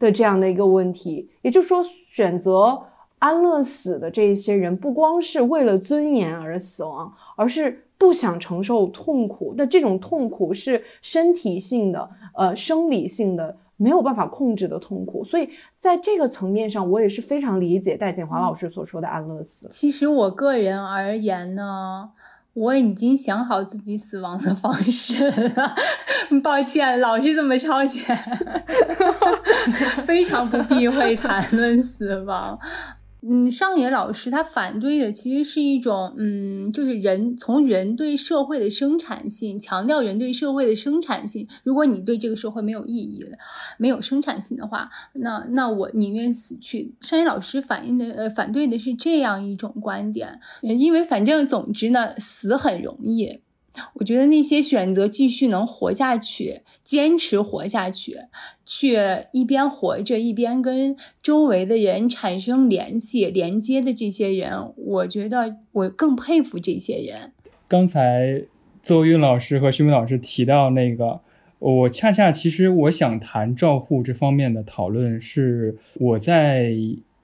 [0.00, 1.30] 的这样的一个问题。
[1.42, 2.82] 也就是说，选择。
[3.18, 15.24] 安乐死的这一些人，不光是为了尊严而死亡，而是不想承受痛苦那这种痛苦是身体性的、呃生理性的，没有办法控制的痛苦。
[15.24, 15.48] 所以
[15.78, 19.66] 在这个层面上，我也是非常理解戴锦华老师所说的安乐死。
[19.70, 22.10] 其实我个人而言呢，
[22.52, 25.74] 我已经想好自己死亡的方式了。
[26.42, 28.16] 抱歉，老是这么超前，
[30.04, 32.58] 非常不避讳谈论死亡。
[33.28, 41.46] 嗯，上野老师他反对的其实是一种，嗯，就是人从人对社会的生产性，强调人对社会的生产性。
[41.64, 43.36] 如果你对这个社会没有意义了，
[43.78, 46.94] 没有生产性的话，那那我宁愿死去。
[47.00, 53.40] 上野老师反映的呃反对的是这样一种观点，因为反正总之呢，死很容易。
[53.94, 58.16] 我觉得那些选择继续能活下去、坚持活下去，
[58.64, 67.32] 却一边活着一边跟周围的人产生联系、连接的这些人，我觉得我更佩服这些人。
[67.68, 68.42] 刚才
[68.82, 71.20] 邹韵老师和徐明老师提到那个，
[71.58, 76.72] 我恰恰其实我想谈照护这方面的讨论，是我在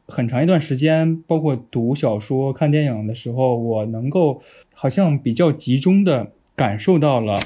[0.08, 4.42] 很长一段时间，包括读小说、看电影的时候，我能够
[4.74, 6.32] 好像比较集中的。
[6.54, 7.40] 感受到了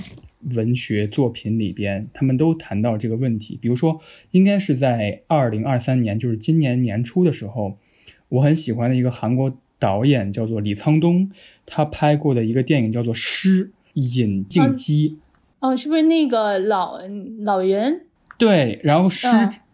[0.55, 3.59] 文学作品里边，他们都谈到这个问题。
[3.61, 4.01] 比如说，
[4.31, 7.79] 应该是在二零二三年，就是今年年初的时候，
[8.29, 11.31] 我很喜欢的一个韩国导演叫做李沧东，
[11.65, 15.19] 他拍过的一个电影叫做《诗引进机》。
[15.67, 16.99] 哦，是不是那个老
[17.45, 18.03] 老人？
[18.39, 19.27] 对，然后《诗》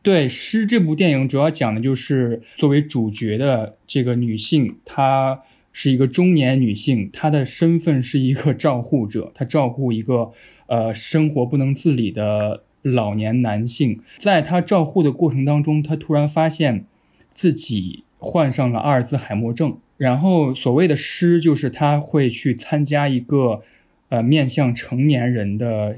[0.02, 5.42] 对《诗》这部电影主要讲的就是作为主角的这个女性，她。
[5.72, 10.30] 是一个中年女性，她的身份是一个照护者，她照顾一个
[10.66, 14.00] 呃生活不能自理的老年男性。
[14.18, 16.84] 在她照护的过程当中，她突然发现
[17.30, 19.76] 自己患上了阿尔兹海默症。
[19.96, 23.62] 然后所谓的诗，就是他会去参加一个
[24.08, 25.96] 呃面向成年人的。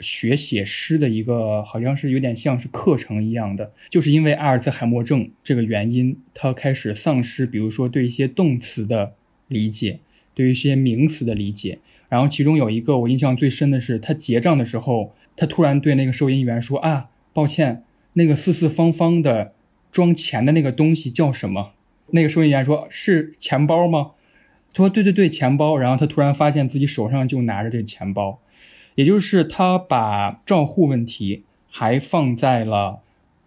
[0.00, 9.14] 学写诗的一个，好像是有点像是课程一样的，就是因为阿尔兹海默症这个原因，他开始丧失，比如说对一些动词的
[9.48, 10.00] 理解，
[10.34, 11.78] 对一些名词的理解。
[12.08, 19.52] 然后其中有一个我印象最深的是，他结账的时候，他突然对那个收银员说：“啊，抱歉，那个四四方方的
[19.90, 21.72] 装钱的那个东西叫什么？”
[22.10, 24.12] 那个收银员说：“是钱包吗？”
[24.74, 28.40] 他说：“对对对，钱包。”然后他突然发现自己手上就拿着这钱包。
[28.94, 33.00] 也就是他把照护问题还放在了，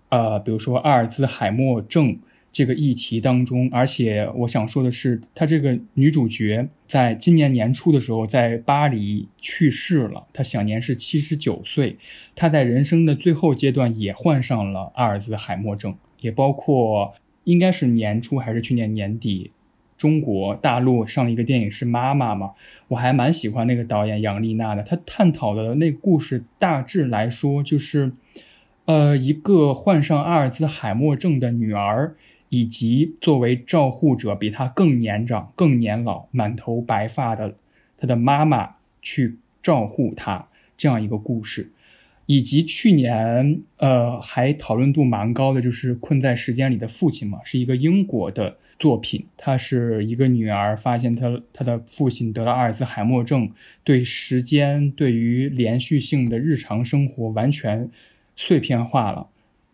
[0.10, 2.19] 呃，比如说阿尔兹海默症
[2.52, 11.98] 这个议题当中，而且我想说的是，她这个女主角在今年年初的时候在巴黎去世了，她享年是七十九岁。
[12.36, 17.14] 她在人生的最后阶段也患上了阿尔兹海默症，也包括
[17.44, 19.52] 应该是年初还是去年年底。
[19.98, 22.52] 中国大陆上一个电影是《妈妈》嘛，
[22.90, 24.84] 我还蛮喜欢那个导演杨丽娜的。
[24.84, 28.11] 她探讨的那故事大致来说就是，
[28.86, 32.15] 呃，一个患上阿尔兹海默症的女儿，
[32.49, 37.56] 以及作为照护者比她更年长、更年老、满头白发的
[37.98, 40.48] 她的妈妈去照护她
[40.78, 41.72] 这样一个故事。
[42.28, 49.26] 以及去年，呃，还讨论度蛮高的，就是《困在时间里的父亲》嘛，是一个英国的作品。
[49.38, 53.49] 他是一个女儿发现她她的父亲得了阿尔兹海默症，
[53.86, 57.90] 对时间、对于连续性的日常生活完全
[58.36, 59.28] 碎片化了，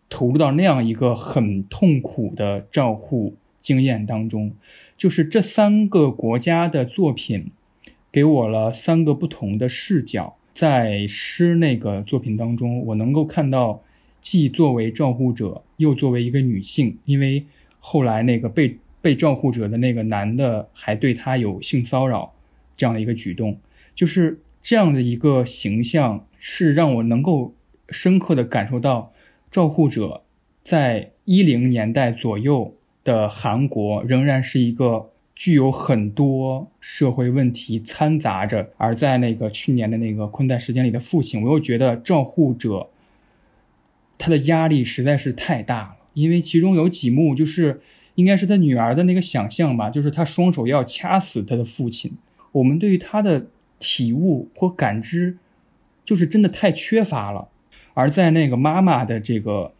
[0.08, 4.52] 投入到那样一个很痛苦的照护经验当中，
[4.96, 7.50] 就是这三个国家的作品
[8.12, 10.36] 给我了三个不同的视角。
[10.54, 13.82] 在诗那个作品当中，我能够看到，
[14.20, 17.44] 既作为照护者，又作为一个女性，因为
[17.80, 22.32] 后来那个被被照护者的那个男的还对她有性骚扰
[22.76, 23.58] 这样的一个举动，
[23.96, 27.52] 就是这样的一个形象，是让我能够
[27.90, 29.12] 深刻的感受到
[29.50, 30.22] 照护者
[30.62, 32.72] 在一零年代左右
[33.02, 35.10] 的韩国仍然是一个。
[35.34, 42.88] 具有很多社会问题掺杂着，而在那个去年的那个困在时间里的父亲，我又觉得照护者
[44.16, 47.80] 他的压力实在是太大了，因为其中有几幕就是
[48.14, 52.12] 应该是他女儿的那个想象吧，就是他双手要掐死他的父亲。
[52.52, 53.48] 我们对于他的
[53.80, 55.36] 体悟或感知，
[56.04, 57.48] 就是真的太缺乏了。
[57.94, 59.72] 而在那个妈妈的这个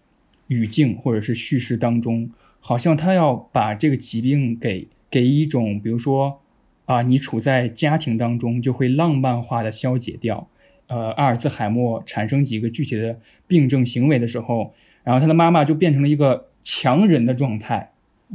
[0.49, 2.29] 语境或者是叙事当中，
[2.59, 4.89] 好像他要把这个疾病给。
[5.15, 6.41] 给一种，比如说，
[6.87, 10.49] 啊，你处在家庭当中就会浪漫化的消解掉，
[10.89, 13.17] 呃，阿尔兹海默产生几个具体的
[13.47, 14.75] 病症行为的时候，
[15.05, 17.93] 然后他的妈妈就变成了一个强人的状态，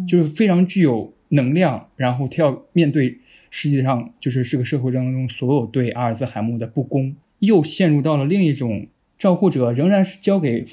[0.08, 3.18] 就是非常具有能量，然后他要面对
[3.50, 8.88] 世界上就是这个社会当中所有对阿尔兹海默的不公，又陷入到了另一种
[9.18, 10.64] 照护者仍然是交给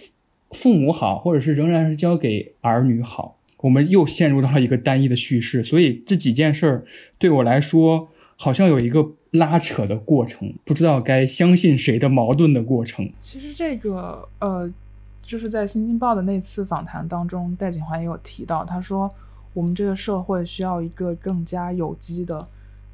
[0.53, 3.36] 父母好，或者是仍然是交给儿女好。
[3.67, 6.85] 我们又陷入到了一个单一的叙事，所以这几件事儿
[7.19, 13.11] 对我来说好像有一个拉扯的过程，不知道该相信谁的矛盾的过程。
[13.19, 14.73] 其实这个呃，
[15.21, 19.13] 就是在《新京报》的那次访谈当中，戴锦华也有提到，他说
[19.53, 22.47] 我们这个社会需要一个更加有机的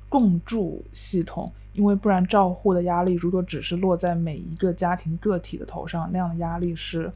[0.08, 7.12] 共助系统，因为不然照护的压力如果只是落在每一个家庭个体的头上，那样的压力是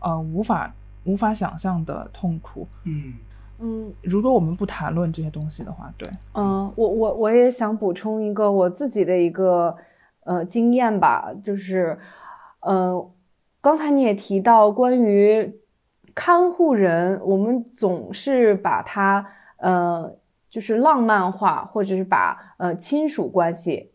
[0.00, 0.72] 呃无法。
[1.04, 2.66] 无法想象的痛苦。
[2.84, 3.14] 嗯。
[3.62, 9.76] 嗯，如果我们不谈论这些东西的话，对，嗯，我我我也想补充一个我自己的一个
[10.24, 11.98] 呃经验吧，就是，
[12.60, 13.10] 呃，
[13.60, 15.60] 刚才你也提到关于
[16.14, 19.26] 看护人，我们总是把他
[19.58, 20.10] 呃
[20.48, 23.89] 就是浪漫化，或者是把呃亲属关系、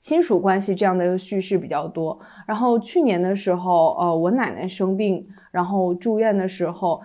[0.00, 2.18] 亲属关系这样的一个叙事比较多。
[2.46, 5.24] 然后去年的时候，呃，我奶奶生病。
[5.52, 7.02] 然后住院的时候，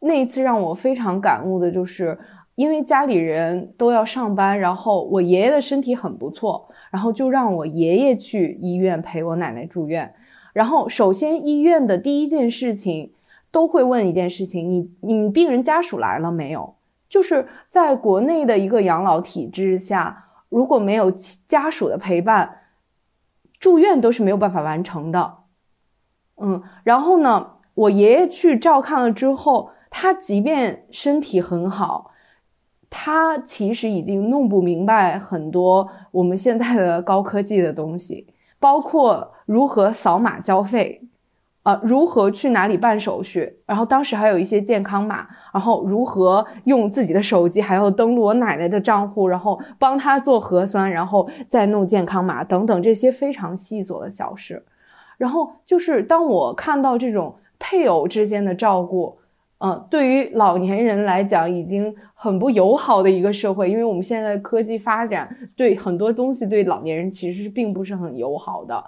[0.00, 2.18] 那一次让我非常感悟的就是，
[2.56, 10.12] 因为家里人都要上班，然后我爷爷的身体很不错，然后就让我爷爷去医院陪我奶奶住院。
[10.52, 13.12] 然后首先医院的第一件事情
[13.52, 16.74] 都会问一件事情：你你们病人家属来了没有？
[17.08, 22.60] 就是在国内的一个养老体制下，如果没有家属的陪伴，
[23.58, 25.38] 住院都是没有办法完成的。
[26.36, 27.54] 嗯，然后呢？
[27.74, 32.10] 我爷爷去照看了之后，他即便身体很好，
[32.90, 41.07] 他其实已经弄不明白很多我们现在的高科技的东西，包括如何扫码交费，
[41.68, 54.64] 啊，如何去哪里办手续，然后当时还有一些健康码，然后如何用自己的手机还要登录我奶奶的账户，然后帮她做核酸，然后再弄健康码等等这些非常细琐的小事，
[55.18, 57.34] 然后就是当我看到这种。
[57.60, 59.18] 配偶之间的照顾，
[59.58, 68.84] 嗯，对于老年人来讲已经很不友好的一个社会，因为我们现在科技发展，对很多东西对老年人其实是并不是很友好的。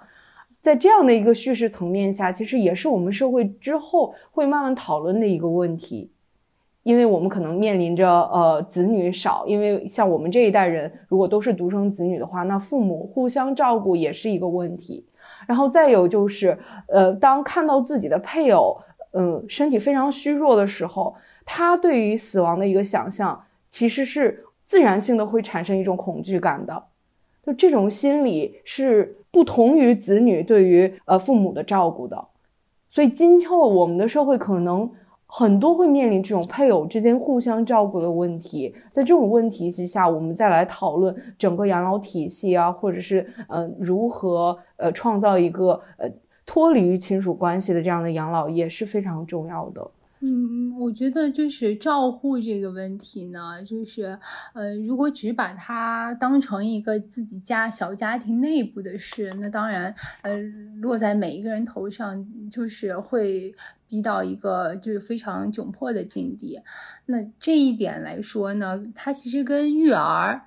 [0.61, 6.11] 在这样的一个叙事层面下，其实也是我们社会之后会慢慢讨论的一个问题，
[6.83, 15.05] 因为我们可能面临着呃子女少，因为像我们这一代人如果都是独生子女的话，那父母互相照顾也是一个问题。
[15.47, 16.55] 然后再有就是，
[16.87, 18.77] 呃，当看到自己的配偶，
[19.13, 26.83] 嗯，身体非常虚弱的时候，他对于死亡的一个想象，其实是自然性的会产生一种恐惧感的，
[27.53, 32.27] 这种心理是不同于子女对于呃父母的照顾的，
[32.89, 34.89] 所以今后我们的社会可能。
[35.33, 46.11] 很多会面临这种配偶之间互相照顾的问题，在这种问题之下，我们再来讨论整个养老体系啊，或者是呃如何呃创造一个呃
[46.45, 49.89] 脱离于亲属关系的这样的养老，也是非常重要的。
[50.23, 54.19] 嗯，我觉得就是照护这个问题呢，就是，
[54.53, 60.37] 呃，如果只把它当成一个自己家小家庭内部的事，那当然，呃，
[60.79, 63.51] 落在每一个人头上，就是会
[63.87, 66.61] 逼到一个就是非常窘迫的境地。
[67.07, 70.43] 那这一点来说呢，它其实跟育儿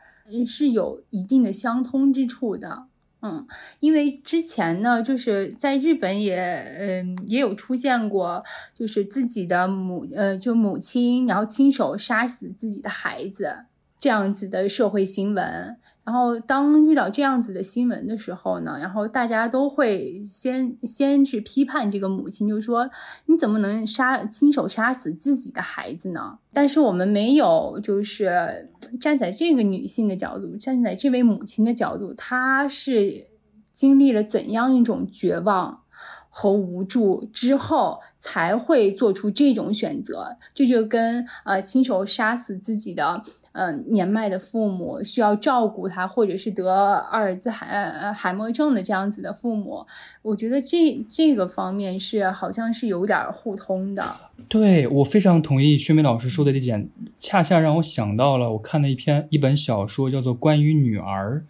[0.46, 2.86] 是有一定的相通之处的。
[3.26, 3.46] 嗯，
[3.80, 6.36] 因为之前呢，就是在日本也，
[6.78, 8.44] 嗯，也有出现过，
[8.74, 13.64] 就是自己的母，呃，就母亲，然后亲手杀死自己的孩子
[13.98, 15.78] 这样子的社会新闻。
[16.04, 22.90] 然后当遇到这样子的新闻的时候呢，然后大家都会先先去批判这个母亲，就说
[23.24, 26.38] 你怎么能杀亲手杀死自己的孩子呢？
[26.52, 28.70] 但是我们没有，就是
[29.00, 33.28] 站在这个女性的角度，站在这位母亲的角度，她是
[33.72, 35.84] 经历了怎样一种绝望
[36.28, 40.36] 和无助之后，才会做出这种选择？
[40.52, 43.22] 这就跟呃亲手杀死自己的。
[43.54, 49.86] 嗯，年迈的父母需要照顾他，或者是得阿尔兹海呃海默症的这样子的父母，
[50.22, 54.04] 我觉得这这个方面是好像是有点互通的。
[54.48, 61.44] 对我非常同意薛梅老师说的这点，恰恰让我想到了我看的一篇一本小说，叫做《关于女儿》，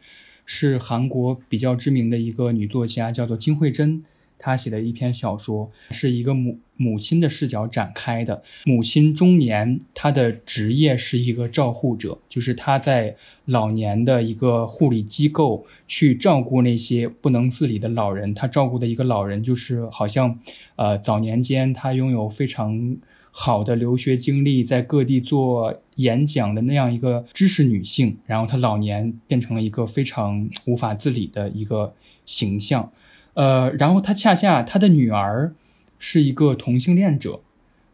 [0.44, 4.04] 是韩国比较知名的一个女作家，叫做金惠珍。
[4.38, 8.42] 他写的一篇小说，是一个母母亲的视角展开的。
[8.64, 13.16] 母亲中年，她的职业是一个照护者，就是她在
[13.46, 18.34] 老年的一个护理机构去照顾那些不能自理的老人。
[18.34, 20.38] 她照顾的一个老人，就是好像，
[20.76, 22.96] 呃，早年间她拥有非常
[23.30, 28.16] 好的留学经历，在各地做演讲的那样一个知识女性。
[28.26, 31.94] 然后她老年变成了一个非常无法自理的一个
[32.26, 32.92] 形象。
[33.34, 35.52] 呃，然后他恰恰他的女儿
[35.98, 37.40] 是一个同性恋者，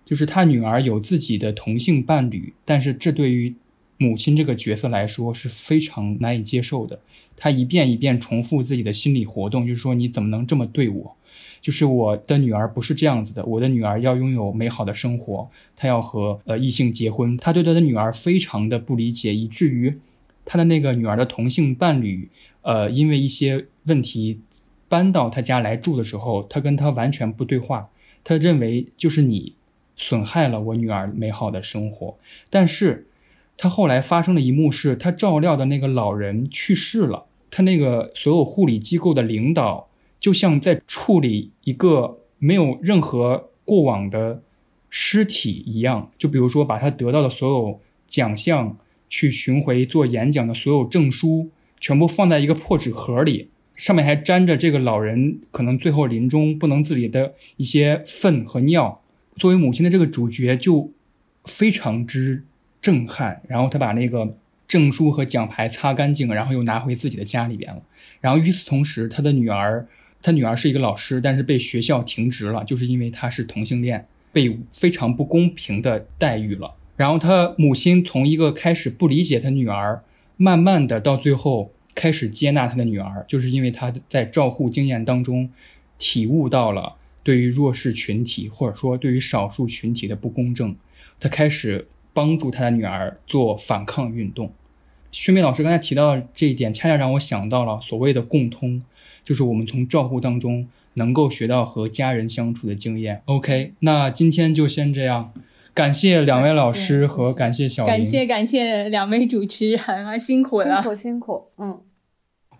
[0.04, 3.54] 就是他女儿有自己的同性伴侣，但是这对于
[3.96, 6.98] 母亲这个角色来说是非常难以接受的。
[7.36, 11.16] 他一遍一遍重复自己的心理活动，就是说你怎么能这么对我？
[11.62, 17.36] 就是我的女儿不是这样子的，我的女儿要拥有美好的生活，她要和呃异性结婚。
[17.36, 19.94] 他对他的女儿非常的不理解，以至于
[20.44, 22.28] 他的那个女儿的同性伴侣，
[22.62, 24.40] 呃，因为一些问题。
[24.90, 27.88] 搬到他家来住的时候，他跟他完全不对话。
[28.24, 29.54] 他认为就是你
[29.96, 32.18] 损害了我女儿美好的生活。
[32.50, 33.06] 但是，
[33.56, 37.26] 他后来发生的一幕是，他照料的那个老人去世了。
[37.52, 39.88] 他那个所有护理机构的领导，
[40.18, 44.42] 就像在处理一个没有任何过往的
[44.88, 46.10] 尸体一样。
[46.18, 48.76] 就比如说，把他得到的所有奖项、
[49.08, 53.49] 去巡回做演讲的所有证书，全部放在一个破纸盒里。
[53.80, 59.00] 上面还沾着这个老人可能最后临终不能自理的一些粪和尿。
[59.36, 60.92] 作为母亲的这个主角就
[61.46, 62.44] 非常之
[62.82, 64.36] 震撼，然后他把那个
[64.68, 67.80] 证书和奖牌擦干净，然后又拿回自己的家里边了。
[68.20, 69.86] 然后与此同时，他的女儿，
[70.20, 76.74] 他女儿是一个老师，但是被学校停职了，就是因为他是同性恋，被非常不公平的待遇了。
[76.98, 80.02] 然后他母亲从一个开始不理解他女儿，
[80.36, 81.72] 慢慢的到最后。
[81.94, 85.50] 开始接纳他的女儿，就是因为他在照护经验当中
[85.98, 90.74] 体悟到了对于弱势群体或者说对于少数群体的不公正，
[91.18, 94.52] 他开始帮助他的女儿做反抗运动。
[95.12, 98.82] 薛梅老师刚才提到这一点，恰恰让我想到了所谓的共通，
[99.24, 103.22] 就是我们从照护当中能够学到和家人相处的经验。
[103.24, 105.32] OK，那今天就先这样。
[105.72, 111.46] 感谢两位老师和感谢小感谢感谢两位主持人啊，辛苦了，辛苦辛苦。
[111.58, 111.80] 嗯，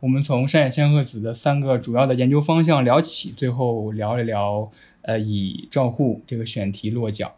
[0.01, 4.71] 我们从山野千鹤子的三个主要的研究方向聊起，最后聊一聊，
[5.03, 7.35] 呃，以照护这个选题落脚。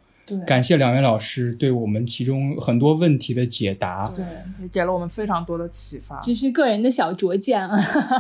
[0.47, 4.25] 感谢两位老师对我们其中很多问题的解答，对，
[4.61, 6.21] 也给了我们非常多的启发。
[6.23, 7.77] 这是个人的小拙见啊，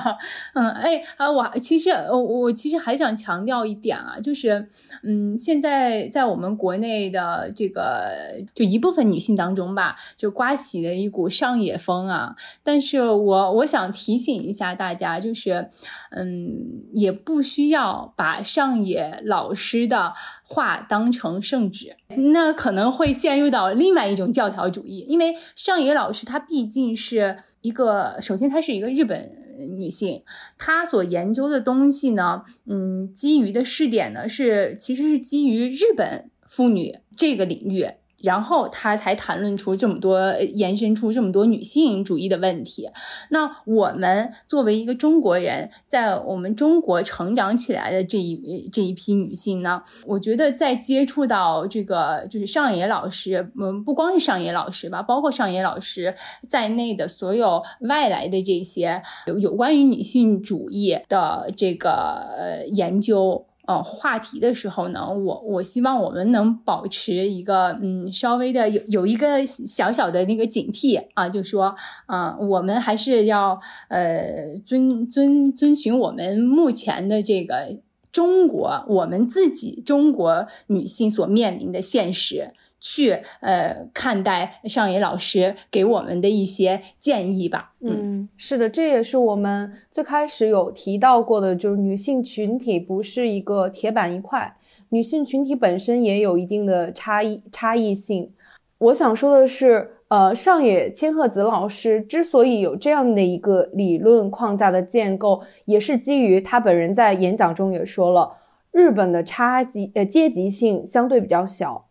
[0.54, 4.68] 嗯，哎啊，我其实我我其实还想强调一点啊，就是
[5.02, 8.10] 嗯，现在在我们国内的这个
[8.54, 12.34] 就一部分女性当中吧，就刮起了一股上野风啊。
[12.62, 15.68] 但是我我想提醒一下大家，就是
[16.10, 20.12] 嗯，也不需要把上野老师的。
[20.52, 21.96] 话当成圣旨，
[22.32, 25.06] 那可能会陷入到另外一种教条主义。
[25.08, 29.30] 因为上野老师她毕竟是一个，首先她是一个日本
[29.78, 30.22] 女性，
[30.58, 37.86] 她所研究的东西呢，嗯，基于的试点呢是其实是基于日本妇女这个领域。
[38.22, 42.88] 然后他才谈论出这么多，延伸出这么多女性主义的问题。
[43.30, 56.14] 那我们作为一个中国人，在我们中国成长起来的这一这一批女性呢，我觉得在接触到这个就是上野老师，嗯，不光是上野老师吧，包括上野老师
[56.48, 61.90] 在内的所有外来的这些有有关于女性主义的这个
[62.38, 63.46] 呃研究。
[63.80, 71.72] 话题的时候呢，我我希望我们能保持一个嗯稍微的有有一个小小的那个警惕啊，就说
[72.06, 77.78] 啊，我们还是要呃遵遵遵循我们目前的这个
[78.10, 82.50] 中国我们自己中国女性所面临的现实。
[82.84, 87.72] 去呃看待上野老师给我们的一些建议吧。
[87.80, 94.56] 嗯，是的，这也是我们最开始有提到过的，就是女性群体不是一个铁板一块，
[94.88, 98.32] 女性群体本身也有一定的差异差异性。
[98.78, 108.32] 我想说的是，呃，上野千鹤子老师之所以有这样的一个理论框架的建构，也是基于他本人在演讲中也说了，
[108.72, 111.86] 日本的差级呃阶级性相对比较小。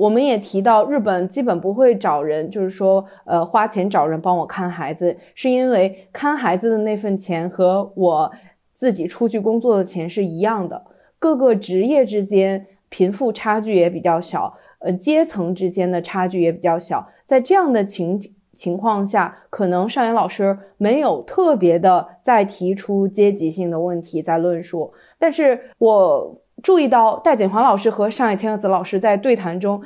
[0.00, 8.32] 我们也提到，日本基本不会找人，就是说，呃，花钱找人帮我看孩子，是因为看孩子的那份钱和我
[8.74, 10.82] 自己出去工作的钱是一样的。
[11.18, 17.06] 各个职业之间贫富差距也比较小，呃，阶层之间的差距也比较小。
[17.26, 18.18] 在这样的情
[18.54, 26.40] 情况下，可能上野老师没有特别的再提出阶级性的问题在论述，但是我。
[26.62, 29.82] 注意到戴锦华老师和上野千鹤子老师在对谈中，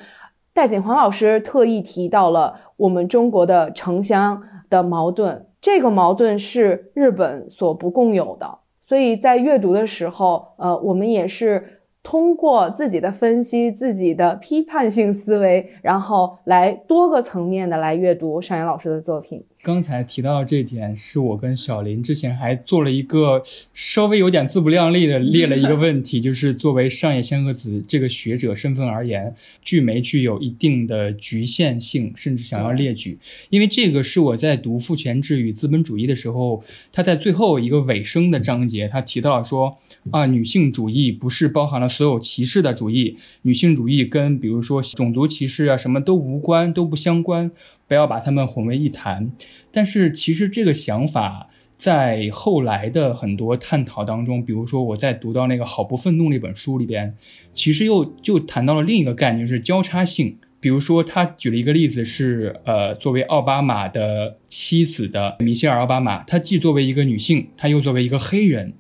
[0.53, 11.71] 戴锦华老师特意提到了我们中国的城乡的矛盾，这个矛盾是日本所不共有的，所以在阅读的时候，呃，我们也是。
[12.07, 19.43] 通过自己的分析、自己的批判性思维，然后来多个层面的来阅读上野老师的作品。
[19.65, 23.43] 刚才提到的这点，是我跟小林之前还做了一个
[23.73, 33.19] 稍微有点自不量力的列了一个问题， 就是作为上野千鹤子这个学者身份而言，具没具有一定的局限性，甚至想要列举。
[33.49, 36.63] 因为这个是我在读《父权制与资本主义》的时候，
[36.93, 39.79] 他在最后一个尾声的章节，他提到说
[40.11, 47.51] 啊，女性主义不是包含了所有歧视的主义，女性主义跟比如说种族歧视啊什么都无关，都不相关。
[47.87, 49.33] 不要把他们混为一谈，
[49.71, 57.15] 但是其实这个想法在后来的很多探讨当中，比如说我在读到那个《好不愤怒》那本书里边，
[57.53, 60.39] 其实又就谈到了另一个概念，就是交叉性。
[60.61, 68.73] 比如说他举了一个例子是，呃，作为奥巴马的妻子的米歇尔·奥巴马，她既作为一个女性，她又作为一个黑人，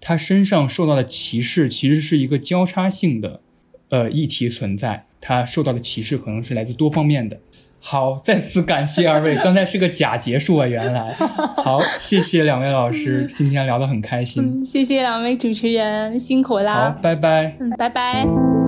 [0.00, 3.40] 她身上受到的歧视其实是一个交叉性的，
[3.88, 5.06] 呃，议题存在。
[5.20, 7.40] 她受到的歧视可能是来自多方面的。
[7.84, 9.34] 好，再次感谢二位。
[9.42, 11.12] 刚才是个假结束啊，原来。
[11.56, 14.64] 好，谢谢两位老师，今天聊得很开心。
[14.64, 16.94] 谢谢两位主持人，辛苦啦。
[16.94, 17.56] 好，拜拜。
[17.58, 18.61] 嗯，拜拜。